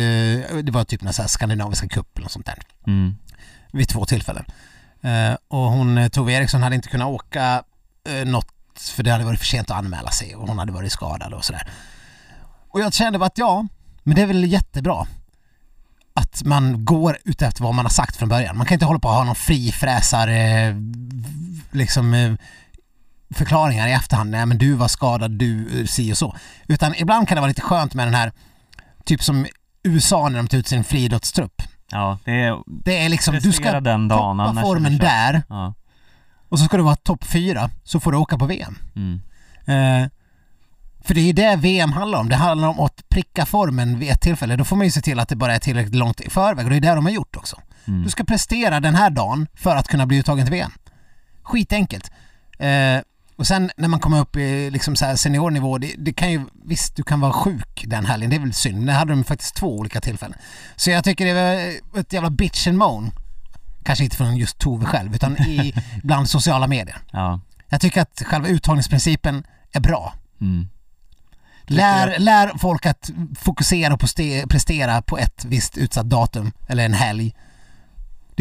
det 0.64 0.72
var 0.72 0.84
typ 0.84 1.02
någon 1.02 1.14
så 1.14 1.22
här 1.22 1.30
skandinaviska 1.30 1.88
cup 1.88 2.18
eller 2.18 2.24
något 2.26 2.32
sånt 2.32 2.46
där, 2.46 2.58
Mm. 2.88 3.16
vid 3.72 3.88
två 3.90 4.06
tillfällen. 4.06 4.46
Och 5.48 5.60
hon, 5.72 6.10
Tove 6.10 6.34
Eriksson, 6.34 6.64
hade 6.64 6.76
inte 6.76 6.90
kunnat 6.90 7.08
åka 7.08 7.64
något, 8.26 8.48
för 8.96 9.04
det 9.04 9.12
hade 9.12 9.24
varit 9.24 9.40
för 9.40 9.46
sent 9.46 9.72
att 9.72 9.78
anmäla 9.78 10.12
sig 10.12 10.36
och 10.36 10.48
hon 10.48 10.60
hade 10.60 10.72
varit 10.72 10.92
skadad 10.92 11.34
och 11.34 11.46
sådär. 11.46 11.70
Och 12.70 12.80
jag 12.82 12.94
kände 12.94 13.20
bara 13.20 13.26
att 13.26 13.38
ja, 13.38 13.68
men 14.04 14.16
det 14.16 14.22
är 14.22 14.26
väl 14.26 14.44
jättebra 14.52 15.08
att 16.14 16.44
man 16.46 16.86
går 16.86 17.18
ut 17.26 17.42
efter 17.42 17.64
vad 17.64 17.76
man 17.76 17.86
har 17.86 17.90
sagt 17.90 18.16
från 18.16 18.30
början. 18.30 18.58
Man 18.58 18.66
kan 18.66 18.76
inte 18.76 18.86
hålla 18.86 19.00
på 19.00 19.08
och 19.08 19.14
ha 19.14 19.24
någon 19.24 19.36
frifräsar 19.36 20.28
eh, 20.28 20.76
liksom 21.72 22.38
förklaringar 23.34 23.88
i 23.88 23.92
efterhand. 23.92 24.32
Nej 24.32 24.46
men 24.46 24.58
du 24.58 24.74
var 24.74 24.88
skadad, 24.88 25.32
du 25.32 25.80
eh, 25.80 25.86
si 25.86 26.14
och 26.14 26.18
så. 26.18 26.36
Utan 26.68 26.96
ibland 26.96 27.28
kan 27.28 27.36
det 27.36 27.42
vara 27.42 27.50
lite 27.50 27.62
skönt 27.62 27.94
med 27.94 28.08
den 28.08 28.14
här, 28.14 28.32
typ 29.06 29.24
som 29.24 29.46
USA 29.84 30.30
när 30.30 30.38
de 30.38 30.48
tar 30.48 30.58
ut 30.58 30.68
sin 30.68 30.84
friidrottstrupp. 30.84 31.62
Ja, 31.92 32.20
det 32.26 32.32
är 32.32 32.58
Det 32.84 32.98
är 32.98 33.10
liksom, 33.10 33.36
du 33.42 33.52
ska 33.52 33.80
den 33.80 34.08
dagen 34.08 34.38
toppa 34.38 34.62
formen 34.62 34.98
där 34.98 35.44
Ja, 35.50 35.74
och 36.50 36.60
så 36.60 36.66
ska 36.66 36.78
du 36.78 36.84
vara 36.84 36.96
topp 36.96 37.24
fyra 37.24 37.70
så 37.84 38.00
får 38.00 38.12
du 38.12 38.18
åka 38.18 38.38
på 38.38 38.46
VM. 38.46 38.78
mm. 38.96 39.22
Eh, 39.66 40.10
för 41.04 41.14
det 41.14 41.22
är 41.22 41.26
ju 41.26 41.34
det 41.34 41.56
VM 41.56 41.92
handlar 41.92 42.20
om. 42.20 42.30
Det 42.30 42.36
handlar 42.36 42.68
om 42.68 42.80
att 42.80 43.10
pricka 43.10 43.46
formen 43.46 44.00
vid 44.00 44.10
ett 44.10 44.22
tillfälle. 44.22 44.56
Då 44.56 44.64
får 44.64 44.76
man 44.76 44.88
ju 44.88 44.92
se 44.92 45.02
till 45.02 45.20
att 45.20 45.30
det 45.30 45.36
bara 45.36 45.56
är 45.56 45.60
tillräckligt 45.60 45.96
långt 45.96 46.22
i 46.22 46.30
förväg 46.30 46.66
och 46.66 46.70
det 46.70 46.78
är 46.78 46.82
det 46.82 46.96
de 46.96 47.06
har 47.06 47.12
gjort 47.12 47.36
också. 47.36 47.58
Mm. 47.88 48.04
Du 48.04 48.10
ska 48.10 48.24
prestera 48.24 48.80
den 48.80 48.96
här 48.96 49.10
dagen 49.10 49.48
för 49.54 49.76
att 49.76 49.88
kunna 49.88 50.06
bli 50.06 50.18
uttagen 50.18 50.46
till 50.46 50.52
VM. 50.52 50.72
Skitenkelt. 51.44 52.12
Eh, 52.60 53.00
och 53.42 53.48
sen 53.48 53.72
när 53.78 53.88
man 53.88 54.00
kommer 54.00 54.20
upp 54.20 54.36
i 54.36 54.70
liksom 54.70 54.96
så 54.96 55.18
seniornivå, 55.18 55.78
det, 55.78 55.96
det 55.98 56.14
kan 56.14 56.32
ju, 56.32 56.46
visst 56.66 56.96
du 56.96 57.04
kan 57.04 57.20
vara 57.20 57.34
sjuk 57.34 57.84
den 57.88 58.06
helgen, 58.06 58.30
det 58.30 58.36
är 58.36 58.40
väl 58.40 58.54
synd. 58.54 58.88
Det 58.88 58.94
hade 58.94 59.12
de 59.14 59.24
faktiskt 59.24 59.56
två 59.56 59.78
olika 59.78 60.02
tillfällen. 60.02 60.38
Så 60.76 60.90
jag 60.92 61.04
tycker 61.04 61.26
det 61.26 61.34
var 61.34 62.00
ett 62.00 62.14
jävla 62.14 62.30
bitch 62.30 62.68
and 62.68 62.78
moan. 62.78 63.12
Kanske 63.84 64.04
inte 64.04 64.16
från 64.18 64.38
just 64.38 64.58
Tove 64.60 64.86
själv, 64.86 65.16
utan 65.16 65.38
i, 65.38 65.74
bland 66.04 66.30
sociala 66.30 66.68
medier. 66.68 66.98
ja, 67.12 67.40
Jag 67.70 67.82
tycker 67.82 68.02
att 68.02 68.22
själva 68.26 68.48
uttagningsprincipen 68.48 69.44
är 69.72 69.80
bra. 69.80 70.14
mm. 70.42 70.68
Lär, 71.66 72.20
lär 72.20 72.52
folk 72.58 72.86
att 72.86 73.10
fokusera 73.40 73.94
och 73.94 74.00
prestera 74.50 75.02
på 75.02 75.18
ett 75.18 75.46
visst 75.46 75.78
utsatt 75.78 76.10
datum 76.10 76.52
eller 76.68 76.86
en 76.86 76.94
helg. 76.94 77.36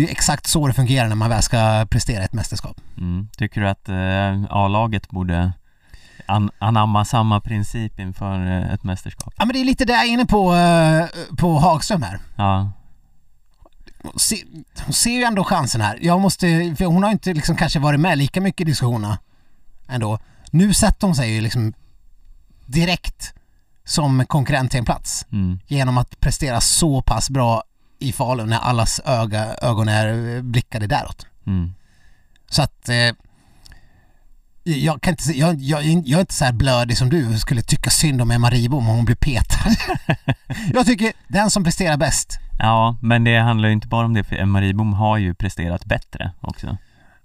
Det 0.01 0.07
är 0.07 0.11
exakt 0.11 0.47
så 0.47 0.67
det 0.67 0.73
fungerar 0.75 1.09
när 1.09 1.17
man 1.17 1.31
väl 1.31 1.43
ska 1.43 1.87
prestera 1.91 2.25
ett 2.25 2.33
mästerskap. 2.33 2.81
Mm. 2.99 3.29
Tycker 3.37 3.61
du 3.61 3.69
att 3.69 3.89
eh, 3.89 4.53
A-laget 4.57 5.11
borde 5.11 5.53
an- 6.27 6.51
anamma 6.59 7.05
samma 7.05 7.41
princip 7.41 7.99
inför 8.01 8.47
eh, 8.47 8.73
ett 8.75 8.85
mästerskap? 8.85 9.35
Ja 9.37 9.45
men 9.45 9.53
det 9.53 9.61
är 9.61 9.65
lite 9.65 9.85
det 9.85 9.93
jag 9.93 10.03
är 10.05 10.09
inne 10.09 10.27
på, 10.27 10.55
eh, 10.55 11.07
på 11.37 11.59
Hagström 11.59 12.03
här. 12.03 12.19
Ja, 12.37 12.71
Hon 14.03 14.19
ser, 14.19 14.39
hon 14.85 14.93
ser 14.93 15.11
ju 15.11 15.23
ändå 15.23 15.45
chansen 15.45 15.81
här. 15.81 15.99
Jag 16.03 16.21
måste, 16.21 16.75
för 16.79 16.85
hon 16.85 17.03
har 17.03 17.11
inte 17.11 17.35
liksom 17.35 17.57
kanske 17.57 17.79
varit 17.79 18.01
med 18.01 18.19
lika 18.19 18.41
mycket 18.41 18.61
i 18.61 18.65
diskussionerna 18.65 19.19
ändå. 19.89 20.19
Nu 20.51 20.75
sätter 20.75 21.07
hon 21.07 21.17
sig 21.17 21.35
ju 21.35 21.41
liksom 21.41 21.73
direkt 22.67 23.35
som 23.85 24.27
konkurrent 24.27 24.71
till 24.71 24.79
en 24.79 24.85
plats. 24.85 25.27
mm. 25.33 25.59
genom 25.67 25.99
att 25.99 26.21
prestera 26.21 26.61
så 26.61 27.03
pass 27.03 27.31
bra 27.31 27.63
i 28.01 28.13
Falun 28.13 28.49
när 28.49 28.59
allas 28.59 29.01
öga, 29.05 29.55
ögon 29.63 29.89
är 29.89 30.43
blickade 30.43 30.87
däråt. 30.87 31.27
Mm. 31.47 31.75
Så 32.51 32.63
att 32.63 32.89
eh, 32.89 33.15
jag 34.65 35.03
kan 35.03 35.13
inte, 35.13 35.39
jag, 35.39 35.55
jag, 35.61 35.85
jag 35.85 36.17
är 36.17 36.21
inte 36.21 36.35
så 36.35 36.45
här 36.45 36.53
blödig 36.53 36.99
som 36.99 37.11
du 37.11 37.39
skulle 37.39 37.63
tycka 37.63 37.91
synd 37.91 38.23
om 38.23 38.31
Emma 38.31 38.51
Ribom 38.51 38.89
om 38.89 38.97
hon 38.97 39.05
blir 39.05 39.17
petad. 39.17 39.71
jag 40.75 40.87
tycker 40.87 41.13
den 41.29 41.51
som 41.51 41.65
presterar 41.65 41.97
bäst. 41.97 42.39
ja, 42.59 42.97
men 43.03 43.25
det 43.25 43.39
handlar 43.39 43.69
ju 43.69 43.73
inte 43.73 43.89
bara 43.89 44.07
om 44.07 44.15
det 44.15 44.25
för 44.25 44.37
Emma 44.37 44.61
Ribom 44.61 44.93
har 44.93 45.17
ju 45.19 45.35
presterat 45.35 45.85
bättre 45.85 46.33
också 46.41 46.77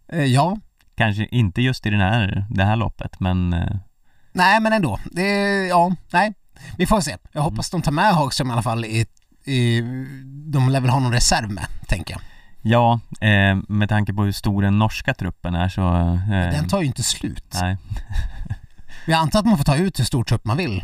Eh, 0.07 0.23
ja, 0.23 0.57
Kanske 0.97 1.27
inte 1.31 1.61
just 1.61 1.85
i 1.85 1.89
den 1.89 1.99
här, 1.99 2.45
det 2.49 2.63
här 2.63 2.75
loppet 2.75 3.19
men 3.19 3.53
eh, 3.53 3.75
nej 4.31 4.59
men 4.59 4.73
ändå. 4.73 4.99
Det, 5.11 5.27
ja, 5.67 5.95
nej. 6.11 6.33
Vi 6.77 6.85
får 6.85 7.01
se. 7.01 7.17
Jag 7.31 7.41
hoppas 7.41 7.69
de 7.69 7.81
tar 7.81 7.91
med 7.91 8.13
Hagström 8.13 8.49
i 8.49 8.53
alla 8.53 8.61
fall 8.61 8.85
i 8.85 9.05
de 10.51 10.69
lär 10.69 10.79
väl 10.81 10.89
ha 10.89 10.99
någon 10.99 11.13
reserv 11.13 11.51
med, 11.51 11.65
tänker 11.87 12.13
jag. 12.13 12.21
Ja, 12.61 12.99
eh, 13.21 13.57
med 13.67 13.89
tanke 13.89 14.13
på 14.13 14.23
hur 14.23 14.31
stor 14.31 14.61
den 14.61 14.79
norska 14.79 15.13
truppen 15.13 15.55
är 15.55 15.69
så... 15.69 15.81
Eh, 15.81 16.51
Den 16.51 16.67
tar 16.67 16.79
ju 16.81 16.85
inte 16.87 17.03
slut. 17.03 17.57
Nej. 17.61 17.77
Jag 19.07 19.19
antar 19.19 19.39
att 19.39 19.45
man 19.45 19.57
får 19.57 19.63
ta 19.65 19.75
ut 19.75 19.99
hur 19.99 20.03
stor 20.05 20.23
trupp 20.23 20.45
man 20.45 20.57
vill 20.57 20.83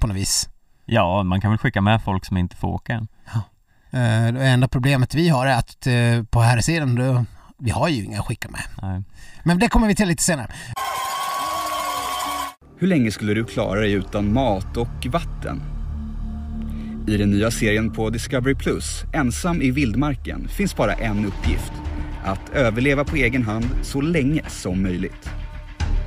på 0.00 0.06
något 0.06 0.16
vis. 0.16 0.48
Ja, 0.86 1.22
man 1.22 1.40
kan 1.40 1.50
väl 1.50 1.58
skicka 1.58 1.80
med 1.80 2.02
folk 2.02 2.24
som 2.24 2.36
inte 2.36 2.56
får 2.56 2.68
åka. 2.68 2.92
Eh, 3.92 4.32
Det 4.32 4.46
enda 4.48 4.68
problemet 4.68 5.14
vi 5.14 5.28
har 5.28 5.46
är 5.46 5.56
att 5.56 5.86
eh, 5.86 6.22
på 6.30 6.40
här 6.40 6.60
sidan 6.60 6.94
då, 6.94 7.24
vi 7.58 7.70
har 7.70 7.88
ju 7.88 8.04
inga 8.04 8.20
att 8.20 8.26
skicka 8.26 8.48
med. 8.48 8.62
Nej. 8.82 9.02
Men 9.44 9.58
det 9.58 9.68
kommer 9.68 9.86
vi 9.86 9.94
till 9.94 10.08
lite 10.08 10.22
senare. 10.22 10.46
Hur 12.78 12.86
länge 12.86 13.10
skulle 13.10 13.34
du 13.34 13.44
klara 13.44 13.80
dig 13.80 13.92
utan 13.92 14.32
mat 14.32 14.76
och 14.76 15.06
vatten? 15.06 15.62
I 17.10 17.16
den 17.16 17.30
nya 17.30 17.50
serien 17.50 17.92
på 17.92 18.10
Discovery 18.10 18.54
Plus, 18.54 19.04
Ensam 19.12 19.62
i 19.62 19.70
vildmarken, 19.70 20.48
finns 20.48 20.76
bara 20.76 20.92
en 20.92 21.26
uppgift. 21.26 21.72
Att 22.24 22.50
överleva 22.54 23.04
på 23.04 23.16
egen 23.16 23.42
hand 23.42 23.66
så 23.82 24.00
länge 24.00 24.42
som 24.48 24.82
möjligt. 24.82 25.30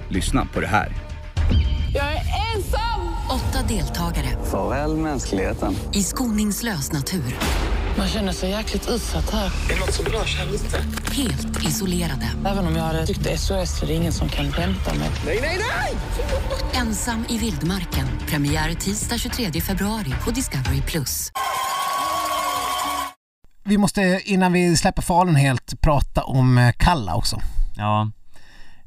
Lyssna 0.10 0.48
på 0.54 0.60
det 0.60 0.68
här. 0.68 0.92
Jag 1.94 2.06
är 2.06 2.22
ensam! 2.56 3.02
Åtta 3.30 3.68
deltagare 3.68 4.28
Farväl 4.52 4.98
mänskligheten. 4.98 5.74
i 5.94 6.04
skoningslös 6.04 6.92
natur. 6.92 7.36
Man 7.98 8.08
känner 8.08 8.32
sig 8.32 8.50
jäkligt 8.50 8.90
utsatt 8.90 9.30
här. 9.30 9.46
Är 9.46 9.74
det 9.74 9.80
något 9.80 9.94
som 9.94 10.06
rör 10.06 10.26
sig 10.26 10.52
lite? 10.52 10.78
Helt 11.12 11.68
isolerade. 11.68 12.30
Även 12.46 12.68
om 12.68 12.76
jag 12.76 12.84
hade 12.84 13.06
tyckt 13.06 13.40
SOS 13.40 13.78
så 13.78 13.86
är 13.86 13.88
det 13.88 13.94
ingen 13.94 14.12
som 14.12 14.30
kan 14.30 14.54
hämta 14.54 14.94
mig. 14.94 15.10
Nej, 15.26 15.40
nej, 15.42 15.58
nej! 15.58 15.96
Ensam 16.74 17.26
i 17.30 17.38
vildmarken. 17.38 18.08
Premiär 18.28 18.74
tisdag 18.74 19.18
23 19.18 19.62
februari 19.62 20.14
på 20.26 20.32
Discovery+. 20.32 20.82
Vi 23.64 23.78
måste 23.78 24.22
innan 24.26 24.54
vi 24.54 24.78
släpper 24.78 25.02
Falun 25.02 25.36
helt 25.36 25.82
prata 25.82 26.24
om 26.24 26.58
eh, 26.58 26.72
Kalla 26.78 27.16
också. 27.16 27.42
Ja. 27.78 28.12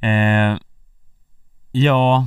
Eh, 0.01 0.59
ja, 1.73 2.27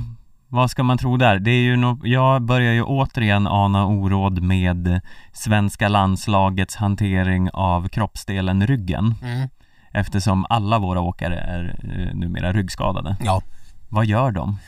vad 0.50 0.70
ska 0.70 0.82
man 0.82 0.98
tro 0.98 1.16
där? 1.16 1.38
Det 1.38 1.50
är 1.50 1.62
ju 1.62 1.76
no 1.76 2.00
jag 2.04 2.42
börjar 2.42 2.72
ju 2.72 2.82
återigen 2.82 3.46
ana 3.46 3.86
oråd 3.86 4.42
med 4.42 5.00
svenska 5.32 5.88
landslagets 5.88 6.76
hantering 6.76 7.50
av 7.52 7.88
kroppsdelen 7.88 8.66
ryggen. 8.66 9.14
Mm. 9.22 9.48
Eftersom 9.92 10.46
alla 10.48 10.78
våra 10.78 11.00
åkare 11.00 11.38
är 11.38 11.78
eh, 11.82 12.14
numera 12.14 12.52
ryggskadade. 12.52 13.16
Ja. 13.24 13.42
Vad 13.88 14.06
gör 14.06 14.30
de? 14.30 14.58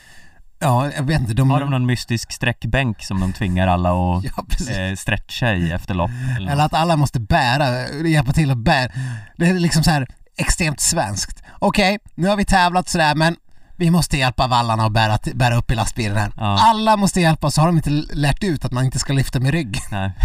Ja, 0.59 0.91
jag 0.95 1.03
vet 1.03 1.21
inte. 1.21 1.33
De... 1.33 1.51
Har 1.51 1.59
de 1.59 1.69
någon 1.69 1.85
mystisk 1.85 2.31
sträckbänk 2.31 3.03
som 3.03 3.19
de 3.19 3.33
tvingar 3.33 3.67
alla 3.67 3.89
att 3.89 4.23
Ja, 4.37 4.73
eh, 4.73 4.95
stretcha 4.95 5.53
i 5.53 5.71
efter 5.71 5.93
lopp? 5.93 6.11
Eller 6.37 6.51
Eller 6.51 6.65
att 6.65 6.73
alla 6.73 6.97
måste 6.97 7.19
bära, 7.19 7.89
hjälpa 8.07 8.33
till 8.33 8.51
att 8.51 8.57
bära. 8.57 8.91
Det 9.37 9.45
är 9.45 9.53
liksom 9.53 9.83
så 9.83 9.91
här 9.91 10.07
extremt 10.37 10.79
svenskt. 10.79 11.43
Okej, 11.59 11.99
nu 12.15 12.27
har 12.27 12.37
vi 12.37 12.45
tävlat 12.45 12.89
sådär 12.89 13.15
men 13.15 13.35
vi 13.83 13.91
måste 13.91 14.17
hjälpa 14.17 14.47
vallarna 14.47 14.85
att 14.85 14.91
bära, 14.91 15.17
bära 15.33 15.55
upp 15.55 15.71
i 15.71 15.75
lastbilen 15.75 16.17
här. 16.17 16.31
Ja. 16.37 16.43
Alla 16.59 16.97
måste 16.97 17.21
hjälpa 17.21 17.51
så 17.51 17.61
har 17.61 17.67
de 17.67 17.75
inte 17.77 17.89
lärt 18.13 18.43
ut 18.43 18.65
att 18.65 18.71
man 18.71 18.85
inte 18.85 18.99
ska 18.99 19.13
lyfta 19.13 19.39
med 19.39 19.51
rygg. 19.51 19.77
Nej. 19.91 20.11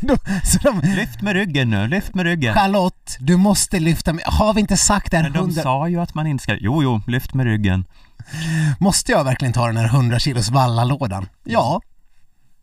De, 0.00 0.16
de, 0.62 0.80
Lyft 0.80 1.22
med 1.22 1.32
ryggen 1.34 1.70
nu, 1.70 1.86
lyft 1.88 2.14
med 2.14 2.24
ryggen! 2.24 2.54
Charlotte, 2.54 3.16
du 3.20 3.36
måste 3.36 3.80
lyfta 3.80 4.12
med... 4.12 4.24
Har 4.24 4.54
vi 4.54 4.60
inte 4.60 4.76
sagt 4.76 5.12
här 5.12 5.22
Men 5.22 5.32
de 5.32 5.38
hundra... 5.38 5.62
sa 5.62 5.88
ju 5.88 6.00
att 6.00 6.14
man 6.14 6.26
inte 6.26 6.42
ska... 6.42 6.56
Jo, 6.60 6.82
jo, 6.82 7.00
lyft 7.06 7.34
med 7.34 7.46
ryggen. 7.46 7.84
Måste 8.78 9.12
jag 9.12 9.24
verkligen 9.24 9.52
ta 9.52 9.66
den 9.66 9.76
här 9.76 9.84
100 9.84 10.18
kilos 10.18 10.50
vallalådan? 10.50 11.28
Ja. 11.44 11.80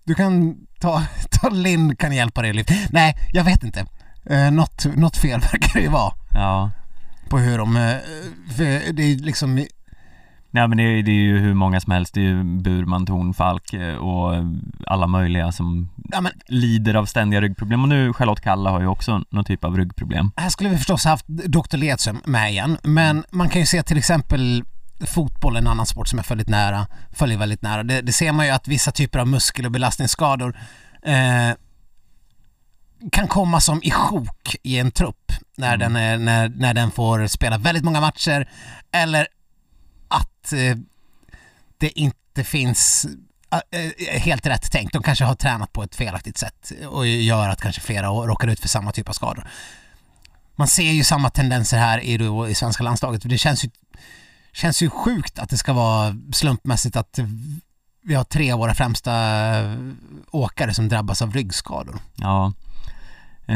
Du 0.03 0.15
kan 0.15 0.55
ta, 0.80 1.03
ta 1.32 1.49
Linn 1.49 1.95
kan 1.95 2.15
hjälpa 2.15 2.41
dig 2.41 2.49
att 2.49 2.55
lyfta. 2.55 2.73
Nej, 2.89 3.17
jag 3.34 3.43
vet 3.43 3.63
inte. 3.63 3.86
Eh, 4.30 4.51
något, 4.51 4.86
något 4.86 5.17
fel 5.17 5.39
verkar 5.39 5.73
det 5.73 5.82
ju 5.82 5.89
vara 5.89 6.13
Ja. 6.34 6.71
på 7.30 7.38
hur 7.38 7.57
de... 7.57 7.77
Eh, 7.77 7.95
för 8.57 8.93
det 8.93 9.03
är 9.03 9.15
liksom... 9.15 9.65
Nej 10.52 10.68
men 10.68 10.78
det 10.78 10.84
är, 10.84 11.04
det 11.04 11.12
är 11.12 11.16
ju 11.16 11.39
hur 11.39 11.54
många 11.54 11.80
som 11.80 11.91
helst, 11.91 12.14
det 12.14 12.20
är 12.20 12.24
ju 12.24 12.43
Burman, 12.43 13.06
Tornfalk 13.06 13.74
eh, 13.74 13.95
och 13.95 14.34
alla 14.88 15.08
möjliga 15.08 15.52
som 15.52 15.89
Ja, 16.12 16.22
men 16.22 16.32
lider 16.47 16.93
av 16.93 17.06
ständiga 17.06 17.41
ryggproblem 17.41 17.82
och 17.82 17.89
nu 17.89 18.14
Charlotte 18.14 18.41
Kalla 18.41 18.70
har 18.70 18.82
ju 18.82 18.88
också 18.88 19.24
någon 19.30 19.45
typ 19.45 19.64
av 19.64 19.78
ryggproblem. 19.78 20.32
här 20.36 20.50
skulle 20.50 20.70
vi 20.70 20.78
förstås 20.78 21.06
haft 21.06 21.28
Dr. 21.28 21.78
Ledström 21.78 22.22
med 22.26 22.52
igen, 22.52 22.78
men 22.84 23.24
man 23.32 23.50
kan 23.50 23.62
ju 23.62 23.66
se 23.66 23.84
till 23.84 23.97
exempel 23.97 24.64
fotboll, 25.06 25.56
en 25.56 25.68
annan 25.68 25.86
sport 25.86 26.08
som 26.08 26.20
jag 26.20 26.26
följer 26.26 26.50
nära, 26.50 26.88
följer 27.12 27.38
väldigt 27.38 27.62
nära. 27.62 27.84
Det, 27.84 28.02
det 28.02 28.14
ser 28.14 28.32
man 28.32 28.45
ju 28.45 28.52
att 28.52 28.68
vissa 28.68 28.91
typer 28.91 29.20
av 29.20 29.28
muskel 29.28 29.66
och 29.66 29.72
belastningsskador 29.72 30.58
eh, 31.04 31.56
kan 33.12 33.28
komma 33.28 33.60
som 33.60 33.84
i 33.84 33.91
sjok 33.91 34.56
i 34.64 34.80
en 34.80 34.91
trupp 34.91 35.32
när, 35.58 35.78
den, 35.78 35.95
är, 35.95 36.18
när, 36.18 36.50
när 36.50 36.74
den 36.74 36.91
får 36.91 37.28
spela 37.28 37.58
väldigt 37.58 37.84
många 37.84 38.02
matcher 38.02 38.50
eller 38.91 39.28
att 40.10 40.53
eh, 40.53 40.78
det 41.78 41.99
inte 41.99 42.43
finns 42.43 43.07
eh, 43.72 43.80
eh, 43.82 44.22
helt 44.22 44.45
rätt 44.45 44.72
tänkt. 44.72 44.93
De 44.93 45.03
kanske 45.03 45.26
har 45.26 45.36
tränat 45.36 45.74
på 45.74 45.84
ett 45.84 45.95
felaktigt 45.95 46.38
sätt 46.38 46.72
och 46.89 47.07
gör 47.07 47.49
att 47.49 47.62
kanske 47.62 47.82
flera 47.82 48.07
råkar 48.07 48.47
ut 48.47 48.60
för 48.60 48.68
samma 48.68 48.91
typ 48.91 49.10
av 49.10 49.14
skador. 49.14 49.47
Man 50.55 50.68
ser 50.68 50.91
ju 50.91 51.03
samma 51.03 51.30
tendenser 51.30 51.78
här 51.78 51.99
i, 51.99 52.49
i 52.51 52.55
svenska 52.55 52.84
landslaget. 52.84 53.22
Det 53.26 53.38
känns 53.38 53.66
ju, 53.66 53.70
känns 54.53 54.82
ju 54.82 54.89
sjukt 54.89 55.39
att 55.39 55.49
det 55.49 55.57
ska 55.57 55.74
vara 55.74 56.16
slumpmässigt 56.34 56.95
att 56.95 57.20
vi 58.03 58.16
har 58.16 58.24
tre 58.24 58.51
av 58.51 58.60
våra 58.60 58.74
främsta 58.76 59.14
åkare 60.32 60.74
som 60.74 60.89
drabbas 60.89 61.22
av 61.22 61.34
ryggskador. 61.34 61.99
Ja. 62.16 62.53
Eh, 63.47 63.55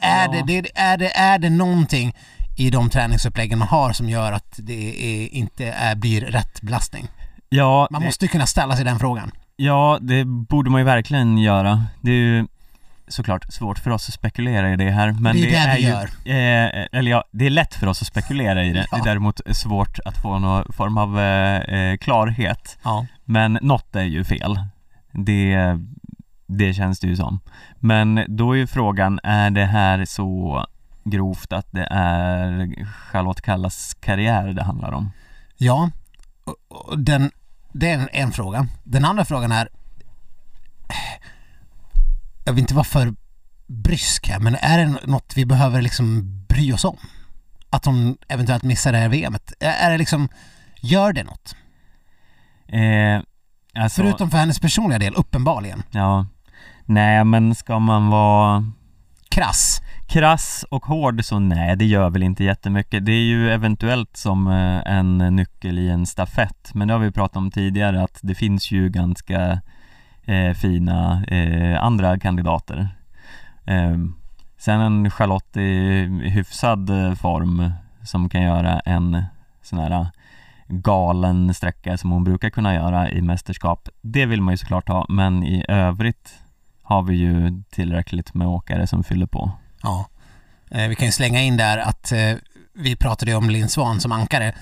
Är, 0.00 0.26
Ja. 0.26 0.32
det, 0.32 0.42
det, 0.62 0.70
är, 0.74 0.96
det, 0.98 1.16
är 1.16 1.38
det 1.38 1.50
någonting 1.50 2.16
i 2.56 2.70
de 2.70 2.90
träningsuppläggen 2.90 3.58
man 3.58 3.68
har 3.68 3.92
som 3.92 4.08
gör 4.08 4.32
att 4.32 4.54
det 4.62 5.04
är, 5.24 5.28
inte 5.34 5.66
är, 5.66 5.94
blir 5.94 6.20
rätt 6.20 6.60
belastning? 6.62 7.08
ja, 7.48 7.88
Man 7.90 8.00
det- 8.00 8.06
måste 8.06 8.24
ju 8.24 8.28
kunna 8.28 8.46
ställa 8.46 8.76
sig 8.76 8.84
den 8.84 8.98
frågan. 8.98 9.30
ja, 9.56 9.98
det 10.00 10.24
borde 10.24 10.70
man 10.70 10.80
ju 10.80 10.84
verkligen 10.84 11.38
göra. 11.38 11.84
Det 12.02 12.10
är 12.10 12.14
ju 12.14 12.46
såklart 13.08 13.52
svårt 13.52 13.78
för 13.78 13.90
oss 13.90 14.08
att 14.08 14.14
spekulera 14.14 14.72
i 14.72 14.76
det 14.76 14.90
här 14.90 15.12
men 15.12 15.36
Det 15.36 15.54
är 15.54 15.68
det 15.68 15.74
vi 15.76 15.82
ju, 15.82 15.88
gör. 15.88 16.04
Eh, 16.24 16.86
eller 16.92 17.10
ja, 17.10 17.24
det 17.30 17.46
är 17.46 17.50
lätt 17.50 17.74
för 17.74 17.86
oss 17.86 18.02
att 18.02 18.08
spekulera 18.08 18.64
i 18.64 18.72
det. 18.72 18.86
Ja. 18.90 18.96
Det 18.96 19.02
är 19.02 19.04
däremot 19.04 19.40
svårt 19.56 19.98
att 20.04 20.22
få 20.22 20.38
någon 20.38 20.72
form 20.72 20.98
av 20.98 21.20
eh, 21.20 21.56
eh, 21.56 21.96
klarhet. 21.96 22.78
Ja. 22.84 23.06
Men 23.24 23.58
något 23.62 23.96
är 23.96 24.02
ju 24.04 24.24
fel. 24.24 24.58
Det, 25.12 25.56
det 26.46 26.74
känns 26.74 27.00
det 27.00 27.06
ju 27.06 27.16
som. 27.16 27.40
Men 27.78 28.24
då 28.28 28.52
är 28.52 28.56
ju 28.56 28.66
frågan, 28.66 29.20
är 29.22 29.50
det 29.50 29.64
här 29.66 30.04
så 30.04 30.66
grovt 31.10 31.52
att 31.52 31.66
det 31.70 31.88
är 31.90 32.74
Charlotte 32.84 33.40
Kallas 33.40 33.94
karriär 34.00 34.48
det 34.48 34.62
handlar 34.62 34.92
om? 34.92 35.10
Ja, 35.56 35.90
den, 36.96 37.30
det 37.72 37.90
är 37.90 37.98
en, 37.98 38.08
en 38.12 38.32
fråga. 38.32 38.68
Den 38.84 39.04
andra 39.04 39.24
frågan 39.24 39.52
är 39.52 39.68
jag 42.44 42.52
vill 42.52 42.62
inte 42.62 42.74
vara 42.74 42.84
för 42.84 43.14
brysk 43.66 44.28
här, 44.28 44.40
men 44.40 44.54
är 44.54 44.78
det 44.78 45.06
något 45.06 45.32
vi 45.36 45.46
behöver 45.46 45.82
liksom 45.82 46.22
bry 46.48 46.72
oss 46.72 46.84
om? 46.84 46.96
Att 47.70 47.84
hon 47.84 48.16
eventuellt 48.28 48.62
missar 48.62 48.92
det 48.92 48.98
här 48.98 49.08
VMet. 49.08 49.52
Är 49.60 49.86
är 49.86 49.90
det 49.90 49.98
liksom, 49.98 50.28
gör 50.80 51.12
det 51.12 51.24
något? 51.24 51.56
Eh, 52.68 53.20
alltså, 53.82 54.02
Förutom 54.02 54.30
för 54.30 54.38
hennes 54.38 54.58
personliga 54.58 54.98
del, 54.98 55.14
uppenbarligen. 55.14 55.82
Ja. 55.90 56.26
Nej 56.84 57.24
men 57.24 57.54
ska 57.54 57.78
man 57.78 58.08
vara 58.08 58.72
Krass 59.28 59.80
krass 60.06 60.64
och 60.70 60.86
hård 60.86 61.24
så 61.24 61.38
nej, 61.38 61.76
det 61.76 61.84
gör 61.84 62.10
väl 62.10 62.22
inte 62.22 62.44
jättemycket. 62.44 63.04
Det 63.04 63.12
är 63.12 63.24
ju 63.24 63.50
eventuellt 63.50 64.16
som 64.16 64.46
eh, 64.46 64.96
en 64.96 65.18
nyckel 65.18 65.78
i 65.78 65.88
en 65.88 66.06
stafett, 66.06 66.70
men 66.74 66.88
det 66.88 66.94
har 66.94 67.00
vi 67.00 67.10
pratat 67.10 67.36
om 67.36 67.50
tidigare 67.50 68.02
att 68.02 68.18
det 68.22 68.34
finns 68.34 68.70
ju 68.70 68.88
ganska 68.88 69.60
eh, 70.24 70.52
fina 70.52 71.24
eh, 71.24 71.84
andra 71.84 72.18
kandidater. 72.18 72.88
Eh, 73.64 73.96
sen 74.58 74.80
en 74.80 75.10
Charlotte 75.10 75.56
i 75.56 76.04
hyfsad 76.24 76.90
eh, 76.90 77.14
form 77.14 77.72
som 78.04 78.28
kan 78.28 78.42
göra 78.42 78.80
en 78.80 79.24
sån 79.62 79.78
här 79.78 79.90
eh, 79.90 80.06
galen 80.68 81.54
sträcka 81.54 81.98
som 81.98 82.10
hon 82.10 82.24
brukar 82.24 82.50
kunna 82.50 82.74
göra 82.74 83.10
i 83.10 83.22
mästerskap. 83.22 83.88
Det 84.00 84.26
vill 84.26 84.42
man 84.42 84.52
ju 84.52 84.58
såklart 84.58 84.88
ha, 84.88 85.06
men 85.08 85.44
i 85.44 85.64
övrigt 85.68 86.34
har 86.82 87.02
vi 87.02 87.14
ju 87.14 87.62
tillräckligt 87.70 88.34
med 88.34 88.46
åkare 88.48 88.86
som 88.86 89.04
fyller 89.04 89.26
på. 89.26 89.52
Ja. 89.86 90.08
Eh, 90.70 90.88
vi 90.88 90.94
kan 90.94 91.06
ju 91.06 91.12
slänga 91.12 91.42
in 91.42 91.56
där 91.56 91.78
att 91.78 92.12
eh, 92.12 92.32
vi 92.74 92.96
pratade 92.96 93.30
ju 93.30 93.36
om 93.36 93.50
Linn 93.50 93.68
Svan 93.68 94.00
som 94.00 94.12
ankare. 94.12 94.52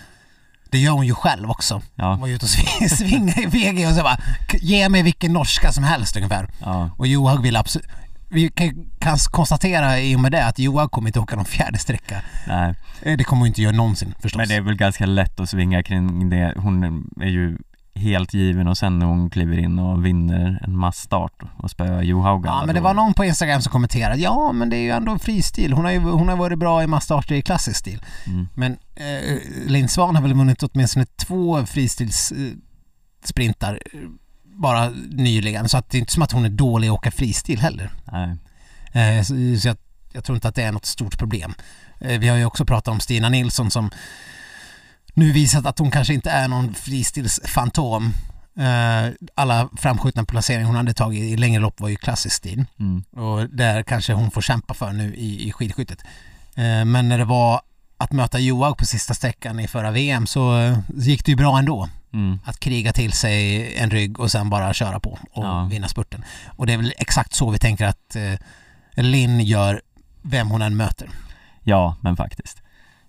Det 0.70 0.78
gör 0.78 0.92
hon 0.92 1.06
ju 1.06 1.14
själv 1.14 1.50
också. 1.50 1.74
Hon 1.74 1.82
Ja, 1.94 2.14
var 2.16 2.28
ute 2.28 2.44
och 2.44 2.50
sving- 2.50 2.88
svingade 2.96 3.42
i 3.42 3.46
VG 3.46 3.86
och 3.86 3.94
så 3.94 4.02
bara 4.02 4.16
"K- 4.50 4.58
ge 4.60 4.88
mig 4.88 5.02
vilken 5.02 5.32
norska 5.32 5.72
som 5.72 5.84
helst 5.84 6.16
ungefär. 6.16 6.48
ja, 6.60 6.90
Och 6.98 7.06
Johaug 7.06 7.42
vill 7.42 7.56
absolut... 7.56 7.86
Vi 8.28 8.48
kan, 8.48 8.86
kan 8.98 9.16
konstatera 9.30 10.00
i 10.00 10.16
och 10.16 10.20
med 10.20 10.32
det 10.32 10.46
att 10.46 10.58
Johaug 10.58 10.90
kommer 10.90 11.08
inte 11.08 11.20
åka 11.20 11.36
någon 11.36 11.44
fjärde 11.44 11.78
sträcka. 11.78 12.22
nej. 12.46 12.74
Eh, 13.02 13.16
Det 13.16 13.24
kommer 13.24 13.40
hon 13.40 13.46
inte 13.48 13.62
göra 13.62 13.76
någonsin 13.76 14.14
förstås. 14.20 14.36
Men 14.38 14.48
det 14.48 14.54
är 14.54 14.60
väl 14.60 14.74
ganska 14.76 15.06
lätt 15.06 15.40
att 15.40 15.48
svinga 15.50 15.82
kring 15.82 16.30
det. 16.30 16.54
Hon 16.56 17.04
är 17.20 17.26
ju 17.28 17.58
helt 17.94 18.34
given 18.34 18.68
och 18.68 18.78
sen 18.78 18.98
när 18.98 19.06
hon 19.06 19.30
kliver 19.30 19.58
in 19.58 19.78
och 19.78 20.06
vinner 20.06 20.60
en 20.64 20.76
massstart 20.76 21.42
och 21.56 21.70
spöar 21.70 22.02
Johaug 22.02 22.46
Ja 22.46 22.62
men 22.66 22.74
det 22.74 22.80
var 22.80 22.94
någon 22.94 23.14
på 23.14 23.24
Instagram 23.24 23.62
som 23.62 23.72
kommenterade 23.72 24.20
ja 24.20 24.52
men 24.52 24.70
det 24.70 24.76
är 24.76 24.82
ju 24.82 24.90
ändå 24.90 25.18
fristil. 25.18 25.72
Hon 25.72 25.84
har 25.84 25.92
ju 25.92 25.98
hon 25.98 26.28
har 26.28 26.36
varit 26.36 26.58
bra 26.58 26.82
i 26.82 26.86
massstarter 26.86 27.34
i 27.34 27.42
klassisk 27.42 27.76
stil. 27.76 28.02
Mm. 28.26 28.48
Men 28.54 28.76
eh, 28.94 29.38
Linn 29.66 29.88
Svan 29.88 30.16
har 30.16 30.22
väl 30.22 30.34
vunnit 30.34 30.62
åtminstone 30.62 31.06
två 31.06 31.66
fristils 31.66 32.32
eh, 32.32 32.52
sprintar 33.24 33.80
eh, 33.92 34.00
bara 34.44 34.90
nyligen 35.10 35.68
så 35.68 35.78
att 35.78 35.90
det 35.90 35.98
är 35.98 36.00
inte 36.00 36.12
som 36.12 36.22
att 36.22 36.32
hon 36.32 36.44
är 36.44 36.50
dålig 36.50 36.88
att 36.88 36.94
åka 36.94 37.10
fristil 37.10 37.60
heller. 37.60 37.90
Nej. 38.12 38.36
Eh, 38.92 39.22
så 39.22 39.34
så 39.60 39.68
jag, 39.68 39.76
jag 40.12 40.24
tror 40.24 40.36
inte 40.36 40.48
att 40.48 40.54
det 40.54 40.62
är 40.62 40.72
något 40.72 40.86
stort 40.86 41.18
problem. 41.18 41.54
Eh, 41.98 42.18
vi 42.18 42.28
har 42.28 42.36
ju 42.36 42.44
också 42.44 42.64
pratat 42.64 42.88
om 42.88 43.00
Stina 43.00 43.28
Nilsson 43.28 43.70
som 43.70 43.90
nu 45.14 45.32
visat 45.32 45.66
att 45.66 45.78
hon 45.78 45.90
kanske 45.90 46.14
inte 46.14 46.30
är 46.30 46.48
någon 46.48 46.74
fristilsfantom. 46.74 48.12
Eh, 48.58 49.12
alla 49.34 49.68
framskjutna 49.76 50.24
placeringar 50.24 50.66
hon 50.66 50.76
hade 50.76 50.94
tagit 50.94 51.22
i 51.22 51.36
längre 51.36 51.60
lopp 51.60 51.80
var 51.80 51.88
ju 51.88 51.96
klassisk 51.96 52.36
stil. 52.36 52.64
Mm. 52.80 53.02
Och 53.26 53.48
där 53.50 53.82
kanske 53.82 54.12
hon 54.12 54.30
får 54.30 54.40
kämpa 54.42 54.74
för 54.74 54.92
nu 54.92 55.14
i, 55.14 55.48
i 55.48 55.52
skidskyttet. 55.52 55.98
Eh, 56.54 56.84
men 56.84 57.08
när 57.08 57.18
det 57.18 57.24
var 57.24 57.60
att 57.96 58.12
möta 58.12 58.38
Johaug 58.38 58.76
på 58.78 58.84
sista 58.86 59.14
sträckan 59.14 59.60
i 59.60 59.68
förra 59.68 59.90
VM 59.90 60.26
så 60.26 60.58
eh, 60.60 60.78
gick 60.96 61.24
det 61.24 61.30
ju 61.32 61.36
bra 61.36 61.58
ändå. 61.58 61.88
Mm. 62.12 62.38
Att 62.44 62.60
kriga 62.60 62.92
till 62.92 63.12
sig 63.12 63.74
en 63.76 63.90
rygg 63.90 64.20
och 64.20 64.30
sen 64.30 64.50
bara 64.50 64.74
köra 64.74 65.00
på 65.00 65.10
och 65.30 65.44
Ja. 65.44 65.68
vinna 65.70 65.88
spurten. 65.88 66.24
Och 66.56 66.66
det 66.66 66.72
är 66.72 66.76
väl 66.76 66.92
exakt 66.98 67.34
så 67.34 67.50
vi 67.50 67.58
tänker 67.58 67.86
att 67.86 68.16
Linn 68.96 69.40
gör 69.40 69.82
vem 70.22 70.48
hon 70.50 70.62
än 70.62 70.76
möter. 70.76 71.08
Ja, 71.62 71.96
men 72.00 72.16
faktiskt. 72.16 72.62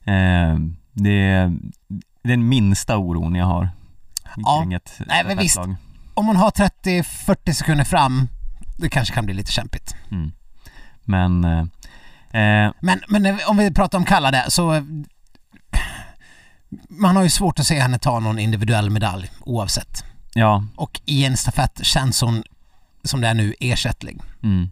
Eh, 0.04 0.56
det 0.96 1.10
är 1.30 1.58
den 2.24 2.48
minsta 2.50 2.98
oron 2.98 3.36
jag 3.36 3.46
har. 3.46 3.70
Ja. 4.38 4.60
kring 4.62 4.74
ett 4.74 4.92
Nej, 5.08 5.24
men 5.24 5.38
visst. 5.38 5.54
stafettlag. 5.54 5.76
Om 6.14 6.26
man 6.26 6.36
har 6.36 6.52
30-40 6.52 7.54
sekunder 7.54 7.84
fram, 7.84 8.28
det 8.78 8.90
kanske 8.90 9.14
kan 9.14 9.26
bli 9.26 9.34
lite 9.34 9.52
kämpigt. 9.52 9.96
Mm. 10.12 10.32
Men 11.04 11.44
eh, 11.44 11.60
eh, 12.42 12.72
Men, 12.82 13.02
men 13.08 13.40
om 13.48 13.58
vi 13.58 13.72
pratar 13.74 13.98
om 13.98 14.06
Kalla 14.06 14.32
där 14.32 14.50
så... 14.50 14.86
Man 16.90 17.16
har 17.16 17.24
ju 17.24 17.30
svårt 17.30 17.60
att 17.60 17.68
se 17.68 17.80
henne 17.80 18.00
ta 18.00 18.20
någon 18.20 18.40
individuell 18.40 18.90
medalj 18.90 19.32
oavsett. 19.40 20.04
ja, 20.34 20.64
Och 20.76 21.02
i 21.06 21.26
en 21.26 21.38
stafett 21.38 21.80
känns 21.86 22.22
hon, 22.22 22.44
som 23.04 23.22
det 23.22 23.28
är 23.28 23.34
nu, 23.34 23.54
ersättlig. 23.60 24.22
mm. 24.44 24.70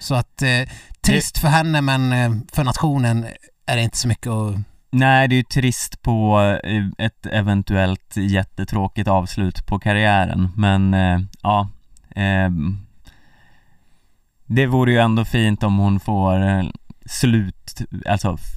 Så 0.00 0.14
att 0.14 0.42
eh, 0.42 0.68
trist 1.00 1.38
för 1.38 1.48
henne 1.48 1.80
men 1.80 2.12
eh, 2.12 2.32
för 2.52 2.64
nationen 2.64 3.26
är 3.66 3.76
det 3.76 3.82
inte 3.82 3.96
så 3.96 4.08
mycket 4.08 4.26
att... 4.26 4.54
Nej, 4.92 5.28
det 5.28 5.34
är 5.34 5.36
ju 5.36 5.42
trist 5.42 6.02
på 6.02 6.40
eh, 6.64 7.06
ett 7.06 7.26
eventuellt 7.26 8.16
jättetråkigt 8.16 9.08
avslut 9.08 9.66
på 9.66 9.78
karriären, 9.78 10.48
men 10.56 10.94
eh, 10.94 11.20
ja. 11.42 11.68
ehm, 12.16 12.78
det 14.46 14.66
vore 14.66 14.92
ju 14.92 14.98
ändå 14.98 15.24
fint 15.24 15.62
om 15.62 15.78
hon 15.78 16.00
får 16.00 16.48
eh, 16.48 16.62
slut, 17.06 17.80
alltså 18.08 18.38
f- 18.40 18.56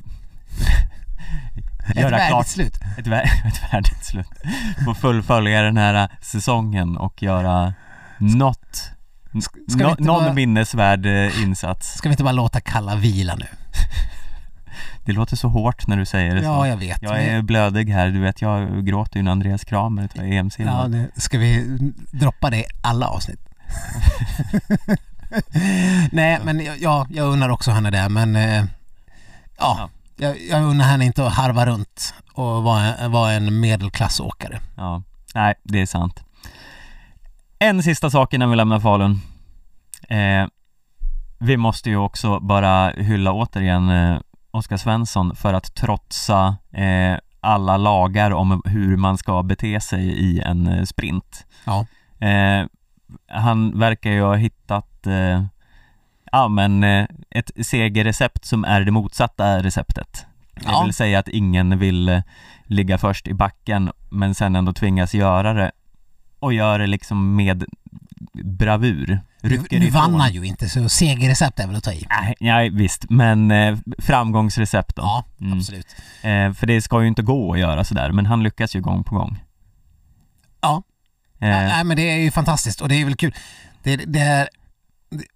Ett 1.90 1.96
göra 1.96 2.10
värdigt 2.18 2.48
slut. 2.50 2.74
ett, 2.98 3.08
vär- 3.08 3.24
ett 3.48 3.74
värdigt 3.74 4.06
slut. 4.06 4.28
Få 4.86 4.94
fullfölja 4.94 5.62
den 5.62 5.78
här 5.78 6.10
säsongen 6.22 6.98
och 6.98 7.24
göra 7.24 7.74
något, 8.18 8.92
ska 9.68 9.84
nå- 9.84 9.90
inte 9.90 10.04
någon 10.04 10.24
bara- 10.24 10.34
minnesvärd 10.34 11.06
insats. 11.44 11.94
Ska 11.98 12.10
vi 12.10 12.14
inte 12.14 12.24
bara 12.24 12.32
låta 12.32 12.62
Kalla 12.62 12.96
vila 12.96 13.36
nu? 13.36 13.46
Det 15.06 15.12
låter 15.12 15.36
så 15.36 15.48
hårt 15.48 15.88
när 15.88 15.98
du 15.98 16.06
säger 16.06 16.36
det 16.36 16.42
så. 16.42 16.48
Ja, 16.48 16.68
jag 16.68 16.78
vet. 16.78 17.02
Jag 17.02 17.24
är 17.24 17.42
blödig 17.42 17.90
här, 17.90 18.10
du 18.10 18.20
vet 18.20 18.42
jag 18.42 18.86
gråter 18.86 19.18
ju 19.18 19.24
när 19.24 19.32
Andreas 19.32 19.64
Kramer 19.64 20.08
tar 20.08 20.24
EM-silver. 20.24 20.82
Ja, 20.82 20.88
det, 20.88 21.22
ska 21.22 21.38
vi 21.38 21.80
droppa 22.12 22.50
det 22.50 22.58
i 22.58 22.66
alla 22.82 23.08
avsnitt? 23.08 23.40
Nej, 26.12 26.40
men 26.44 26.68
ja, 26.80 27.08
jag 27.10 27.28
unnar 27.28 27.50
också 27.50 27.72
henne 27.72 27.92
det, 27.92 28.10
men 28.10 28.36
eh, 28.36 28.66
ja, 29.58 29.78
Ja. 29.80 29.90
Jag, 30.16 30.42
jag 30.50 30.64
unnar 30.64 30.86
henne 30.86 31.06
inte 31.06 31.28
att 31.28 31.34
harva 31.34 31.66
runt 31.66 32.14
och 32.34 32.64
vara, 32.64 33.08
vara 33.08 33.32
en 33.32 33.60
medelklassåkare. 33.60 34.60
Ja, 34.76 35.04
nej 35.36 35.54
det 35.64 35.82
är 35.82 35.86
sant. 35.86 36.24
En 37.60 37.84
sista 37.84 38.10
sak 38.10 38.34
innan 38.34 38.50
vi 38.50 38.56
lämnar 38.56 38.80
Falun. 38.80 39.22
Eh, 40.10 40.48
vi 41.40 41.58
måste 41.58 41.90
ju 41.90 41.98
också 41.98 42.40
bara 42.40 42.90
hylla 42.90 43.32
återigen 43.34 43.90
eh, 43.90 44.20
Oskar 44.54 44.78
Svensson 44.78 45.36
för 45.36 45.54
att 45.54 45.76
trotsa 45.76 46.58
eh, 46.72 47.18
alla 47.40 47.78
lagar 47.78 48.32
om 48.32 48.62
hur 48.66 48.98
man 48.98 49.18
ska 49.18 49.44
bete 49.44 49.80
sig 49.80 50.06
i 50.08 50.40
en 50.40 50.68
eh, 50.68 50.84
sprint. 50.84 51.46
Ja. 51.66 51.86
Eh, 52.28 52.66
han 53.28 53.80
verkar 53.80 54.12
ju 54.12 54.22
ha 54.22 54.36
hittat 54.36 55.08
eh, 55.08 55.44
ja 56.32 56.48
men 56.48 56.84
eh, 56.84 57.08
ett 57.30 57.52
segerrecept 57.62 58.46
som 58.46 58.64
är 58.66 58.82
det 58.82 58.92
motsatta 58.92 59.64
receptet. 59.64 60.26
Det 60.56 60.62
Ja. 60.66 60.84
vill 60.84 60.94
säga 60.94 61.20
att 61.20 61.28
ingen 61.28 61.80
vill 61.80 62.10
eh, 62.10 62.22
ligga 62.66 62.98
först 62.98 63.28
i 63.28 63.34
backen 63.34 63.92
men 64.10 64.36
sen 64.36 64.56
ändå 64.56 64.74
tvingas 64.74 65.14
göra 65.14 65.54
det 65.54 65.72
och 66.40 66.54
gör 66.54 66.80
det 66.80 66.88
liksom 66.88 67.36
med 67.36 67.66
bravur. 68.44 69.20
Nu, 69.44 69.50
Rycker 69.50 69.80
nu 69.80 69.86
ifrån. 69.86 70.02
vann 70.02 70.20
han 70.20 70.34
ju 70.34 70.44
inte 70.46 70.70
så 70.70 70.90
segerrecept 70.90 71.60
är 71.60 71.68
väl 71.68 71.76
att 71.76 71.84
ta 71.84 71.92
i. 71.94 72.06
Nej, 72.10 72.36
nej 72.40 72.70
visst, 72.70 73.06
men 73.10 73.52
eh, 73.52 73.78
framgångsrecept 73.98 74.96
då. 74.96 75.02
Ja, 75.02 75.26
Mm. 75.42 75.58
absolut. 75.58 75.88
Eh, 76.22 76.54
för 76.54 76.66
det 76.68 76.82
ska 76.82 77.02
ju 77.02 77.08
inte 77.08 77.22
gå 77.22 77.54
att 77.54 77.60
göra 77.60 77.84
sådär, 77.84 78.12
men 78.12 78.26
han 78.26 78.44
lyckas 78.44 78.76
ju 78.76 78.82
gång 78.82 79.04
på 79.04 79.16
gång. 79.16 79.44
Ja. 80.62 80.84
Eh, 81.40 81.48
Nej 81.50 81.84
men 81.84 81.98
det 81.98 82.10
är 82.12 82.18
ju 82.18 82.32
fantastiskt 82.32 82.82
och 82.82 82.90
det 82.90 82.96
är 83.02 83.06
väl 83.06 83.16
kul. 83.16 83.36
Det, 83.84 83.96
det, 83.96 84.20
är, 84.20 84.50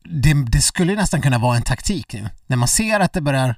det, 0.04 0.34
det 0.34 0.62
skulle 0.62 0.92
ju 0.92 0.98
nästan 0.98 1.22
kunna 1.22 1.38
vara 1.38 1.56
en 1.58 1.64
taktik 1.64 2.14
nu. 2.14 2.30
När 2.48 2.58
man 2.58 2.68
ser 2.68 3.00
att 3.00 3.14
det 3.14 3.22
börjar 3.22 3.56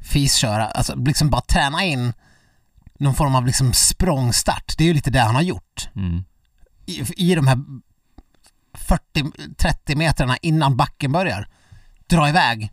fisköra, 0.00 0.66
alltså 0.66 0.94
liksom 0.96 1.30
bara 1.30 1.40
träna 1.40 1.84
in 1.84 2.12
någon 2.98 3.14
form 3.14 3.34
av 3.34 3.46
liksom 3.46 3.72
språngstart. 3.72 4.74
Det 4.78 4.84
är 4.84 4.88
ju 4.88 4.94
lite 4.94 5.10
det 5.10 5.20
han 5.20 5.34
har 5.34 5.42
gjort. 5.42 5.88
mm, 5.96 6.24
I, 6.86 7.04
i 7.16 7.34
de 7.34 7.46
här 7.46 7.58
40-30 8.72 9.96
metrarna 9.96 10.36
innan 10.36 10.76
backen 10.76 11.12
börjar. 11.12 11.48
Dra 12.06 12.28
iväg. 12.28 12.72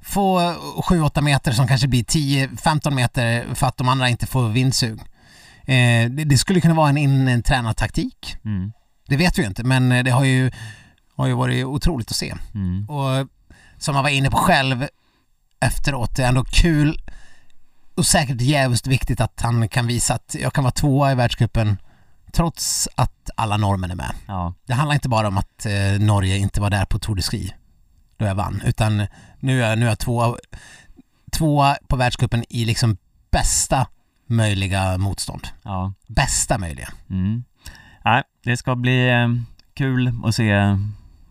Få 0.00 0.40
7-8 0.40 1.20
meter 1.20 1.52
som 1.52 1.68
kanske 1.68 1.88
blir 1.88 2.04
10-15 2.04 2.90
meter 2.90 3.54
för 3.54 3.66
att 3.66 3.76
de 3.76 3.88
andra 3.88 4.08
inte 4.08 4.26
får 4.26 4.48
vindsug. 4.48 5.00
Eh, 5.60 6.10
det, 6.10 6.24
det 6.24 6.38
skulle 6.38 6.60
kunna 6.60 6.74
vara 6.74 6.88
en 6.88 6.98
intränad 7.28 7.76
taktik. 7.76 8.36
mm, 8.44 8.72
Det 9.08 9.16
vet 9.16 9.38
vi 9.38 9.42
ju 9.42 9.48
inte, 9.48 9.64
men 9.64 10.04
det 10.04 10.10
har 10.10 10.24
ju, 10.24 10.50
har 11.16 11.26
ju 11.26 11.34
varit 11.34 11.64
otroligt 11.64 12.10
att 12.10 12.16
se. 12.16 12.34
mm. 12.54 12.88
Och 12.88 13.28
som 13.78 13.94
man 13.94 14.02
var 14.04 14.10
inne 14.10 14.30
på 14.30 14.36
själv 14.36 14.86
efteråt, 15.60 16.16
det 16.16 16.24
är 16.24 16.28
ändå 16.28 16.44
kul 16.44 17.00
och 17.94 18.06
säkert 18.06 18.40
jävligt 18.40 18.86
viktigt 18.86 19.20
att 19.20 19.40
han 19.40 19.68
kan 19.68 19.86
visa 19.86 20.14
att 20.14 20.36
jag 20.40 20.52
kan 20.52 20.64
vara 20.64 20.72
tvåa 20.72 21.12
i 21.12 21.14
världscupen 21.14 21.76
trots 22.32 22.88
att 22.94 23.30
alla 23.36 23.56
normer 23.56 23.88
är 23.88 23.94
med. 23.94 24.14
Ja, 24.26 24.54
Det 24.66 24.74
handlar 24.74 24.94
inte 24.94 25.08
bara 25.08 25.28
om 25.28 25.38
att 25.38 25.66
eh, 25.66 26.00
Norge 26.00 26.36
inte 26.36 26.60
var 26.60 26.70
där 26.70 26.84
på 26.84 26.98
Tour 26.98 27.16
de 27.16 27.22
Ski 27.22 27.54
då 28.16 28.24
jag 28.26 28.34
vann, 28.34 28.62
utan 28.64 29.06
nu 29.40 29.64
är, 29.64 29.76
nu 29.76 29.84
är 29.84 29.88
jag 29.88 29.98
tvåa, 29.98 30.36
tvåa 31.32 31.76
på 31.88 31.96
världscupen 31.96 32.44
i 32.48 32.64
liksom 32.64 32.96
bästa 33.30 33.86
möjliga 34.26 34.98
motstånd. 34.98 35.48
ja. 35.62 35.92
Bästa 36.06 36.58
möjliga. 36.58 36.88
Mm. 37.10 37.44
Nej, 38.04 38.22
det 38.44 38.56
ska 38.56 38.76
bli 38.76 39.08
eh, 39.08 39.28
kul 39.74 40.12
att 40.24 40.34
se 40.34 40.52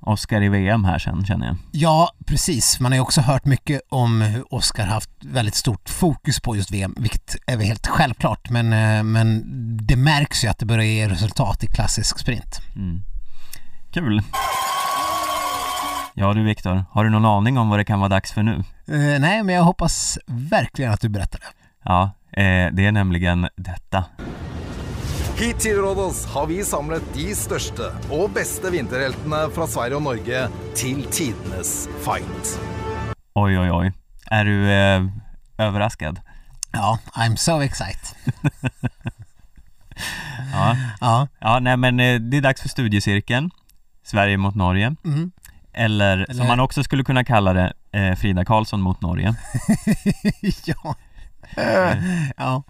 Oscar 0.07 0.41
i 0.41 0.49
VM 0.49 0.85
här 0.85 0.99
sen 0.99 1.25
känner 1.25 1.47
jag. 1.47 1.55
Ja, 1.71 2.11
precis. 2.25 2.79
Man 2.79 2.91
har 2.91 2.97
ju 2.97 3.01
också 3.01 3.21
hört 3.21 3.45
mycket 3.45 3.81
om 3.89 4.21
hur 4.21 4.53
Oscar 4.53 4.85
haft 4.85 5.09
väldigt 5.19 5.55
stort 5.55 5.89
fokus 5.89 6.39
på 6.39 6.55
just 6.55 6.71
VM, 6.71 6.95
vilket 6.97 7.35
är 7.47 7.57
väl 7.57 7.67
helt 7.67 7.87
självklart, 7.87 8.49
men, 8.49 8.73
eh, 8.73 9.03
men 9.03 9.43
det 9.87 9.95
märks 9.95 10.43
ju 10.43 10.47
att 10.47 10.59
det 10.59 10.65
börjar 10.65 10.85
ge 10.85 11.09
resultat 11.09 11.63
i 11.63 11.67
klassisk 11.67 12.19
sprint. 12.19 12.61
Mm. 12.75 13.01
Kul! 13.91 14.21
Ja 16.13 16.33
du 16.33 16.43
Viktor, 16.43 16.85
har 16.91 17.03
du 17.03 17.09
någon 17.09 17.25
aning 17.25 17.57
om 17.57 17.69
vad 17.69 17.79
det 17.79 17.85
kan 17.85 17.99
vara 17.99 18.09
dags 18.09 18.31
för 18.31 18.43
nu? 18.43 18.63
Eh, 18.87 19.19
nej, 19.19 19.43
men 19.43 19.55
jag 19.55 19.63
hoppas 19.63 20.19
verkligen 20.25 20.91
att 20.91 21.01
du 21.01 21.09
berättar 21.09 21.39
det. 21.39 21.45
Ja, 21.83 22.03
eh, 22.31 22.73
det 22.73 22.85
är 22.85 22.91
nämligen 22.91 23.47
detta. 23.55 24.05
Hit 25.37 25.59
til 25.61 25.77
Rådås 25.81 26.23
har 26.33 26.47
vi 26.49 26.57
samlet 26.65 27.03
de 27.13 27.27
største 27.37 27.91
og 28.13 28.31
beste 28.35 28.71
vinterheltene 28.73 29.43
fra 29.53 29.67
Sverige 29.69 29.99
og 29.99 30.03
Norge 30.07 30.45
til 30.77 31.03
tidenes 31.13 31.73
fight. 32.05 32.55
Oj 33.37 33.57
oj 33.61 33.69
oj. 33.71 33.91
Är 34.31 34.43
du 34.45 34.71
eh, 34.71 35.03
överraskad? 35.67 36.19
Ja, 36.73 36.97
I'm 37.15 37.35
so 37.35 37.61
excited. 37.61 38.15
Ja. 40.53 40.75
Ja, 41.01 41.27
ja, 41.41 41.59
nej 41.59 41.77
men 41.77 41.99
eh, 41.99 42.19
det 42.19 42.37
är 42.37 42.41
dags 42.41 42.61
för 42.61 42.69
studiecirkeln. 42.69 43.51
Sverige 44.03 44.37
mot 44.37 44.55
Norge. 44.55 44.95
mm. 45.05 45.31
Eller, 45.73 46.17
Eller- 46.17 46.33
som 46.33 46.47
man 46.47 46.59
också 46.59 46.83
skulle 46.83 47.03
kunna 47.03 47.23
kalla 47.23 47.53
det, 47.53 47.73
eh, 47.91 48.15
Frida 48.15 48.45
Karlsson 48.45 48.81
mot 48.81 49.01
Norge. 49.01 49.35
ja. 50.65 50.95
ja. 52.37 52.63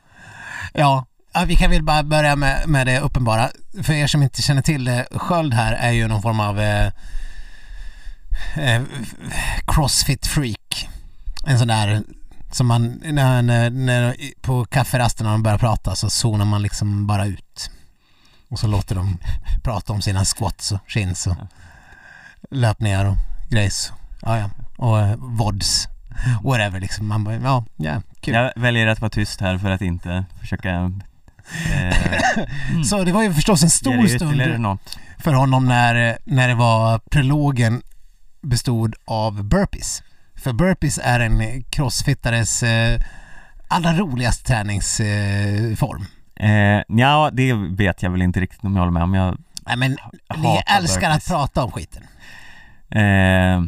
Ja. 0.74 1.05
Ja, 1.34 1.46
vi 1.46 1.56
kan 1.56 1.72
väl 1.72 1.84
bara 1.84 2.04
börja 2.04 2.36
med, 2.36 2.68
med 2.68 2.88
det 2.88 3.00
uppenbara. 3.00 3.50
För 3.84 3.94
er 3.94 4.08
som 4.08 4.24
inte 4.24 4.42
känner 4.42 4.62
till 4.62 4.86
det, 4.86 5.08
sköld 5.12 5.54
här 5.54 5.74
är 5.74 5.92
ju 5.92 6.08
någon 6.08 6.22
form 6.22 6.40
av 6.40 6.60
eh, 6.60 6.92
eh, 8.56 8.82
crossfit 9.68 10.28
freak. 10.28 10.90
En 11.46 11.60
sån 11.60 11.68
där 11.68 12.04
som 12.52 12.68
man, 12.68 13.02
när, 13.04 13.42
när, 13.42 13.70
när, 13.70 14.16
på 14.42 14.66
kafferasten 14.66 15.26
när 15.26 15.32
de 15.32 15.44
börjar 15.44 15.58
prata 15.58 15.96
så 15.96 16.10
zonar 16.10 16.46
man 16.46 16.62
liksom 16.62 17.08
bara 17.08 17.26
ut. 17.26 17.72
Och 18.50 18.60
så 18.60 18.68
låter 18.68 18.96
de 18.96 19.18
prata 19.64 19.94
om 19.94 20.02
sina 20.02 20.26
squats 20.26 20.72
och 20.72 20.80
chins 20.88 21.28
och 21.28 21.36
löpningar 22.50 23.06
och 23.06 23.18
grejs. 23.50 23.92
Ja, 24.22 24.38
ja. 24.38 24.50
Och 24.78 25.00
eh, 25.00 25.16
vods. 25.18 25.88
Whatever 26.44 26.80
liksom. 26.80 27.08
Man 27.08 27.24
bara, 27.24 27.36
ja, 27.36 27.66
ja, 27.76 28.02
kul. 28.22 28.34
Jag 28.34 28.52
väljer 28.56 28.88
att 28.88 29.02
vara 29.02 29.10
tyst 29.10 29.42
här 29.42 29.58
för 29.58 29.70
att 29.70 29.82
inte 29.82 30.26
försöka 30.40 30.92
eh, 31.74 32.84
Så 32.84 33.04
det 33.04 33.12
var 33.12 33.24
ju 33.24 33.34
förstås 33.34 33.64
en 33.64 33.70
stor 33.70 34.06
ytterligare 34.06 34.54
stund 34.54 34.80
för 35.20 35.34
honom 35.34 35.66
när, 35.66 36.18
när 36.24 36.48
det 36.48 36.56
var 36.56 37.00
prologen 37.00 37.82
bestod 38.41 38.95
av 39.06 39.43
burpees. 39.43 40.04
För 40.36 40.54
burpees 40.54 41.00
är 41.04 41.20
en 41.20 41.64
crossfittares 41.64 42.64
eh, 42.64 43.00
allra 43.68 43.93
roligaste 43.93 44.43
träningsform. 44.48 46.06
Eh. 46.39 46.50
Eh, 46.50 46.84
ja, 46.88 47.30
det 47.34 47.54
vet 47.54 48.04
jag 48.04 48.10
väl 48.12 48.22
inte 48.22 48.39
riktigt 48.39 48.64
om 48.64 48.74
jag 48.76 48.80
håller 48.82 48.91
med 48.91 49.04
om. 49.04 49.14
Jag, 49.14 49.38
Nej 49.66 49.78
men 49.78 49.91
ni 50.38 50.62
älskar 50.78 51.02
burpees. 51.02 51.18
att 51.18 51.28
prata 51.28 51.64
om 51.64 51.72
skiten. 51.72 52.04
eh, 52.89 53.64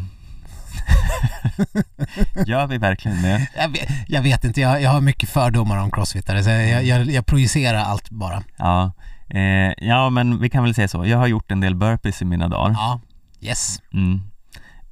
Gör 2.45 2.67
vi 2.67 2.77
verkligen 2.77 3.21
det? 3.21 3.47
Jag 3.57 3.69
vet, 3.69 3.89
jag 4.07 4.21
vet 4.21 4.43
inte, 4.43 4.61
jag, 4.61 4.81
jag 4.81 4.89
har 4.89 5.01
mycket 5.01 5.29
fördomar 5.29 5.77
om 5.77 5.91
crossfittare 5.91 6.43
så 6.43 6.49
jag, 6.49 6.83
jag, 6.83 7.11
jag 7.11 7.25
projicerar 7.25 7.79
allt 7.79 8.09
bara. 8.09 8.43
Ja, 8.57 8.91
eh, 9.29 9.87
ja 9.87 10.09
men 10.09 10.41
vi 10.41 10.49
kan 10.49 10.63
väl 10.63 10.75
säga 10.75 10.87
så. 10.87 11.05
Jag 11.05 11.17
har 11.17 11.27
gjort 11.27 11.51
en 11.51 11.59
del 11.59 11.75
burpees 11.75 12.21
i 12.21 12.25
mina 12.25 12.47
dagar. 12.47 12.71
Ja, 12.71 13.01
yes. 13.41 13.81
Mm. 13.93 14.21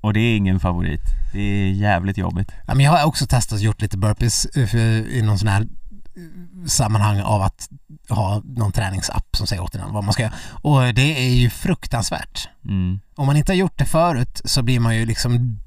Och 0.02 0.14
det 0.14 0.20
är 0.20 0.38
ingen 0.38 0.60
favorit. 0.60 1.02
Det 1.34 1.40
är 1.40 1.72
jävligt 1.72 2.18
jobbigt. 2.18 2.52
Ja, 2.68 2.76
men 2.76 2.86
jag 2.86 2.92
har 2.92 3.06
också 3.06 3.28
testat 3.28 3.60
och 3.60 3.64
gjort 3.64 3.82
lite 3.82 3.98
burpees 3.98 4.46
eh, 4.46 4.76
i 5.18 5.22
någon 5.26 5.40
sån 5.40 5.48
här 5.48 5.62
eh, 5.62 6.66
sammanhang 6.66 7.22
av 7.22 7.42
att 7.42 7.70
ha 8.10 8.42
någon 8.46 8.72
träningsapp 8.72 9.36
som 9.36 9.48
säger 9.48 9.64
åt 9.64 9.76
en 9.76 9.94
vad 9.94 10.04
man 10.04 10.14
ska 10.14 10.24
göra. 10.24 10.34
Och 10.52 10.94
det 10.94 11.28
är 11.28 11.36
ju 11.36 11.50
fruktansvärt. 11.50 12.50
Mm. 12.66 13.00
Om 13.16 13.26
man 13.26 13.38
inte 13.38 13.52
har 13.52 13.58
gjort 13.58 13.78
det 13.78 13.86
förut 13.86 14.42
så 14.46 14.64
blir 14.64 14.80
man 14.80 14.96
ju 14.96 15.06
liksom 15.06 15.60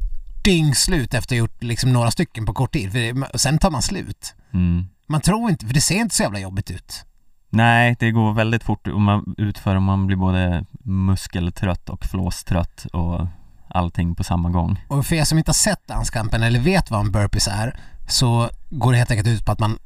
dyngslut 0.45 1.15
efter 1.15 1.19
att 1.19 1.31
ha 1.31 1.37
gjort 1.37 1.63
liksom 1.63 1.93
några 1.93 2.11
stycken 2.11 2.47
på 2.47 2.55
kort 2.55 2.73
tid. 2.73 2.93
För 2.93 2.99
det, 2.99 3.39
sen 3.39 3.59
tar 3.59 3.71
man 3.71 3.83
slut. 3.83 4.35
Mm. 4.53 4.85
Man 5.07 5.21
tror 5.21 5.51
inte, 5.51 5.67
för 5.67 5.75
det 5.75 5.81
ser 5.81 5.95
inte 5.95 6.15
så 6.15 6.23
jävla 6.23 6.39
jobbigt 6.39 6.71
ut. 6.71 7.05
Nej, 7.51 7.97
det 7.99 8.11
går 8.11 8.33
väldigt 8.33 8.63
fort 8.63 8.87
om 8.87 9.03
man 9.03 9.35
utför 9.39 9.77
och 9.77 9.83
man 9.83 10.07
blir 10.07 10.17
både 10.17 10.65
muskeltrött 10.85 11.89
och 11.89 12.05
flåstrött 12.05 12.85
och 12.93 13.27
allting 13.69 14.15
på 14.15 14.25
samma 14.25 14.51
gång. 14.51 14.85
Och 14.89 15.07
för 15.07 15.17
er 15.17 15.25
som 15.25 15.39
inte 15.39 15.49
har 15.49 15.55
sett 15.55 15.87
danskampen 15.87 16.43
eller 16.43 16.61
vet 16.61 16.91
vad 16.91 17.01
en 17.01 17.13
burpees 17.13 17.49
är 17.49 17.81
så 18.09 18.51
går 18.71 18.93
det 18.93 18.99
helt 18.99 19.11
enkelt 19.11 19.29
ut 19.29 19.45
på 19.45 19.53
att 19.53 19.59
man 19.59 19.79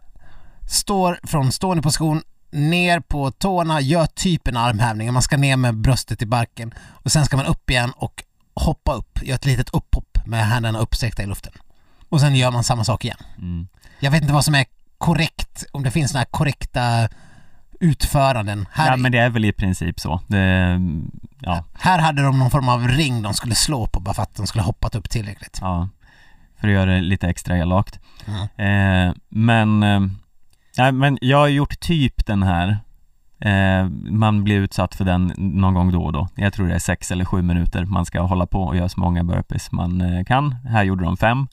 står 0.68 1.18
från 1.22 1.52
stående 1.52 1.82
position 1.82 2.22
ner 2.50 3.00
på 3.00 3.30
tårna, 3.30 3.80
gör 3.80 4.06
typ 4.06 4.48
en 4.48 4.56
armhävning. 4.56 5.12
Man 5.12 5.22
ska 5.22 5.36
ner 5.36 5.56
med 5.56 5.76
bröstet 5.76 6.22
i 6.22 6.26
barken 6.26 6.74
och 6.78 7.12
sen 7.12 7.24
ska 7.24 7.36
man 7.36 7.46
upp 7.46 7.70
igen 7.70 7.92
och 7.96 8.22
hoppa 8.54 8.94
upp, 8.94 9.18
gör 9.22 9.34
ett 9.34 9.46
litet 9.46 9.70
upphopp 9.70 10.13
med 10.26 10.46
händerna 10.46 10.78
uppsträckta 10.78 11.22
i 11.22 11.26
luften. 11.26 11.52
Och 12.08 12.20
sen 12.20 12.34
gör 12.34 12.50
man 12.50 12.64
samma 12.64 12.84
sak 12.84 13.04
igen. 13.04 13.18
Mm. 13.38 13.68
Jag 14.00 14.10
vet 14.10 14.22
inte 14.22 14.34
vad 14.34 14.44
som 14.44 14.54
är 14.54 14.64
korrekt, 14.98 15.64
om 15.72 15.82
det 15.82 15.90
finns 15.90 16.14
här 16.14 16.24
korrekta 16.24 17.08
utföranden. 17.80 18.66
Här, 18.72 18.90
Ja 18.90 18.96
men 18.96 19.12
det 19.12 19.18
är 19.18 19.30
väl 19.30 19.44
i 19.44 19.52
princip 19.52 20.00
så. 20.00 20.20
Det, 20.26 20.80
ja, 21.40 21.64
här 21.72 21.98
hade 21.98 22.22
de 22.22 22.38
någon 22.38 22.50
form 22.50 22.68
av 22.68 22.88
ring 22.88 23.22
de 23.22 23.34
skulle 23.34 23.54
slå 23.54 23.86
på 23.86 24.00
bara 24.00 24.14
för 24.14 24.22
att 24.22 24.34
de 24.34 24.46
skulle 24.46 24.64
hoppat 24.64 24.94
upp 24.94 25.10
tillräckligt. 25.10 25.58
ja. 25.60 25.88
För 26.60 26.68
att 26.68 26.74
göra 26.74 26.90
det 26.90 27.00
lite 27.00 27.28
extra 27.28 27.58
elakt. 27.58 28.00
Mm. 28.26 29.08
Eh, 29.08 29.14
men, 29.28 29.82
eh, 29.82 30.92
men 30.92 31.18
jag 31.20 31.38
har 31.38 31.48
gjort 31.48 31.80
typ 31.80 32.26
den 32.26 32.42
här 32.42 32.78
eh, 33.44 33.88
Man 34.10 34.44
blir 34.44 34.56
utsatt 34.56 34.94
för 34.94 35.04
den 35.04 35.32
någon 35.36 35.74
gång 35.74 35.92
då 35.92 36.02
och 36.02 36.12
då. 36.12 36.28
Jag 36.34 36.52
tror 36.52 36.68
det 36.68 36.74
är 36.74 36.78
sex 36.78 37.10
eller 37.10 37.24
sju 37.24 37.42
minuter 37.42 37.84
Man 37.84 38.06
ska 38.06 38.20
hålla 38.20 38.46
på 38.46 38.62
och 38.62 38.76
göra 38.76 38.88
så 38.88 39.00
många 39.00 39.24
burpees 39.24 39.72
man 39.72 40.00
eh, 40.00 40.24
kan. 40.24 40.54
Här 40.68 40.84
gjorde 40.84 41.04
de 41.04 41.16
fem. 41.16 41.46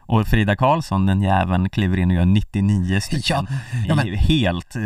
Och 0.00 0.26
Frida 0.26 0.56
Karlsson, 0.56 1.06
den 1.06 1.22
jäveln, 1.22 1.70
kliver 1.70 1.96
in 1.96 2.10
och 2.10 2.16
gör 2.16 2.24
99 2.24 3.00
stycken. 3.00 3.46
Ja, 3.88 4.02
ja, 4.04 4.14
Helt 4.16 4.76
eh, 4.76 4.82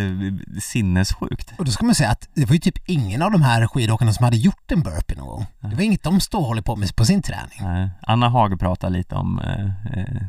sinnessjukt. 0.61 1.53
Och 1.59 1.65
då 1.65 1.71
ska 1.71 1.87
man 1.87 1.95
säga 1.95 2.11
att 2.11 2.29
det 2.35 2.47
var 2.47 2.53
ju 2.53 2.59
typ 2.59 2.89
ingen 2.89 3.23
av 3.23 3.33
de 3.33 3.43
här 3.43 3.67
skidåkarna 3.67 4.13
som 4.13 4.25
hade 4.25 4.37
gjort 4.37 4.73
en 4.73 4.83
burpee 4.83 5.17
någon 5.17 5.27
gång. 5.27 5.47
Det 5.61 5.77
var 5.77 5.83
inget 5.83 6.03
de 6.03 6.21
stod 6.21 6.41
och 6.41 6.47
håller 6.47 6.63
på 6.63 6.77
med 6.77 6.97
på 6.97 7.05
sin 7.05 7.23
träning. 7.23 7.59
Nej, 7.61 7.91
Anna 8.03 8.29
Hag 8.29 8.61
pratade 8.61 8.93
lite 8.93 9.15
om 9.15 9.39
eh, 9.39 9.99
eh, 9.99 10.23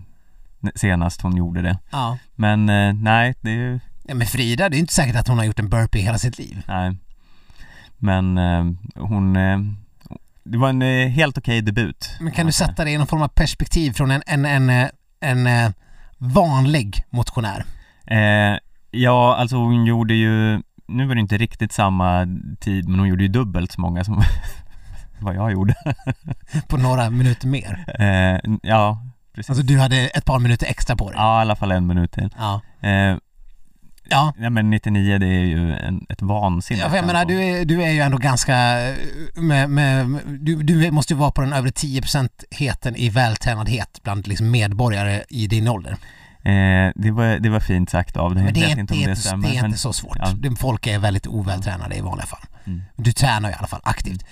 senast 0.75 1.21
hon 1.21 1.37
gjorde 1.37 1.61
det. 1.61 1.77
Ja. 1.91 2.17
Men 2.35 2.69
eh, 2.69 2.93
nej, 2.93 3.35
det 3.41 3.49
är 3.49 3.55
ju 3.55 3.79
ja. 4.07 4.15
Men 4.15 4.27
Frida, 4.27 4.69
det 4.69 4.77
är 4.77 4.79
inte 4.79 4.93
säkert 4.93 5.15
att 5.15 5.27
hon 5.27 5.37
har 5.37 5.45
gjort 5.45 5.59
en 5.59 5.69
burpee 5.69 6.01
hela 6.01 6.17
sitt 6.17 6.37
liv. 6.37 6.61
Nej 6.67 6.95
Men 7.97 8.37
eh, 8.37 8.65
hon 8.95 9.35
eh, 9.35 9.59
Det 10.43 10.57
var 10.57 10.69
en 10.69 10.81
eh, 10.81 11.07
helt 11.09 11.37
okej 11.37 11.61
debut 11.61 12.15
Men 12.19 12.31
kan 12.31 12.45
du 12.45 12.51
sätta 12.51 12.83
det 12.83 12.91
i 12.91 12.97
någon 12.97 13.07
form 13.07 13.21
av 13.21 13.27
perspektiv 13.27 13.91
från 13.91 14.11
en, 14.11 14.21
en, 14.27 14.45
en, 14.45 14.69
eh, 14.69 14.89
en, 15.19 15.47
eh, 15.47 15.71
vanlig 16.17 17.03
motionär? 17.09 17.65
eh, 18.05 18.57
Ja, 18.91 19.35
alltså 19.35 19.55
hon 19.55 19.85
gjorde 19.85 20.13
ju 20.13 20.61
Nu 20.87 21.05
var 21.07 21.15
det 21.15 21.21
inte 21.21 21.37
riktigt 21.37 21.71
samma 21.73 22.27
tid 22.59 22.89
men 22.89 22.99
hon 22.99 23.07
gjorde 23.07 23.23
ju 23.23 23.29
dubbelt 23.29 23.71
så 23.71 23.81
många 23.81 24.03
som 24.03 24.23
vad 25.19 25.35
jag 25.35 25.51
gjorde 25.51 25.75
På 26.67 26.77
några 26.77 27.09
minuter 27.09 27.47
mer. 27.47 27.85
Ja, 28.63 29.01
precis 29.35 29.49
Alltså 29.49 29.63
du 29.65 29.79
hade 29.79 29.97
ett 30.07 30.25
par 30.25 30.39
minuter 30.39 30.67
extra 30.67 30.95
på 30.95 31.09
dig. 31.09 31.15
Ja, 31.19 31.39
i 31.39 31.41
alla 31.41 31.55
fall 31.55 31.71
en 31.71 31.87
minut 31.87 32.11
till 32.11 32.29
Ja. 32.37 32.61
Ja. 34.13 34.33
Nej 34.37 34.49
men 34.49 34.69
99 34.69 35.17
det 35.17 35.25
är 35.27 35.45
ju 35.45 35.73
en, 35.73 36.05
ett 36.09 36.21
vansinne 36.21 36.79
Ja, 36.81 36.89
för 36.89 36.95
jag 36.95 37.05
menar, 37.05 37.25
du 37.25 37.43
är, 37.43 37.65
du 37.65 37.83
är 37.83 37.91
ju 37.91 37.99
ändå 37.99 38.17
ganska, 38.17 38.87
eh, 38.89 38.95
med, 39.35 39.69
med, 39.69 40.19
du, 40.39 40.63
du 40.63 40.91
måste 40.91 41.13
ju 41.13 41.19
vara 41.19 41.31
på 41.31 41.41
den 41.41 41.53
övre 41.53 41.69
10% 41.69 42.29
heten 42.51 42.95
i 42.95 43.09
vältränadhet 43.09 43.99
bland 44.03 44.27
liksom 44.27 44.51
medborgare 44.51 45.23
i 45.29 45.47
din 45.47 45.67
ålder. 45.67 45.91
eh, 46.43 46.91
det, 46.95 47.11
var, 47.11 47.39
det 47.39 47.49
var 47.49 47.59
fint 47.59 47.89
sagt 47.89 48.17
av 48.17 48.35
dig 48.35 48.43
Men 48.43 48.53
det 48.53 48.63
är, 48.63 48.79
inte, 48.79 48.93
det 48.93 49.03
är, 49.03 49.09
inte, 49.09 49.47
det 49.49 49.57
är 49.57 49.65
inte 49.65 49.77
så 49.77 49.93
svårt. 49.93 50.17
Ja. 50.19 50.55
Folk 50.59 50.87
är 50.87 50.99
väldigt 50.99 51.27
ovältränade 51.27 51.95
i 51.95 52.01
vanliga 52.01 52.25
fall. 52.25 52.45
Mm. 52.65 52.81
Du 52.95 53.11
tränar 53.11 53.49
i 53.49 53.53
alla 53.53 53.67
fall 53.67 53.81
aktivt. 53.83 54.25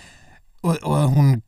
Och, 0.62 0.76
och 0.76 0.98
hon, 0.98 1.42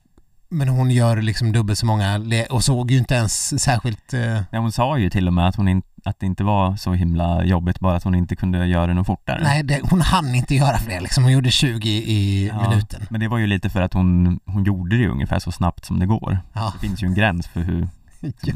men 0.50 0.68
hon 0.68 0.92
gör 0.92 1.22
liksom 1.22 1.52
dubbelt 1.52 1.80
så 1.80 1.86
många 1.86 2.22
och 2.50 2.64
såg 2.64 2.92
ju 2.92 2.98
inte 2.98 3.16
ens 3.16 3.62
särskilt... 3.64 4.14
Eh, 4.14 4.42
Ja, 4.52 4.60
hon 4.60 4.72
sa 4.72 4.98
ju 4.98 5.10
till 5.10 5.28
och 5.28 5.34
med 5.34 5.48
att, 5.48 5.56
hon 5.56 5.68
in, 5.68 5.82
att 6.04 6.20
det 6.20 6.26
inte 6.26 6.44
var 6.44 6.76
så 6.76 6.94
himla 6.94 7.44
jobbigt 7.44 7.80
bara 7.80 7.96
att 7.96 8.04
hon 8.04 8.16
inte 8.16 8.36
kunde 8.36 8.66
göra 8.66 8.88
det 8.88 8.94
något 8.94 9.08
fortare 9.08 9.44
nej, 9.44 9.64
det, 9.64 9.82
hon 9.90 10.02
hann 10.02 10.36
inte 10.36 10.56
göra 10.56 10.78
fler 10.78 11.02
liksom. 11.02 11.24
Hon 11.24 11.34
gjorde 11.34 11.52
20 11.52 11.90
i 11.90 12.48
Ja, 12.48 12.70
minuten. 12.70 13.02
Men 13.10 13.20
det 13.22 13.28
var 13.28 13.38
ju 13.38 13.48
lite 13.48 13.70
för 13.70 13.82
att 13.82 13.94
hon, 13.94 14.40
hon 14.46 14.64
gjorde 14.64 14.96
det 14.96 15.02
ju 15.02 15.10
ungefär 15.10 15.40
så 15.40 15.52
snabbt 15.52 15.86
som 15.86 16.00
det 16.00 16.06
går 16.06 16.40
Ja. 16.54 16.74
Det 16.74 16.88
finns 16.88 17.04
ju 17.04 17.08
en 17.08 17.14
gräns 17.16 17.48
för 17.48 17.62
hur 17.62 17.88
Ja. 18.42 18.54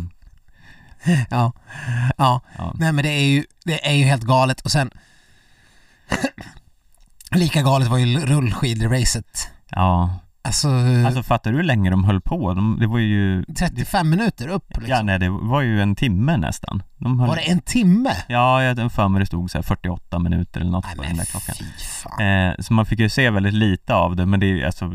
Ja. 1.30 1.52
ja. 2.18 2.42
Ja. 2.58 2.74
Nej 2.80 2.92
men 2.92 3.04
det 3.04 3.10
är 3.12 3.26
ju, 3.28 3.44
det 3.66 3.88
är 3.90 3.94
ju 3.94 4.04
helt 4.04 4.24
galet 4.24 4.62
och 4.62 4.72
sen 4.72 4.92
Lika 7.32 7.62
galet 7.62 7.88
var 7.88 7.98
ju 7.98 8.20
rullskidracet. 8.26 9.50
Ja, 9.70 10.16
Alltså, 10.48 10.70
alltså 11.06 11.24
fattar 11.24 11.52
du 11.52 11.58
hur 11.58 11.64
länge 11.64 11.90
de 11.90 12.04
höll 12.04 12.22
på? 12.22 12.54
De, 12.54 12.78
det 12.80 12.88
var 12.88 13.00
ju 13.00 13.44
35 13.44 14.10
minuter 14.10 14.48
upp 14.48 14.68
liksom. 14.70 14.86
Ja 14.90 15.02
nej 15.02 15.20
det 15.20 15.30
var 15.30 15.62
ju 15.62 15.82
en 15.82 15.96
timme 15.96 16.38
nästan 16.38 16.84
de 16.98 17.20
höll, 17.20 17.30
Var 17.30 17.36
det 17.36 17.42
en 17.42 17.60
timme? 17.62 18.10
Ja, 18.28 18.64
jag 18.64 18.76
har 18.76 18.90
för 18.90 19.08
mig 19.08 19.20
det 19.20 19.26
stod 19.26 19.52
så 19.52 19.58
här 19.58 19.64
48 19.64 20.20
minuter 20.20 20.62
eller 20.62 20.72
något 20.72 20.86
Nej 20.86 20.96
på 20.96 21.04
den 21.04 21.18
där 21.18 21.26
klockan 21.26 21.56
eh, 22.28 22.54
Så 22.60 22.74
man 22.74 22.86
fick 22.86 23.00
ju 23.00 23.10
se 23.10 23.30
väldigt 23.30 23.54
lite 23.54 23.94
av 23.96 24.16
det 24.16 24.26
men 24.26 24.40
det 24.40 24.46
är 24.46 24.56
ju 24.56 24.66
alltså 24.66 24.94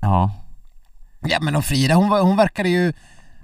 Ja, 0.00 0.30
Ja 1.20 1.38
men 1.40 1.56
och 1.56 1.64
Frida 1.64 1.94
hon, 1.94 2.08
var, 2.08 2.20
hon 2.22 2.36
verkade 2.36 2.68
ju 2.68 2.92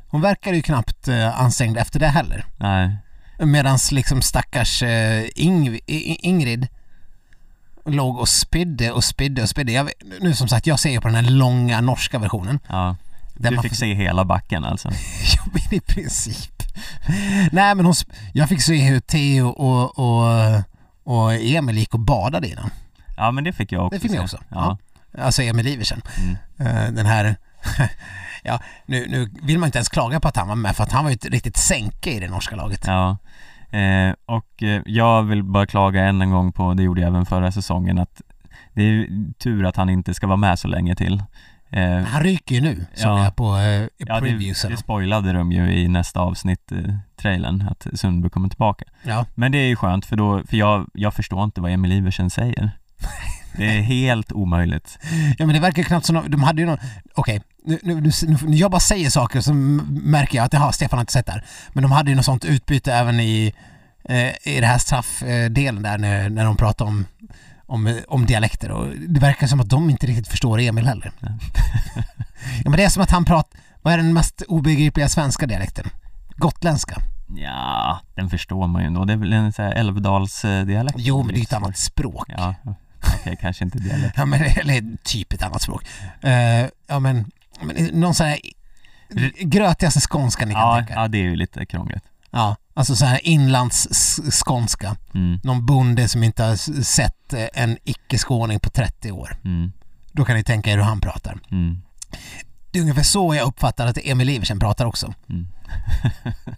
Hon 0.09 0.20
verkade 0.20 0.57
ju 0.57 0.62
knappt 0.62 1.09
eh, 1.09 1.41
ansträngd 1.41 1.79
efter 1.79 2.01
det 2.01 2.09
heller. 2.09 2.45
nej 2.57 2.97
Medans 3.39 3.93
liksom 3.93 4.22
stackars 4.22 4.83
eh, 4.83 5.25
Ing, 5.35 5.68
I- 5.87 6.18
Ingrid 6.29 6.66
låg 7.85 8.18
och 8.18 8.28
spydde 8.28 8.93
och 8.93 9.05
spydde 9.05 9.43
och 9.43 9.49
spydde. 9.49 9.72
Jag, 9.72 9.91
nu 10.20 10.35
som 10.35 10.49
sagt, 10.49 10.66
jag 10.66 10.80
ser 10.80 10.91
ju 10.91 11.01
på 11.01 11.09
den 11.09 11.14
här 11.24 11.30
långa 11.30 11.80
norska 11.80 12.18
versionen. 12.18 12.61
Ja, 12.68 12.97
du 13.35 13.59
fick 13.59 13.74
se 13.74 13.95
hela 13.95 14.24
backen 14.24 14.64
alltså 14.64 14.89
Ja 15.37 15.43
men 15.53 15.74
i 15.74 15.80
princip. 15.80 16.62
Nej 17.53 17.74
men 17.74 17.87
hon, 17.87 17.95
jag 18.32 18.49
fick 18.49 18.62
se 18.62 18.76
hur 18.76 19.01
Theo 19.01 19.49
och, 19.49 19.99
och, 19.99 20.62
och 21.05 21.35
Emil 21.35 21.78
gick 21.78 21.95
och 21.95 22.01
badade 22.01 22.49
innan. 22.49 22.70
Ja 23.16 23.30
men 23.30 23.45
det 23.45 23.53
fick 23.53 23.72
jag 23.72 23.87
också 23.87 23.95
Det 23.97 24.01
fick 24.01 24.11
ni 24.11 24.18
också? 24.18 24.39
Ja, 24.49 24.78
Alltså 25.18 25.43
Emil 25.43 25.66
Iversen. 25.66 26.03
Mm. 26.16 26.37
Eh, 26.76 26.93
Den 26.93 27.07
här, 27.07 27.37
ja 28.43 28.61
nu, 28.87 29.07
nu 29.09 29.30
vill 29.43 29.59
man 29.59 29.66
inte 29.66 29.78
ens 29.78 29.89
klaga 29.89 30.20
på 30.20 30.28
att 30.28 30.37
han 30.37 30.49
var 30.49 30.55
med 30.55 30.76
för 30.76 30.85
att 30.85 30.93
han 30.93 31.05
var 31.05 31.11
ju 31.11 31.14
ett 31.14 31.24
riktigt 31.24 31.57
sänke 31.57 32.11
i 32.11 32.20
det 32.20 32.28
norska 32.28 32.57
laget. 32.57 32.87
ja. 32.87 33.16
Eh, 33.75 34.14
och 34.27 34.62
eh, 34.62 34.83
jag 34.87 35.22
vill 35.22 35.43
bara 35.43 35.66
klaga 35.66 36.05
än 36.05 36.22
en 36.22 36.31
gång 36.31 36.53
på, 36.53 36.75
det 36.75 36.83
gjorde 36.83 37.01
jag 37.01 37.09
även 37.09 37.27
förra 37.27 37.53
säsongen, 37.53 37.99
att 37.99 38.22
det 38.72 38.83
är 38.83 39.07
tur 39.39 39.66
att 39.66 39.77
han 39.77 39.89
inte 39.91 40.14
ska 40.14 40.27
vara 40.27 40.37
med 40.37 40.59
så 40.59 40.68
länge 40.68 40.95
till 40.95 41.22
eh, 41.70 41.99
Han 41.99 42.22
ryker 42.22 42.55
ju 42.55 42.61
nu, 42.61 42.87
Ja. 42.97 43.25
jag 43.25 43.37
på 43.37 43.57
eh, 43.57 43.89
Ja, 43.97 44.20
det, 44.20 44.68
det 44.68 44.77
spoilade 44.77 45.33
de 45.33 45.53
ju 45.53 45.72
i 45.72 45.89
nästa 45.89 46.20
avsnitt, 46.20 46.72
eh, 46.72 46.95
trailern, 47.16 47.68
att 47.70 47.87
Sundby 47.95 48.29
kommer 48.29 48.49
tillbaka. 48.49 48.85
Ja. 49.03 49.27
Men 49.35 49.53
det 49.53 49.59
är 49.59 49.66
ju 49.66 49.77
skönt 49.77 50.07
för 50.07 50.16
då, 50.16 50.43
för 50.49 50.57
jag, 50.57 50.87
jag 50.95 51.14
förstår 51.14 51.45
inte 51.45 51.61
vad 51.61 51.70
Emil 51.70 51.93
Iversen 51.93 52.31
säger. 52.31 52.70
Det 53.57 53.79
är 53.79 53.83
helt 53.83 54.33
omöjligt. 54.33 54.99
ja 55.39 55.47
men 55.47 55.55
det 55.55 55.61
verkar 55.61 55.83
knappt 55.83 56.07
som, 56.07 56.15
de- 56.15 56.31
de 56.31 56.43
hade 56.43 56.61
ju 56.61 56.67
någon, 56.67 56.79
okej, 57.15 57.43
nu, 57.65 57.79
nu, 57.83 57.95
nu, 58.01 58.11
nu, 58.27 58.37
när 58.43 58.57
jag 58.59 58.71
bara 58.71 58.81
säger 58.81 59.11
saker 59.11 59.41
så 59.41 59.55
märker 59.55 60.37
jag 60.39 60.45
att 60.45 60.53
jaha, 60.53 60.73
Stefan 60.73 60.97
har 60.97 61.03
inte 61.03 61.13
sett 61.13 61.27
det 61.27 61.33
här. 61.33 61.45
Men 61.73 61.83
de 61.83 61.93
hade 61.93 62.11
ju 62.11 62.17
något 62.17 62.25
sånt 62.25 62.45
utbyte 62.45 62.93
även 62.95 63.21
i, 63.21 63.55
eh, 64.09 64.49
i 64.55 64.61
det 64.61 64.67
här 64.67 64.79
straffdelen 64.79 65.83
där 65.83 65.99
när, 65.99 66.29
när 66.31 66.45
de 66.45 66.57
pratar 66.57 66.85
om 66.85 67.07
om, 67.67 68.01
om 68.09 68.27
dialekter 68.27 68.71
och 68.71 68.87
det 69.09 69.21
verkar 69.21 69.47
som 69.47 69.61
att 69.61 69.69
de 69.71 69.91
inte 69.91 70.07
riktigt 70.07 70.29
förstår 70.29 70.61
Emil 70.61 70.87
heller. 70.87 71.13
ja 71.21 71.29
men 72.71 72.73
det 72.73 72.85
är 72.85 72.89
som 72.89 73.03
att 73.03 73.11
han 73.11 73.25
pratar, 73.25 73.61
vad 73.83 73.93
är 73.93 73.97
den 73.97 74.13
mest 74.15 74.43
obegripliga 74.49 75.09
svenska 75.09 75.47
dialekten? 75.47 75.87
Gotländska. 76.37 76.97
Ja, 77.37 78.01
den 78.15 78.31
förstår 78.31 78.67
man 78.67 78.83
ju 78.83 78.87
ändå. 78.87 79.05
Det 79.05 79.13
är 79.13 79.17
väl 79.17 79.33
en 79.33 79.53
sån 79.53 79.65
här 79.65 79.73
älvdalsdialekt. 79.73 80.97
Jo 80.99 81.19
men 81.23 81.29
det 81.29 81.35
är 81.35 81.39
ju 81.39 81.43
ett 81.43 81.53
annat 81.53 81.79
språk. 81.79 82.25
Ja, 82.29 82.55
okej, 83.21 83.39
kanske 83.41 83.65
inte 83.65 83.79
dialekt. 83.79 84.15
Ja 84.17 84.25
men, 84.25 84.43
eller 84.43 84.97
typ 85.05 85.33
ett 85.33 85.43
annat 85.43 85.63
språk. 85.63 85.85
Eh, 86.21 86.67
ja 86.87 86.99
men, 87.01 87.31
men 87.63 87.77
någon 88.01 88.15
sån 88.15 88.27
här 88.27 88.39
grötigaste 89.41 90.01
skånska 90.01 90.47
ni 90.47 90.55
kan 90.55 90.63
Ja, 90.63 90.77
tänka 90.77 90.95
ja, 90.95 91.09
det 91.09 91.19
är 91.19 91.23
ju 91.23 91.37
lite 91.37 91.67
krångligt. 91.67 92.05
Ja, 92.31 92.57
alltså 92.75 92.97
så 92.97 93.05
här 93.05 93.21
inlandsskånska. 93.27 94.97
Mm, 95.15 95.41
Någon 95.43 95.67
bonde 95.67 96.09
som 96.09 96.23
inte 96.23 96.43
har 96.45 96.83
sett 96.83 97.33
eh, 97.33 97.47
en 97.55 97.79
icke-skåning 97.85 98.61
på 98.61 98.71
30 98.71 99.13
år. 99.13 99.37
mm, 99.45 99.73
Då 100.13 100.25
kan 100.25 100.37
ni 100.37 100.45
tänka 100.45 100.71
er 100.71 100.77
hur 100.77 100.85
han 100.85 101.01
pratar. 101.01 101.39
mm, 101.51 101.83
Det 102.71 102.79
är 102.79 102.83
ungefär 102.83 103.03
så 103.03 103.35
jag 103.35 103.47
uppfattar 103.47 103.87
att 103.87 103.99
Emil 104.05 104.29
Iversen 104.31 104.59
pratar 104.59 104.85
också. 104.87 105.15
mm. 105.31 105.47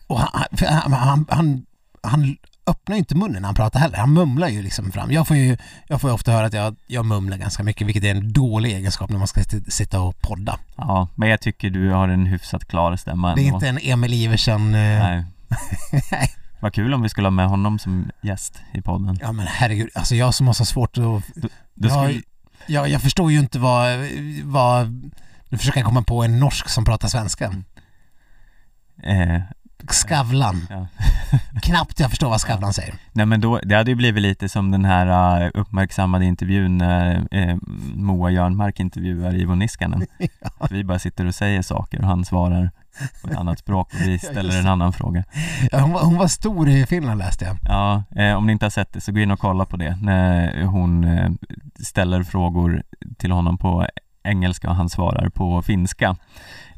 Och 0.06 0.20
han, 0.20 0.92
han, 0.92 1.26
han, 1.30 1.66
han 2.02 2.36
öppnar 2.66 2.96
ju 2.96 2.98
inte 2.98 3.14
munnen 3.14 3.42
när 3.42 3.48
han 3.48 3.54
pratar 3.54 3.80
heller. 3.80 3.98
Han 3.98 4.12
mumlar 4.12 4.48
ju 4.48 4.62
liksom 4.62 4.92
fram. 4.92 5.12
Jag 5.12 5.28
får 5.28 5.36
ju 5.36 5.56
jag 5.88 6.00
får 6.00 6.10
ju 6.10 6.14
ofta 6.14 6.32
höra 6.32 6.46
att 6.46 6.52
jag, 6.52 6.76
jag 6.86 7.04
mumlar 7.06 7.36
ganska 7.36 7.62
mycket, 7.62 7.86
vilket 7.86 8.04
är 8.04 8.10
en 8.10 8.32
dålig 8.32 8.72
egenskap 8.72 9.10
när 9.10 9.18
man 9.18 9.26
ska 9.26 9.40
sit- 9.40 9.70
sitta 9.72 10.00
och 10.00 10.20
podda. 10.20 10.58
Ja, 10.76 11.08
men 11.14 11.28
jag 11.28 11.40
tycker 11.40 11.70
du 11.70 11.90
har 11.90 12.08
en 12.08 12.26
hyfsat 12.26 12.64
klar 12.68 12.96
stämma 12.96 13.34
Det 13.34 13.40
är 13.42 13.44
ändå. 13.44 13.56
inte 13.56 13.68
en 13.68 13.78
Emil 13.82 14.12
Iversen... 14.14 14.74
eh, 14.74 14.98
Nej. 15.02 15.24
Nej. 16.10 16.34
Vad 16.60 16.72
kul 16.74 16.94
om 16.94 17.02
vi 17.02 17.08
skulle 17.08 17.26
ha 17.26 17.30
med 17.30 17.48
honom 17.48 17.78
som 17.78 18.10
gäst 18.22 18.60
i 18.72 18.82
podden. 18.82 19.18
Ja 19.22 19.32
men 19.32 19.46
herregud, 19.46 19.88
alltså 19.94 20.14
jag 20.14 20.34
som 20.34 20.46
har 20.46 20.54
så 20.54 20.64
svårt 20.64 20.98
att... 20.98 21.02
Då 21.02 21.18
jag, 21.74 21.92
skulle, 22.04 22.22
jag, 22.66 22.88
jag 22.88 23.02
förstår 23.02 23.32
ju 23.32 23.38
inte 23.38 23.58
vad... 23.58 23.98
vad 24.44 25.10
nu 25.48 25.58
försöker 25.58 25.78
jag 25.80 25.86
komma 25.86 26.02
på 26.02 26.22
en 26.24 26.38
norsk 26.40 26.68
som 26.68 26.84
pratar 26.84 27.08
svenska. 27.08 27.44
eh, 29.02 29.40
Skavlan. 29.94 30.66
ja. 30.70 30.86
Knappt 31.62 32.00
jag 32.00 32.10
förstår 32.10 32.28
vad 32.28 32.40
Skavlan 32.40 32.72
säger. 32.72 32.94
Nej 33.12 33.26
men 33.26 33.40
då, 33.40 33.60
det 33.62 33.74
hade 33.74 33.90
ju 33.90 33.94
blivit 33.94 34.22
lite 34.22 34.48
som 34.48 34.70
den 34.70 34.84
här 34.84 35.44
uh, 35.44 35.50
uppmärksammade 35.54 36.24
intervjun 36.24 36.78
när 36.78 37.28
eh, 37.30 37.56
Moa 37.94 38.30
Jörnmark 38.30 38.80
intervjuar 38.80 39.34
Ivo 39.34 39.54
Niskanen. 39.54 40.06
Att 40.58 40.72
Vi 40.72 40.84
bara 40.84 40.98
sitter 40.98 41.26
och 41.26 41.34
säger 41.34 41.62
saker 41.62 41.98
och 41.98 42.06
han 42.06 42.24
svarar 42.24 42.70
på 43.22 43.30
ett 43.30 43.36
annat 43.36 43.58
språk 43.58 43.94
och 43.94 44.00
vi 44.00 44.18
ställer 44.32 44.60
en 44.60 44.66
annan 44.66 44.92
fråga. 44.92 45.24
Ja, 45.72 45.80
hon, 45.80 45.92
var, 45.92 46.00
hon 46.00 46.18
var 46.18 46.28
stor 46.28 46.68
i 46.68 46.86
Finland 46.86 47.18
läste 47.18 47.44
jag. 47.44 47.56
Ja, 47.62 48.02
eh, 48.22 48.36
om 48.36 48.46
ni 48.46 48.52
inte 48.52 48.64
har 48.64 48.70
sett 48.70 48.92
det 48.92 49.00
så 49.00 49.12
gå 49.12 49.20
in 49.20 49.30
och 49.30 49.40
kolla 49.40 49.64
på 49.64 49.76
det 49.76 49.96
när 50.02 50.62
hon 50.62 51.04
eh, 51.04 51.30
ställer 51.80 52.22
frågor 52.22 52.82
till 53.18 53.32
honom 53.32 53.58
på 53.58 53.86
engelska 54.26 54.68
och 54.70 54.76
han 54.76 54.88
svarar 54.88 55.28
på 55.28 55.62
finska. 55.62 56.16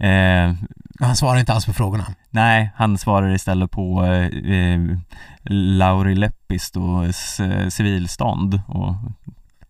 Eh, 0.00 0.52
Han 1.00 1.16
svarar 1.16 1.38
inte 1.40 1.52
alls 1.52 1.66
på 1.66 1.72
frågorna. 1.72 2.06
nej, 2.30 2.70
han 2.76 2.98
svarar 2.98 3.34
istället 3.34 3.70
på 3.70 4.04
eh, 4.04 4.78
Lauri 5.50 6.14
Leppistos 6.14 7.40
eh, 7.40 7.68
civilstånd 7.68 8.60
och 8.66 8.94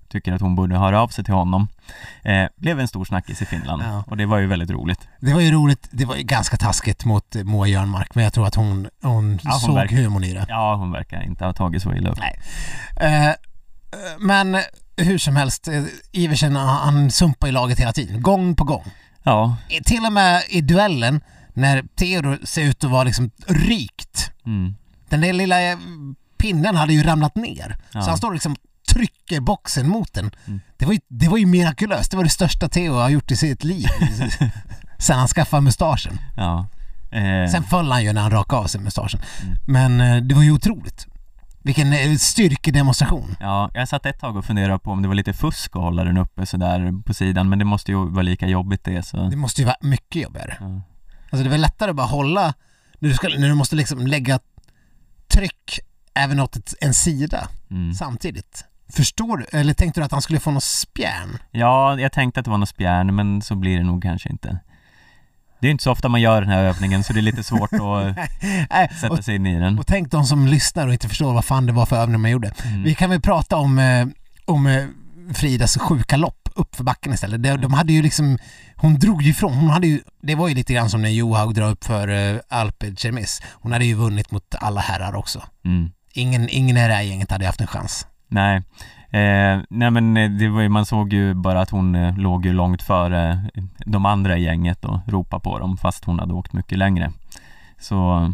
tycker 0.08 0.32
att 0.32 0.40
hon 0.40 0.54
borde 0.54 0.78
höra 0.78 1.00
av 1.00 1.08
sig 1.08 1.24
till 1.24 1.34
honom. 1.34 1.68
Eh, 2.22 2.46
blev 2.56 2.80
en 2.80 2.88
stor 2.88 3.04
snackis 3.04 3.42
i 3.42 3.44
Finland 3.44 3.82
Ja. 3.82 4.04
och 4.06 4.16
det 4.16 4.26
var 4.26 4.38
ju 4.38 4.46
väldigt 4.46 4.70
roligt. 4.70 5.08
Det 5.20 5.34
var 5.34 5.40
ju 5.40 5.50
roligt, 5.50 5.88
det 5.90 6.04
var 6.04 6.16
ju 6.16 6.22
ganska 6.22 6.56
taskigt 6.56 7.04
mot 7.04 7.36
Moa 7.44 7.66
Jörnmark 7.66 8.14
men 8.14 8.24
jag 8.24 8.32
tror 8.32 8.46
att 8.46 8.54
hon, 8.54 8.88
hon, 9.02 9.38
Ja, 9.42 9.50
hon 9.50 9.60
såg 9.60 9.74
verkar- 9.74 9.96
humorn 9.96 10.24
i 10.24 10.34
det. 10.34 10.46
Ja, 10.48 10.74
hon 10.74 10.92
verkar 10.92 11.22
inte 11.22 11.44
ha 11.44 11.52
tagit 11.52 11.82
så 11.82 11.94
illa 11.94 12.10
upp. 12.10 12.18
Nej. 12.18 12.40
Eh, 13.00 13.28
eh, 13.28 13.34
men 14.18 14.56
hur 14.98 15.18
som 15.18 15.36
helst, 15.36 15.68
eh, 15.68 15.82
Iversen 16.12 16.56
han, 16.56 17.10
sumpar 17.10 17.48
i 17.48 17.52
laget 17.52 17.80
hela 17.80 17.92
tiden, 17.92 18.22
gång 18.22 18.54
på 18.56 18.64
gång. 18.64 18.84
Ja, 19.22 19.56
Till 19.84 20.04
och 20.06 20.12
med 20.12 20.42
i 20.48 20.60
duellen 20.60 21.20
när 21.54 21.82
Theodor 21.96 22.38
ser 22.44 22.62
ut 22.62 22.84
att 22.84 22.90
vara 22.90 23.04
liksom 23.04 23.30
rykt. 23.46 24.30
mm, 24.46 24.74
Den 25.08 25.20
där 25.20 25.32
lilla 25.32 25.62
eh, 25.70 25.78
pinnen 26.38 26.76
hade 26.76 26.92
ju 26.92 27.02
ramlat 27.02 27.34
ner. 27.36 27.76
Ja. 27.92 28.02
Så 28.02 28.08
han 28.08 28.18
står 28.18 28.28
och 28.28 28.34
liksom 28.34 28.56
trycker 28.88 29.40
boxen 29.40 29.88
mot 29.88 30.14
den. 30.14 30.30
Mm. 30.46 30.60
Det, 30.76 30.86
var 30.86 30.92
ju, 30.92 31.00
det 31.08 31.28
var 31.28 31.38
ju 31.38 31.46
mirakulöst. 31.46 32.10
Det 32.10 32.16
var 32.16 32.24
det 32.24 32.30
största 32.30 32.68
Theo 32.68 32.92
har 32.94 33.08
gjort 33.08 33.30
i 33.30 33.36
sitt 33.36 33.64
liv. 33.64 33.86
Sen 34.98 35.18
han 35.18 35.28
skaffade 35.28 35.62
mustaschen. 35.62 36.18
ja. 36.36 36.66
Eh, 37.10 37.50
Sen 37.50 37.62
föll 37.64 37.90
han 37.92 38.04
ju 38.04 38.12
när 38.12 38.20
han 38.22 38.30
rakade 38.30 38.62
av 38.62 38.66
sig 38.66 38.80
mustaschen. 38.80 39.20
Mm. 39.42 39.56
Men 39.66 40.00
eh, 40.00 40.22
det 40.22 40.34
var 40.34 40.42
ju 40.42 40.52
otroligt. 40.52 41.06
Vilken 41.68 41.92
eh, 41.92 42.16
styrkedemonstration. 42.16 43.36
Ja, 43.40 43.70
jag 43.74 43.88
satt 43.88 44.06
ett 44.06 44.20
tag 44.20 44.36
och 44.36 44.44
funderade 44.44 44.78
på 44.78 44.90
om 44.90 45.02
det 45.02 45.08
var 45.08 45.14
lite 45.14 45.32
fusk 45.32 45.76
att 45.76 45.82
hålla 45.82 46.04
den 46.04 46.16
uppe 46.18 46.46
sådär 46.46 47.02
på 47.02 47.14
sidan 47.14 47.48
men 47.48 47.58
det 47.58 47.64
måste 47.64 47.92
ju 47.92 48.08
vara 48.10 48.22
lika 48.22 48.46
jobbigt 48.46 48.84
det 48.84 49.02
så 49.02 49.16
Det 49.16 49.36
måste 49.36 49.60
ju 49.60 49.64
vara 49.64 49.76
mycket 49.80 50.22
jobbigare. 50.22 50.56
ja. 50.60 50.66
Alltså 51.30 51.42
det 51.44 51.48
är 51.48 51.50
väl 51.50 51.60
lättare 51.60 51.90
att 51.90 51.96
bara 51.96 52.06
hålla 52.06 52.54
när 52.98 53.08
du, 53.08 53.14
ska, 53.14 53.28
när 53.28 53.48
du 53.48 53.54
måste 53.54 53.76
liksom 53.76 54.06
lägga 54.06 54.38
tryck 55.28 55.80
även 56.14 56.40
åt 56.40 56.56
ett, 56.56 56.74
en 56.80 56.94
sida 56.94 57.48
Mm. 57.70 57.94
samtidigt. 57.94 58.64
Förstår 58.92 59.36
du? 59.36 59.44
Eller 59.58 59.74
tänkte 59.74 60.00
du 60.00 60.04
att 60.04 60.12
han 60.12 60.22
skulle 60.22 60.40
få 60.40 60.50
något 60.50 60.62
spjärn? 60.64 61.38
ja, 61.50 62.00
jag 62.00 62.12
tänkte 62.12 62.40
att 62.40 62.44
det 62.44 62.50
var 62.50 62.58
något 62.58 62.68
spjärn 62.68 63.14
men 63.14 63.42
så 63.42 63.54
blir 63.54 63.76
det 63.78 63.84
nog 63.84 64.02
kanske 64.02 64.28
inte 64.28 64.58
Det 65.60 65.66
är 65.66 65.70
inte 65.70 65.84
så 65.84 65.92
ofta 65.92 66.08
man 66.08 66.20
gör 66.20 66.40
den 66.40 66.50
här 66.50 66.64
övningen 66.64 67.04
så 67.04 67.12
det 67.12 67.20
är 67.20 67.22
lite 67.22 67.42
svårt 67.42 67.72
att 67.72 68.16
sätta 69.00 69.22
sig 69.22 69.34
in 69.34 69.46
i 69.46 69.60
den 69.60 69.78
och 69.78 69.86
tänk 69.86 70.10
de 70.10 70.24
som 70.24 70.46
lyssnar 70.46 70.86
och 70.86 70.92
inte 70.92 71.08
förstår 71.08 71.34
vad 71.34 71.44
fan 71.44 71.66
det 71.66 71.72
var 71.72 71.86
för 71.86 71.96
övning 71.96 72.20
man 72.20 72.30
gjorde. 72.30 72.52
Mm. 72.64 72.82
Vi 72.82 72.94
kan 72.94 73.10
väl 73.10 73.20
prata 73.20 73.56
om, 73.56 73.78
eh, 73.78 74.06
om 74.44 74.66
eh, 74.66 74.84
Fridas 75.34 75.78
sjuka 75.78 76.16
lopp 76.16 76.48
upp 76.54 76.76
för 76.76 76.84
backen 76.84 77.12
istället. 77.12 77.42
De, 77.42 77.56
de 77.56 77.74
hade 77.74 77.92
ju 77.92 78.02
liksom, 78.02 78.38
hon 78.76 78.98
drog 78.98 79.22
ju 79.22 79.30
ifrån, 79.30 79.54
hon 79.54 79.70
hade 79.70 79.86
ju, 79.86 80.00
det 80.22 80.34
var 80.34 80.48
ju 80.48 80.54
lite 80.54 80.72
grann 80.74 80.90
som 80.90 81.02
när 81.02 81.08
Johaug 81.08 81.54
drar 81.54 81.70
upp 81.70 81.84
för 81.84 82.08
eh, 82.08 82.40
Alpe 82.48 82.96
Cermis. 82.96 83.42
Hon 83.52 83.72
hade 83.72 83.84
ju 83.84 83.94
vunnit 83.94 84.30
mot 84.30 84.54
alla 84.60 84.80
herrar 84.80 85.14
också. 85.14 85.42
mm. 85.64 85.90
Ingen, 86.12 86.48
ingen 86.48 86.76
i 86.76 86.88
det 86.88 86.94
här 86.94 87.02
gänget 87.02 87.30
hade 87.30 87.46
haft 87.46 87.60
en 87.60 87.66
chans. 87.66 88.06
Nej, 88.28 88.62
eh, 89.10 89.58
nej 89.70 89.90
men 89.90 90.16
eh, 90.16 90.30
det 90.30 90.48
var 90.48 90.60
ju, 90.60 90.68
man 90.68 90.86
såg 90.86 91.12
ju 91.12 91.34
bara 91.34 91.60
att 91.60 91.70
hon 91.70 91.94
eh, 91.94 92.16
låg 92.18 92.46
ju 92.46 92.52
långt 92.52 92.82
före 92.82 93.38
de 93.86 94.06
andra 94.06 94.38
i 94.38 94.42
gänget 94.42 94.84
och 94.84 94.98
ropade 95.06 95.40
på 95.42 95.58
dem 95.58 95.76
fast 95.76 96.04
hon 96.04 96.18
hade 96.18 96.34
åkt 96.34 96.52
mycket 96.52 96.78
längre. 96.78 97.12
Så 97.78 98.32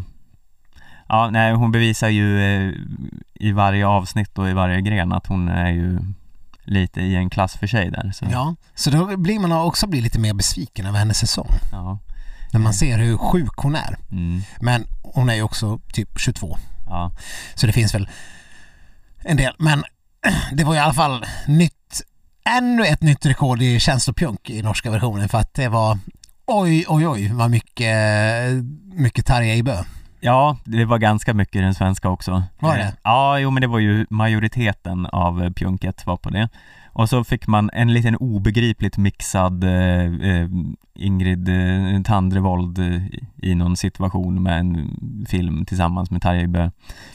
ja, 1.07 1.29
nej 1.29 1.53
hon 1.53 1.71
bevisar 1.71 2.09
ju 2.09 2.39
eh, 2.41 2.73
i 3.33 3.51
varje 3.51 3.87
avsnitt 3.87 4.37
och 4.37 4.49
i 4.49 4.53
varje 4.53 4.81
gren 4.81 5.11
att 5.11 5.27
hon 5.27 5.47
är 5.49 5.71
ju 5.71 5.99
lite 6.63 7.01
i 7.01 7.15
en 7.15 7.29
klass 7.29 7.53
för 7.57 7.67
sig 7.67 7.91
där. 7.91 8.11
Så, 8.11 8.25
Ja, 8.31 8.55
så 8.75 8.89
då 8.89 9.17
blir 9.17 9.39
man 9.39 9.51
också 9.51 9.87
bli 9.87 10.01
lite 10.01 10.19
mer 10.19 10.33
besviken 10.33 10.85
över 10.85 10.99
hennes 10.99 11.17
säsong. 11.17 11.49
ja, 11.71 11.99
När 12.53 12.59
man 12.59 12.73
ser 12.73 12.97
hur 12.99 13.17
sjuk 13.17 13.53
hon 13.57 13.75
är. 13.75 13.97
mm, 14.11 14.41
Men 14.61 14.85
hon 15.03 15.29
är 15.29 15.33
ju 15.35 15.41
också 15.41 15.79
typ 15.93 16.19
22. 16.19 16.57
ja, 16.85 17.11
Så 17.55 17.67
det 17.67 17.73
finns 17.73 17.95
väl 17.95 18.09
en 19.19 19.37
del. 19.37 19.53
Men 19.59 19.83
det 20.51 20.63
var 20.63 20.75
i 20.75 20.79
alla 20.79 20.93
fall 20.93 21.25
nytt, 21.47 22.01
ännu 22.57 22.85
ett 22.85 23.01
nytt 23.01 23.25
rekord 23.25 23.61
i 23.61 23.79
känslopjunk 23.79 24.49
i 24.49 24.61
norska 24.61 24.91
versionen 24.91 25.29
för 25.29 25.37
att 25.37 25.53
det 25.53 25.67
var 25.67 25.99
oj, 26.45 26.85
oj, 26.87 27.07
oj 27.07 27.31
vad 27.33 27.51
mycket, 27.51 27.95
mycket 28.93 29.25
Tarjei 29.25 29.63
Bø. 29.63 29.75
Ja, 30.19 30.57
det 30.63 30.85
var 30.85 30.97
ganska 30.97 31.33
mycket 31.33 31.55
i 31.55 31.59
den 31.59 31.75
svenska 31.75 32.09
också. 32.09 32.43
Var 32.59 32.75
det? 32.77 32.83
Eh, 32.83 32.89
Ja, 33.03 33.39
jo 33.39 33.51
men 33.51 33.61
det 33.61 33.67
var 33.67 33.79
ju 33.79 34.05
majoriteten 34.09 35.05
av 35.05 35.53
pjunket 35.53 36.05
var 36.05 36.17
på 36.17 36.29
det. 36.29 36.49
Och 36.95 37.09
så 37.09 37.23
fick 37.23 37.47
man 37.47 37.69
en 37.73 37.93
liten 37.93 38.15
obegripligt 38.15 38.97
mixad 38.97 39.63
eh, 39.63 40.03
eh 40.03 40.47
Ingrid 40.97 41.49
eh, 41.49 42.01
Tandrevold 42.01 42.79
eh, 42.79 43.01
i 43.41 43.55
någon 43.55 43.77
situation 43.77 44.43
med 44.43 44.59
en 44.59 44.97
film 45.29 45.65
tillsammans 45.65 46.11
med 46.11 46.21
Tarjei 46.21 46.47
Bø. 46.47 46.71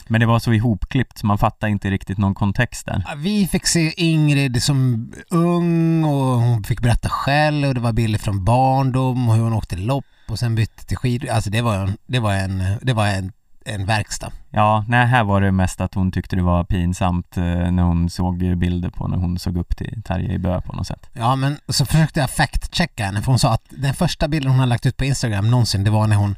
Men 0.07 0.21
det 0.21 0.27
var 0.27 0.39
så 0.39 0.53
ihopklippt 0.53 1.17
så 1.17 1.27
man 1.27 1.37
fattade 1.37 1.71
inte 1.71 1.89
riktigt 1.89 2.17
någon 2.17 2.35
kontext 2.35 2.85
där. 2.85 3.03
Vi 3.17 3.47
fick 3.47 3.67
se 3.67 3.93
Ingrid 3.97 4.63
som 4.63 5.11
ung 5.29 6.03
och 6.03 6.41
hon 6.41 6.63
fick 6.63 6.81
berätta 6.81 7.09
själv 7.09 7.67
och 7.67 7.73
det 7.73 7.81
var 7.81 7.93
bilder 7.93 8.19
från 8.19 8.45
barndom 8.45 9.29
och 9.29 9.35
hur 9.35 9.43
hon 9.43 9.53
åkte 9.53 9.75
lopp 9.75 10.05
och 10.29 10.39
sen 10.39 10.55
bytte 10.55 10.85
till 10.85 10.97
skidor. 10.97 11.29
Alltså 11.29 11.49
det 11.49 11.61
var 11.61 11.75
en, 11.75 11.97
det 12.05 12.19
var 12.19 12.33
en, 12.33 12.63
det 12.81 12.93
var 12.93 13.07
en, 13.07 13.31
en 13.65 13.85
verkstad. 13.85 14.31
Ja, 14.49 14.85
nej 14.87 15.05
här 15.05 15.23
var 15.23 15.41
det 15.41 15.51
mest 15.51 15.81
att 15.81 15.93
hon 15.93 16.11
tyckte 16.11 16.35
det 16.35 16.41
var 16.41 16.63
pinsamt 16.63 17.37
eh, 17.37 17.43
när 17.43 17.83
hon 17.83 18.09
såg 18.09 18.57
bilder 18.57 18.89
på 18.89 19.07
när 19.07 19.17
hon 19.17 19.39
såg 19.39 19.57
upp 19.57 19.77
till 19.77 20.01
Tarjei 20.03 20.37
Bø 20.37 20.61
på 20.61 20.73
något 20.73 20.87
sätt. 20.87 21.09
Ja 21.13 21.35
men 21.35 21.57
så 21.67 21.85
försökte 21.85 22.19
jag 22.19 22.29
fact-checka 22.29 23.05
henne 23.05 23.21
för 23.21 23.31
hon 23.31 23.39
sa 23.39 23.53
att 23.53 23.65
den 23.69 23.93
första 23.93 24.27
bilden 24.27 24.51
hon 24.51 24.59
har 24.59 24.67
lagt 24.67 24.85
ut 24.85 24.97
på 24.97 25.05
Instagram 25.05 25.51
någonsin 25.51 25.83
det 25.83 25.91
var 25.91 26.07
när 26.07 26.15
hon 26.15 26.35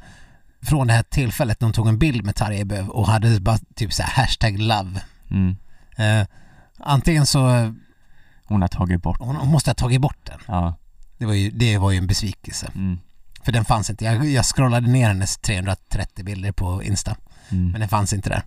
från 0.62 0.86
det 0.86 0.92
här 0.92 1.02
tillfället 1.02 1.60
när 1.60 1.66
hon 1.66 1.72
tog 1.72 1.88
en 1.88 1.98
bild 1.98 2.24
med 2.24 2.36
Tarjei 2.36 2.64
Bø 2.64 2.82
och 2.82 3.06
hade 3.08 3.40
bara 3.40 3.58
typ 3.74 3.92
så 3.92 4.02
här 4.02 4.22
hashtag 4.22 4.58
love. 4.58 5.00
Mm. 5.30 5.56
Eh, 5.96 6.26
antingen 6.80 7.26
så, 7.26 7.72
Hon 8.46 8.60
har 8.60 8.68
tagit 8.68 9.02
bort, 9.02 9.16
hon, 9.20 9.36
hon 9.36 9.48
måste 9.48 9.70
ha 9.70 9.74
tagit 9.74 10.00
bort 10.00 10.18
den. 10.24 10.38
ja. 10.46 10.74
Det 11.18 11.26
var 11.26 11.34
ju, 11.34 11.50
det 11.50 11.78
var 11.78 11.90
ju 11.90 11.98
en 11.98 12.06
besvikelse. 12.06 12.70
Mm. 12.74 12.98
För 13.44 13.52
den 13.52 13.64
fanns 13.64 13.90
inte. 13.90 14.04
Jag, 14.04 14.26
jag 14.26 14.44
scrollade 14.44 14.86
ner 14.86 15.08
hennes 15.08 15.36
330 15.36 16.24
bilder 16.24 16.52
på 16.52 16.82
Insta. 16.82 17.16
Mm. 17.48 17.70
Men 17.70 17.80
den 17.80 17.88
fanns 17.88 18.12
inte 18.12 18.28
där. 18.30 18.42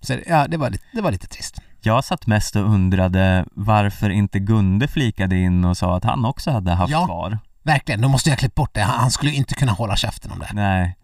Så 0.00 0.18
ja, 0.26 0.48
det 0.48 0.56
var, 0.56 0.70
lite, 0.70 0.84
det 0.92 1.00
var 1.00 1.10
lite 1.10 1.26
trist. 1.26 1.60
Jag 1.80 2.04
satt 2.04 2.26
mest 2.26 2.56
och 2.56 2.62
undrade 2.62 3.44
varför 3.52 4.10
inte 4.10 4.38
Gunde 4.38 4.88
flikade 4.88 5.36
in 5.36 5.64
och 5.64 5.76
sa 5.76 5.96
att 5.96 6.04
han 6.04 6.24
också 6.24 6.50
hade 6.50 6.72
haft 6.72 6.90
Ja. 6.92 7.06
kvar. 7.06 7.38
Verkligen, 7.62 8.00
då 8.00 8.08
måste 8.08 8.30
jag 8.30 8.38
klippa 8.38 8.60
bort 8.60 8.74
det. 8.74 8.82
Han, 8.82 9.10
skulle 9.10 9.32
inte 9.32 9.54
kunna 9.54 9.72
hålla 9.72 9.96
käften 9.96 10.32
om 10.32 10.38
det. 10.38 10.50
Nej, 10.52 10.96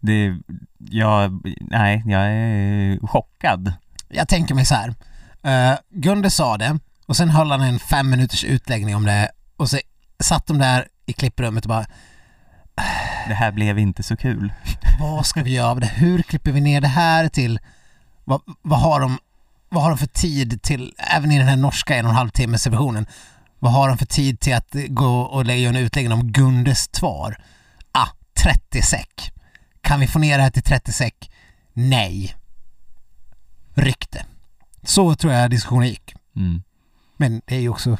det, 0.00 0.38
jag, 0.78 1.40
nej, 1.60 2.02
jag 2.06 2.22
är 2.22 3.06
chockad. 3.06 3.72
Jag 4.08 4.28
tänker 4.28 4.54
mig 4.54 4.64
så 4.64 4.74
här. 4.74 4.88
Uh, 5.46 5.78
Gunde 5.90 6.30
sa 6.30 6.56
det 6.58 6.78
och 7.06 7.16
sen 7.16 7.30
höll 7.30 7.50
han 7.50 7.60
en 7.60 7.78
fem 7.78 8.10
minuters 8.10 8.44
utläggning 8.44 8.96
om 8.96 9.04
det 9.04 9.30
och 9.56 9.70
så 9.70 9.78
satt 10.20 10.46
de 10.46 10.58
där 10.58 10.86
i 11.06 11.12
klipprummet 11.12 11.64
och 11.64 11.68
bara 11.68 11.86
det 13.28 13.34
här 13.34 13.52
blev 13.52 13.78
inte 13.78 14.02
så 14.02 14.16
kul. 14.16 14.52
vad 15.00 15.26
ska 15.26 15.42
vi 15.42 15.54
göra 15.54 15.68
av 15.70 15.80
det? 15.80 15.86
Hur 15.86 16.22
klipper 16.22 16.52
vi 16.52 16.60
ner 16.60 16.80
det 16.80 16.88
här 16.88 17.28
till? 17.28 17.60
Vad, 18.24 18.42
vad, 18.62 18.80
har 18.80 19.00
de, 19.00 19.18
vad 19.68 19.82
har 19.82 19.90
de 19.90 19.98
för 19.98 20.06
tid 20.06 20.62
till, 20.62 20.94
även 20.98 21.32
i 21.32 21.38
den 21.38 21.48
här 21.48 21.56
norska 21.56 21.96
en 21.96 22.04
och 22.04 22.10
en 22.10 22.16
halv 22.16 22.30
timmes 22.30 22.66
versionen, 22.66 23.06
vad 23.58 23.72
har 23.72 23.88
de 23.88 23.98
för 23.98 24.06
tid 24.06 24.40
till 24.40 24.54
att 24.54 24.74
gå 24.88 25.20
och 25.20 25.44
lägga 25.44 25.68
en 25.68 25.76
utläggning 25.76 26.12
om 26.12 26.32
Gundes 26.32 26.88
tvar? 26.88 27.42
Ah, 27.92 28.08
30 28.42 28.82
säck. 28.82 29.32
Kan 29.80 30.00
vi 30.00 30.06
få 30.06 30.18
ner 30.18 30.36
det 30.36 30.42
här 30.42 30.50
till 30.50 30.62
30 30.62 30.92
säck? 30.92 31.30
Nej. 31.72 32.34
Rykte. 33.74 34.24
Så 34.82 35.14
tror 35.14 35.32
jag 35.32 35.50
diskussionen 35.50 35.88
gick. 35.88 36.14
Mm. 36.36 36.62
Men 37.16 37.42
det 37.46 37.56
är 37.56 37.60
ju 37.60 37.68
också 37.68 37.98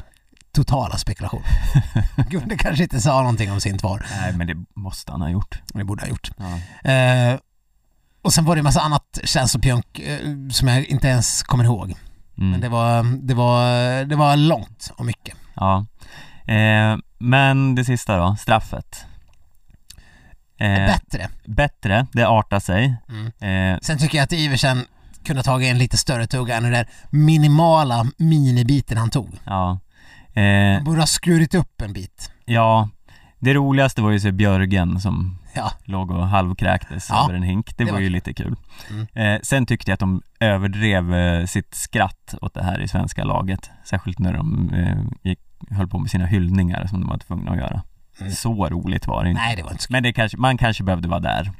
totala 0.53 0.97
spekulationer. 0.97 1.47
Gunde 2.29 2.57
kanske 2.57 2.83
inte 2.83 3.01
sa 3.01 3.17
någonting 3.21 3.51
om 3.51 3.61
sin 3.61 3.77
tvar. 3.77 4.05
Nej, 4.21 4.33
men 4.33 4.47
det 4.47 4.55
måste 4.75 5.11
han 5.11 5.21
ha 5.21 5.29
gjort. 5.29 5.61
Det 5.73 5.83
borde 5.83 6.01
ha 6.01 6.07
gjort. 6.09 6.31
Ja. 6.37 6.91
Eh, 6.91 7.39
och 8.21 8.33
sen 8.33 8.45
var 8.45 8.55
det 8.55 8.59
en 8.59 8.63
massa 8.63 8.81
annat 8.81 9.19
känslopjunk 9.23 9.99
eh, 9.99 10.19
som 10.51 10.67
jag 10.67 10.85
inte 10.85 11.07
ens 11.07 11.43
kommer 11.43 11.63
ihåg. 11.63 11.93
Mm. 12.37 12.51
Men 12.51 12.61
det 12.61 12.69
var, 12.69 13.03
det 13.27 13.33
var, 13.33 13.65
det 14.05 14.15
var 14.15 14.35
långt 14.35 14.91
och 14.95 15.05
mycket. 15.05 15.35
Ja. 15.55 15.85
Eh, 16.53 16.97
men 17.17 17.75
det 17.75 17.85
sista 17.85 18.17
då, 18.17 18.35
straffet. 18.39 19.05
Eh, 20.57 20.67
Bättre. 20.75 21.29
bättre, 21.45 22.07
det 22.11 22.23
artar 22.27 22.59
sig. 22.59 22.95
Mm. 23.09 23.73
Eh, 23.73 23.79
Sen 23.81 23.97
tycker 23.97 24.17
jag 24.17 24.23
att 24.23 24.33
Iversen 24.33 24.85
kunde 25.25 25.39
ha 25.39 25.43
tagit 25.43 25.71
en 25.71 25.77
lite 25.77 25.97
större 25.97 26.27
tugga 26.27 26.57
än 26.57 26.63
den 26.63 26.71
där 26.71 26.89
minimala 27.09 28.05
minibiten 28.17 28.97
han 28.97 29.09
tog. 29.09 29.39
ja. 29.45 29.79
Eh, 30.33 30.83
borde 30.83 30.99
ha 30.99 31.07
skurit 31.07 31.55
upp 31.55 31.81
en 31.81 31.93
bit. 31.93 32.31
ja, 32.45 32.89
det 33.39 33.53
roligaste 33.53 34.01
var 34.01 34.11
ju 34.11 34.19
se 34.19 34.31
Björgen 34.31 34.99
som 34.99 35.39
Ja, 35.55 35.71
låg 35.83 36.11
och 36.11 36.27
halvkräktes 36.27 37.09
Ja, 37.09 37.23
över 37.23 37.33
en 37.33 37.43
hink. 37.43 37.77
Det, 37.77 37.83
det 37.83 37.85
var 37.85 37.97
var 37.97 37.99
ju 37.99 38.09
lite 38.09 38.33
kul. 38.33 38.55
Mm. 38.89 39.07
Eh, 39.35 39.39
sen 39.43 39.65
tyckte 39.65 39.91
jag 39.91 39.93
att 39.93 39.99
de 39.99 40.21
överdrev 40.39 41.13
eh, 41.15 41.45
sitt 41.45 41.75
skratt 41.75 42.35
åt 42.41 42.53
det 42.53 42.63
här 42.63 42.79
i 42.81 42.87
svenska 42.87 43.23
laget. 43.23 43.71
Särskilt 43.85 44.19
när 44.19 44.33
de 44.33 44.69
eh, 44.73 45.29
gick, 45.29 45.39
höll 45.69 45.87
på 45.87 45.99
med 45.99 46.09
sina 46.11 46.25
hyllningar 46.25 46.87
som 46.87 47.01
de 47.01 47.09
var 47.09 47.17
tvungna 47.17 47.51
att 47.51 47.57
göra. 47.57 47.83
Mm. 48.19 48.31
Så 48.31 48.69
roligt 48.69 49.07
var 49.07 49.23
det 49.23 49.29
inte. 49.29 49.41
nej 49.41 49.55
det 49.55 49.63
var 49.63 49.71
inte 49.71 49.83
så 49.83 49.87
Men 49.93 50.03
det 50.03 50.13
kanske, 50.13 50.37
man 50.37 50.57
kanske 50.57 50.83
behövde 50.83 51.07
vara 51.07 51.19
där. 51.19 51.51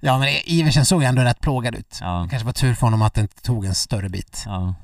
Ja 0.00 0.18
men 0.18 0.28
Iversen 0.44 0.84
såg 0.84 1.02
ju 1.02 1.08
ändå 1.08 1.22
rätt 1.22 1.40
plågad 1.40 1.74
ut. 1.74 1.98
Ja, 2.00 2.20
Det 2.22 2.28
kanske 2.30 2.46
var 2.46 2.52
tur 2.52 2.74
för 2.74 2.86
honom 2.86 3.02
att 3.02 3.14
det 3.14 3.20
inte 3.20 3.42
tog 3.42 3.64
en 3.64 3.74
större 3.74 4.08
bit. 4.08 4.42
ja, 4.46 4.74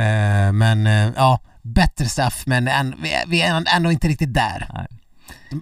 Eh, 0.00 0.52
men 0.52 0.86
eh, 0.86 1.08
ja, 1.16 1.38
bättre 1.64 2.04
straff 2.08 2.42
men 2.46 2.68
än, 2.68 2.94
vi, 3.26 3.42
är, 3.42 3.64
ändå 3.76 3.92
inte 3.92 4.08
riktigt 4.08 4.34
där. 4.34 4.66
Nej. 4.74 4.86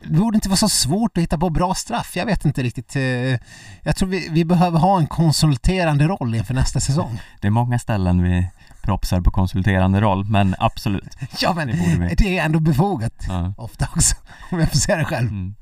Det 0.02 0.08
borde 0.18 0.34
inte 0.36 0.48
vara 0.48 0.56
så 0.56 0.68
svårt 0.68 1.16
att 1.18 1.22
hitta 1.22 1.38
på 1.38 1.50
bra 1.50 1.74
straff. 1.74 2.16
Jag 2.16 2.26
vet 2.26 2.44
inte 2.44 2.62
riktigt. 2.62 2.96
eh, 2.96 3.02
Jag 3.82 3.96
tror 3.96 4.08
vi, 4.08 4.28
vi 4.30 4.44
behöver 4.44 4.78
ha 4.78 4.98
en 4.98 5.06
konsulterande 5.06 6.06
roll 6.08 6.34
inför 6.34 6.54
nästa 6.54 6.80
säsong. 6.80 7.20
det 7.40 7.46
är 7.46 7.50
många 7.50 7.78
ställen 7.78 8.22
vi 8.22 8.46
propsar 8.82 9.20
på 9.20 9.30
konsulterande 9.30 10.00
roll, 10.00 10.24
men 10.24 10.54
absolut. 10.58 11.16
Ja 11.40 11.52
men 11.54 11.66
Det 11.68 12.14
det 12.18 12.38
är 12.38 12.44
ändå 12.44 12.60
befogat. 12.60 13.12
Ja. 13.28 13.54
Ofta 13.56 13.88
också, 13.96 14.16
om 14.50 14.60
jag 14.60 14.68
får 14.70 14.78
säga 14.78 14.98
det 14.98 15.04
själv. 15.04 15.28
Mm. 15.28 15.54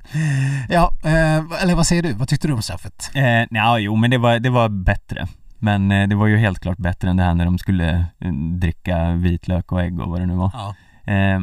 Ja, 0.68 0.92
eh, 1.04 1.62
eller 1.62 1.74
vad 1.74 1.86
säger 1.86 2.02
du? 2.02 2.12
Vad 2.12 2.28
tyckte 2.28 2.48
du 2.48 2.54
om 2.54 2.62
straffet? 2.62 3.10
Eh, 3.14 3.24
ja, 3.50 3.78
jo, 3.78 3.96
men 3.96 4.10
det 4.10 4.18
var, 4.18 4.38
det 4.38 4.50
var 4.50 4.68
bättre. 4.68 5.28
Men 5.62 5.92
eh, 5.92 6.08
det 6.08 6.14
var 6.14 6.26
ju 6.26 6.36
helt 6.36 6.60
klart 6.60 6.78
bättre 6.78 7.10
än 7.10 7.16
det 7.16 7.22
här 7.22 7.34
när 7.34 7.44
de 7.44 7.58
skulle 7.58 8.04
eh, 8.18 8.32
dricka 8.32 9.12
vitlök 9.12 9.72
och 9.72 9.82
ägg 9.82 10.00
och 10.00 10.10
vad 10.10 10.20
det 10.20 10.26
nu 10.26 10.34
var. 10.34 10.50
Ja. 10.54 10.74
Eh, 11.12 11.40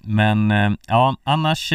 men 0.00 0.50
ja, 0.86 1.16
annars 1.24 1.70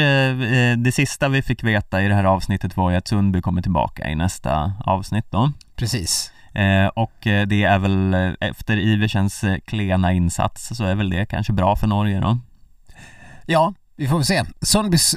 det 0.78 0.92
sista 0.94 1.30
vi 1.30 1.42
fick 1.42 1.64
veta 1.64 2.02
i 2.02 2.08
det 2.08 2.16
här 2.16 2.24
avsnittet 2.24 2.78
var 2.78 2.92
ju 2.92 2.98
att 2.98 3.08
Sundby 3.08 3.42
kommer 3.42 3.62
tillbaka 3.62 4.10
i 4.10 4.16
nästa 4.16 4.74
avsnitt 4.86 5.26
då. 5.30 5.52
Precis. 5.76 6.32
Och 6.94 7.14
det 7.22 7.64
är 7.64 7.80
väl 7.80 8.14
efter 8.40 8.78
Iversens 8.78 9.44
klena 9.66 10.14
insats 10.14 10.68
så 10.78 10.84
är 10.84 10.96
väl 10.96 11.10
det 11.10 11.26
kanske 11.26 11.54
bra 11.54 11.76
för 11.76 11.88
Norge 11.88 12.20
då. 12.20 12.38
Ja, 13.46 13.74
vi 13.96 14.08
får 14.08 14.18
väl 14.18 14.26
se. 14.26 14.44
Sundbys, 14.62 15.16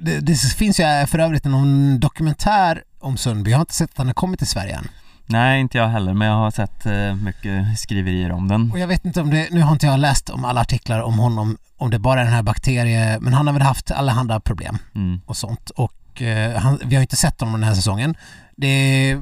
det, 0.00 0.20
det 0.20 0.36
finns 0.56 0.80
ju 0.80 1.06
för 1.06 1.18
övrigt 1.18 1.44
någon 1.44 2.00
dokumentär 2.00 2.82
om 2.98 3.16
Sundby. 3.16 3.50
Jag 3.50 3.58
har 3.58 3.62
inte 3.62 3.74
sett 3.74 3.90
att 3.90 3.98
han 3.98 4.06
har 4.06 4.14
kommit 4.14 4.38
till 4.38 4.48
Sverige 4.48 4.76
än. 4.76 4.88
Nej, 5.30 5.60
inte 5.60 5.78
jag 5.78 5.88
heller, 5.88 6.14
men 6.14 6.28
jag 6.28 6.34
har 6.34 6.50
sett 6.50 6.86
eh, 6.86 7.14
mycket 7.14 7.78
skriverier 7.78 8.32
om 8.32 8.48
den. 8.48 8.70
Och 8.72 8.78
jag 8.78 8.86
vet 8.86 9.04
inte 9.04 9.20
om 9.20 9.30
det, 9.30 9.48
nu 9.50 9.60
har 9.60 9.72
inte 9.72 9.86
jag 9.86 10.00
läst 10.00 10.30
om 10.30 10.44
alla 10.44 10.60
artiklar 10.60 11.00
om 11.00 11.18
honom, 11.18 11.58
om 11.76 11.90
det 11.90 11.98
bara 11.98 12.20
är 12.20 12.24
den 12.24 12.32
här 12.34 12.42
bakterie, 12.42 13.18
men 13.20 13.32
han 13.34 13.46
har 13.46 13.54
väl 13.54 13.62
haft 13.62 13.90
allehanda 13.90 14.40
problem 14.40 14.78
Mm. 14.94 15.20
och 15.26 15.36
sånt. 15.36 15.70
Och 15.70 16.22
eh, 16.22 16.60
han, 16.60 16.80
vi 16.84 16.94
har 16.94 17.02
inte 17.02 17.16
sett 17.16 17.40
honom 17.40 17.60
den 17.60 17.68
här 17.68 17.74
säsongen. 17.74 18.14
Det, 18.56 19.16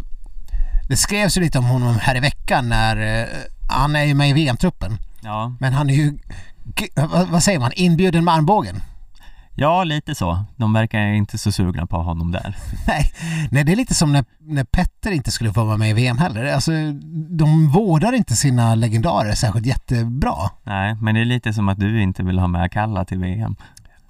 det 0.89 0.97
skrevs 0.97 1.37
ju 1.37 1.41
lite 1.41 1.59
om 1.59 1.65
honom 1.65 1.99
här 2.03 2.17
i 2.17 2.21
veckan 2.21 2.69
när, 2.69 3.21
eh, 3.21 3.27
han 3.71 3.97
är 3.97 4.05
ju 4.05 4.15
med 4.15 4.31
i 4.31 4.33
VM-truppen, 4.33 4.99
Ja, 5.21 5.53
men 5.61 5.73
han 5.73 5.91
är 5.91 5.95
ju, 5.95 6.19
vad 7.31 7.43
säger 7.43 7.59
man, 7.59 7.73
inbjuden 7.75 8.25
med 8.25 8.35
armbågen. 8.35 8.83
Ja, 9.59 9.85
lite 9.85 10.15
så. 10.15 10.45
De 10.57 10.73
verkar 10.73 10.99
inte 11.01 11.39
så 11.39 11.53
sugna 11.53 11.87
på 11.87 11.97
honom 11.97 12.33
där. 12.33 12.57
Nej, 12.87 13.13
nej, 13.51 13.65
det 13.65 13.73
är 13.73 13.77
lite 13.77 13.95
som 13.95 14.13
när, 14.13 14.25
när 14.39 14.65
Petter 14.65 15.11
inte 15.11 15.31
skulle 15.31 15.53
få 15.53 15.65
vara 15.65 15.77
med 15.77 15.91
i 15.91 15.93
VM 15.93 16.19
heller. 16.19 16.53
Alltså, 16.53 16.73
de 17.31 17.69
vårdar 17.69 18.13
inte 18.13 18.37
sina 18.37 18.75
legendarer 18.75 19.33
särskilt 19.33 19.67
jättebra. 19.67 20.37
Nej, 20.65 20.95
men 20.95 21.15
det 21.15 21.21
är 21.21 21.25
lite 21.25 21.53
som 21.53 21.69
att 21.69 21.79
du 21.79 22.03
inte 22.03 22.23
vill 22.23 22.39
ha 22.39 22.47
med 22.47 22.73
Kalla 22.73 23.05
till 23.05 23.19
VM. 23.19 23.57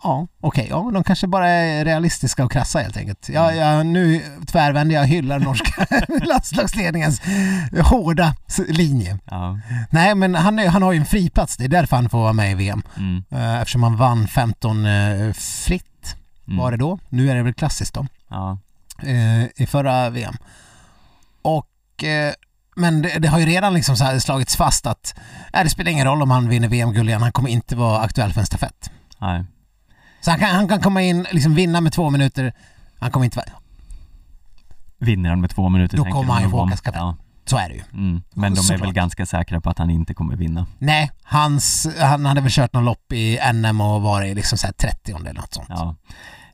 Ja, 0.03 0.27
okej. 0.41 0.67
ja, 0.71 0.83
men 0.83 0.95
de 0.95 1.05
kanske 1.05 1.27
bara 1.27 1.49
är 1.49 1.85
realistiska 1.85 2.45
och 2.45 2.53
krassa 2.53 2.79
helt 2.79 2.97
enkelt. 2.97 3.29
Jag, 3.29 3.57
jag, 3.57 3.87
nu 3.87 4.23
tvärvänder 4.47 4.95
jag 4.95 5.03
och 5.03 5.09
hyllar 5.09 5.39
norska 5.39 5.87
landslagsledningens 6.25 7.21
hårda 7.83 8.35
linje. 8.69 9.19
Ja, 9.25 9.59
Nej, 9.91 10.15
men 10.15 10.35
han, 10.35 10.59
är, 10.59 10.69
han 10.69 10.83
har 10.83 10.93
ju 10.93 10.99
en 10.99 11.07
friplats. 11.07 11.57
Det 11.57 11.65
är 11.65 11.69
därför 11.69 11.97
han 11.97 12.09
får 12.09 12.19
vara 12.19 12.33
med 12.33 12.51
i 12.53 12.55
VM. 12.55 12.83
mm, 12.97 13.25
Eh, 13.31 13.61
Eftersom 13.61 13.83
han 13.83 13.97
vann 13.97 14.29
15 14.29 14.87
eh, 14.87 15.33
fritt 15.33 16.17
mm. 16.47 16.59
var 16.59 16.71
det 16.71 16.77
då. 16.77 16.99
Nu 17.09 17.31
är 17.31 17.35
det 17.35 17.43
väl 17.43 17.55
klassiskt 17.55 17.95
då. 17.95 18.07
Ja, 18.29 18.59
eh, 19.03 19.45
i 19.63 19.67
förra 19.67 20.11
VM. 20.11 20.37
Och 21.43 21.69
men 22.77 23.03
det, 23.03 23.19
det 23.19 23.29
har 23.29 23.39
ju 23.39 23.47
redan 23.47 23.75
liksom 23.75 23.97
slagits 24.21 24.57
fast 24.57 24.87
att 24.87 25.15
äh, 25.53 25.63
det 25.65 25.71
spelar 25.71 25.91
ingen 25.91 26.07
roll 26.07 26.23
om 26.23 26.31
han 26.31 26.49
vinner 26.49 26.69
VM-guld 26.69 27.09
igen, 27.09 27.23
han 27.23 27.33
kommer 27.33 27.51
inte 27.51 27.77
vara 27.77 28.01
aktuell 28.01 28.33
för 28.33 28.41
en 28.41 28.47
stafett. 28.47 28.91
nej. 29.21 29.45
Så 30.21 30.31
han 30.31 30.41
kan, 30.41 30.49
han 30.55 30.69
kan 30.69 30.81
komma 30.81 31.03
in, 31.03 31.27
liksom 31.33 31.55
vinna 31.55 31.81
med 31.81 31.93
två 31.93 32.11
minuter, 32.11 32.53
han 32.99 33.11
kommer 33.11 33.25
inte 33.25 33.37
vara... 33.37 33.47
Vinner 35.01 35.31
han 35.31 35.41
med 35.41 35.51
två 35.51 35.69
minuter 35.69 35.97
Då 35.97 36.05
kommer 36.05 36.33
han 36.35 36.43
ju 36.43 36.51
få 36.51 36.61
åka 36.65 36.77
stafett. 36.77 36.95
Ja, 37.01 37.17
Så 37.45 37.57
är 37.59 37.69
det 37.69 37.75
ju. 37.75 37.83
mm. 37.93 38.23
Men 38.35 38.55
de 38.55 38.59
är 38.61 38.63
Såklart. 38.63 38.81
väl 38.87 38.93
ganska 38.93 39.27
säkra 39.27 39.61
på 39.61 39.71
att 39.71 39.79
han 39.79 39.91
inte 39.91 40.15
kommer 40.15 40.37
vinna. 40.37 40.67
Nej, 40.79 41.11
hans, 41.23 41.87
han 42.01 42.27
hade 42.27 42.41
väl 42.41 42.51
kört 42.51 42.73
någon 42.73 42.85
lopp 42.85 43.13
i 43.13 43.39
NM 43.55 43.81
och 43.81 44.03
varit 44.03 44.37
liksom 44.37 44.59
så 44.59 44.67
här 44.67 44.73
30 44.75 45.17
eller 45.17 45.33
något 45.33 45.55
sånt. 45.55 45.69
Ja. 45.69 45.95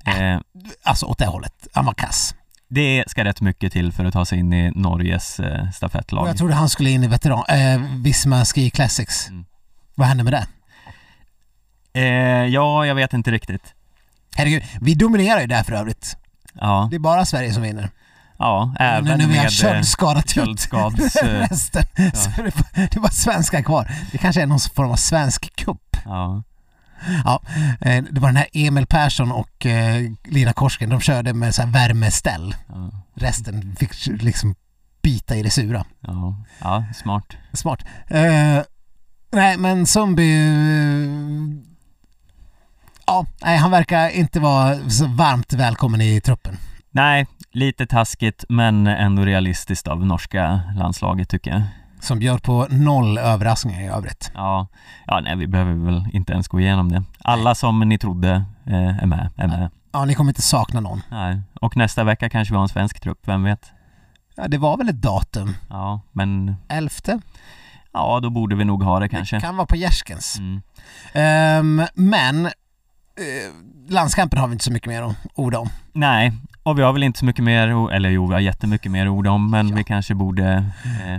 Eh, 0.06 0.40
Alltså 0.82 1.06
åt 1.06 1.18
det 1.18 1.26
hållet. 1.26 1.66
Han 1.72 1.84
var 1.84 1.94
kass. 1.94 2.34
det 2.68 3.04
ska 3.06 3.24
rätt 3.24 3.40
mycket 3.40 3.72
till 3.72 3.92
för 3.92 4.04
att 4.04 4.12
ta 4.12 4.24
sig 4.24 4.38
in 4.38 4.52
i 4.52 4.70
Norges 4.74 5.40
eh, 5.40 5.68
Och 5.68 5.74
stafettlag. 5.74 6.28
jag 6.28 6.36
trodde 6.38 6.54
han 6.54 6.68
skulle 6.68 6.90
in 6.90 7.04
i 7.04 7.08
veteran, 7.08 7.44
eh, 7.48 7.80
Visma 8.02 8.44
Ski 8.44 8.70
Classics. 8.70 9.28
Mm. 9.28 9.44
Vad 9.94 10.08
hände 10.08 10.24
med 10.24 10.32
det? 10.32 10.46
Eh, 11.94 12.02
ja, 12.46 12.86
jag 12.86 12.94
vet 12.94 13.12
inte 13.12 13.30
riktigt. 13.30 13.74
Herregud, 14.36 14.62
vi 14.80 14.94
dominerar 14.94 15.40
ju 15.40 15.46
där 15.46 15.62
för 15.62 15.72
övrigt. 15.72 16.16
Ja, 16.60 16.88
Det 16.90 16.96
är 16.96 17.00
bara 17.00 17.24
Sverige 17.24 17.52
som 17.52 17.62
vinner. 17.62 17.90
ja 18.38 18.74
även 18.78 19.04
nu 19.04 19.10
när 19.10 19.26
vi 19.32 19.36
har 19.36 19.42
med 19.44 19.52
köldskadat 19.52 20.24
ut 20.24 20.34
köldskads... 20.34 21.16
eh, 21.22 21.28
resten. 21.28 21.84
Så 22.14 22.30
är 22.40 22.44
det, 22.44 22.54
bara, 22.56 22.68
det 22.74 22.96
är 22.96 23.00
bara 23.00 23.10
svenska 23.12 23.62
kvar. 23.62 23.90
Det 24.12 24.18
kanske 24.18 24.42
är 24.42 24.46
någon 24.46 24.58
form 24.74 24.90
av 24.90 24.96
svensk 24.96 25.56
kupp. 25.56 25.96
ja, 26.04 26.42
Ja, 27.24 27.42
eh, 27.80 28.04
det 28.10 28.20
var 28.20 28.28
den 28.28 28.36
här 28.36 28.46
Emil 28.52 28.86
Persson 28.86 29.32
och 29.32 29.66
eh, 29.66 30.10
Lina 30.24 30.52
Korsken, 30.52 30.90
de 30.90 31.00
körde 31.00 31.32
med 31.34 31.54
så 31.54 31.62
här 31.62 31.68
värmeställ. 31.70 32.54
ja, 32.68 32.90
Resten 33.14 33.76
fick 33.76 34.06
liksom 34.22 34.54
bita 35.02 35.36
i 35.36 35.42
det 35.42 35.50
sura. 35.50 35.84
ja, 36.00 36.36
ja, 36.60 36.84
smart. 36.94 37.24
Smart. 37.52 37.80
Eh, 38.06 38.62
nej, 39.32 39.56
men 39.58 39.86
Zombie... 39.86 40.46
eh, 40.48 41.73
ja, 43.06 43.26
nej, 43.42 43.58
han 43.58 43.70
verkar 43.70 44.08
inte 44.08 44.40
vara 44.40 44.90
så 44.90 45.06
varmt 45.06 45.52
välkommen 45.52 46.00
i 46.00 46.20
truppen. 46.20 46.56
Nej, 46.90 47.26
lite 47.52 47.86
taskigt 47.86 48.44
men 48.48 48.86
ändå 48.86 49.22
realistiskt 49.24 49.88
av 49.88 50.06
norska 50.06 50.60
landslaget 50.76 51.28
tycker 51.28 51.50
jag. 51.50 51.62
Som 52.00 52.18
bjöd 52.18 52.42
på 52.42 52.66
noll 52.70 53.18
överraskningar 53.18 53.80
i 53.80 53.86
övrigt. 53.86 54.30
Ja, 54.34 54.66
ja 55.06 55.20
nej 55.20 55.36
vi 55.36 55.46
behöver 55.46 55.74
väl 55.74 56.04
inte 56.12 56.32
ens 56.32 56.48
gå 56.48 56.60
igenom 56.60 56.92
det. 56.92 57.02
Alla 57.18 57.54
som 57.54 57.80
ni 57.80 57.98
trodde 57.98 58.44
eh, 58.66 58.98
är 59.02 59.06
med, 59.06 59.30
är 59.36 59.48
med. 59.48 59.70
Ja, 59.92 60.04
ni 60.04 60.14
kommer 60.14 60.30
inte 60.30 60.42
sakna 60.42 60.80
någon. 60.80 61.02
Nej. 61.10 61.40
Och 61.60 61.76
nästa 61.76 62.04
vecka 62.04 62.28
kanske 62.30 62.52
vi 62.52 62.56
har 62.56 62.62
en 62.62 62.68
svensk 62.68 63.00
trupp, 63.00 63.18
vem 63.28 63.42
vet? 63.42 63.72
Ja, 64.36 64.48
det 64.48 64.58
var 64.58 64.76
väl 64.76 64.88
ett 64.88 65.02
datum? 65.02 65.56
Ja, 65.70 66.00
men 66.12 66.56
Elfte? 66.68 67.20
ja, 67.92 68.20
då 68.22 68.30
borde 68.30 68.56
vi 68.56 68.64
nog 68.64 68.82
ha 68.82 68.98
det 68.98 69.04
Det 69.04 69.08
kanske. 69.08 69.40
kan 69.40 69.56
vara 69.56 69.66
på 69.66 69.76
Gärskens. 69.76 70.38
Mm. 70.38 70.62
Ehm, 71.12 71.86
men 71.94 72.48
landskampen 73.88 74.38
har 74.38 74.46
vi 74.48 74.52
inte 74.52 74.64
så 74.64 74.72
mycket 74.72 74.88
mer 74.88 75.02
att 75.02 75.16
orda 75.34 75.58
om. 75.58 75.68
Nej, 75.92 76.32
och 76.62 76.78
vi 76.78 76.82
har 76.82 76.92
väl 76.92 77.02
inte 77.02 77.18
så 77.18 77.24
mycket 77.24 77.44
mer, 77.44 77.92
eller 77.92 78.10
jo 78.10 78.26
vi 78.26 78.32
har 78.32 78.40
jättemycket 78.40 78.92
mer 78.92 79.08
ord 79.08 79.26
om 79.26 79.50
men 79.50 79.68
Ja. 79.68 79.74
vi 79.76 79.84
kanske 79.84 80.14
borde 80.14 80.64
eh, 80.84 81.14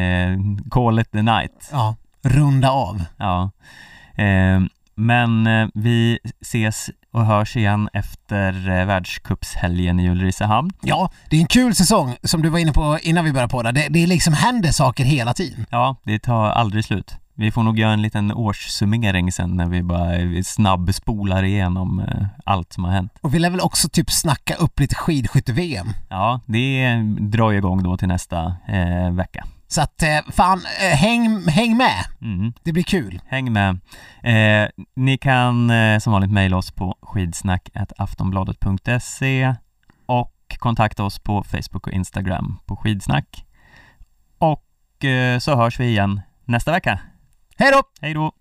eh, 0.00 0.38
call 0.70 0.98
it 0.98 1.12
the 1.12 1.22
night. 1.22 1.68
Ja, 1.72 1.96
runda 2.22 2.70
av. 2.70 3.04
Ja. 3.16 3.50
Eh, 4.14 4.60
men 4.94 5.46
eh, 5.46 5.68
vi 5.74 6.18
ses 6.40 6.90
och 7.12 7.26
hörs 7.26 7.56
igen 7.56 7.88
efter 7.92 8.70
eh, 8.80 8.86
världscupshelgen 8.86 10.00
i 10.00 10.10
Ulricehamn. 10.10 10.70
Ja, 10.82 11.10
det 11.30 11.36
är 11.36 11.40
en 11.40 11.46
kul 11.46 11.74
säsong 11.74 12.16
som 12.22 12.42
du 12.42 12.48
var 12.48 12.58
inne 12.58 12.72
på 12.72 12.98
innan 13.02 13.24
vi 13.24 13.32
började 13.32 13.50
podda. 13.50 13.72
Det, 13.72 13.88
det 13.90 14.06
liksom 14.06 14.34
händer 14.34 14.72
saker 14.72 15.04
hela 15.04 15.34
tiden. 15.34 15.66
Ja, 15.70 15.96
det 16.04 16.18
tar 16.18 16.50
aldrig 16.50 16.84
slut. 16.84 17.14
Vi 17.38 17.50
får 17.50 17.62
nog 17.62 17.78
göra 17.78 17.92
en 17.92 18.02
liten 18.02 18.32
årssummering 18.32 19.32
sen 19.32 19.56
när 19.56 19.66
vi 19.66 19.82
bara 19.82 20.42
snabbspolar 20.44 21.42
igenom 21.42 22.00
eh, 22.00 22.26
allt 22.44 22.72
som 22.72 22.84
har 22.84 22.92
hänt. 22.92 23.12
Och 23.20 23.34
vi 23.34 23.38
lär 23.38 23.50
väl 23.50 23.60
också 23.60 23.88
typ 23.88 24.10
snacka 24.10 24.54
upp 24.54 24.80
lite 24.80 24.94
skidskytte-VM. 24.94 25.88
Ja, 26.08 26.40
det 26.46 26.96
drar 27.20 27.52
igång 27.52 27.82
då 27.82 27.96
till 27.96 28.08
nästa 28.08 28.56
eh, 28.68 29.10
vecka. 29.10 29.44
Så 29.68 29.82
att 29.82 30.02
eh, 30.02 30.18
fan, 30.32 30.62
eh, 30.80 30.96
häng, 30.96 31.48
häng 31.48 31.76
med. 31.76 32.04
Mm. 32.20 32.52
Det 32.62 32.72
blir 32.72 32.82
kul. 32.82 33.20
Häng 33.26 33.52
med. 33.52 33.78
Eh, 34.22 34.68
ni 34.96 35.18
kan 35.18 35.72
som 36.00 36.12
vanligt 36.12 36.32
mejla 36.32 36.56
oss 36.56 36.70
på 36.70 36.98
skidsnack.aftonbladet.se 37.02 39.54
och 40.06 40.32
kontakta 40.58 41.04
oss 41.04 41.18
på 41.18 41.42
Facebook 41.42 41.86
och 41.86 41.92
Instagram 41.92 42.58
på 42.66 42.76
skidsnack. 42.76 43.44
Och 44.38 45.04
eh, 45.04 45.38
så 45.38 45.56
hörs 45.56 45.80
vi 45.80 45.86
igen 45.86 46.20
nästa 46.44 46.72
vecka. 46.72 47.00
Hej 47.58 47.72
då! 47.72 47.82
Hej 48.00 48.14
då! 48.14 48.32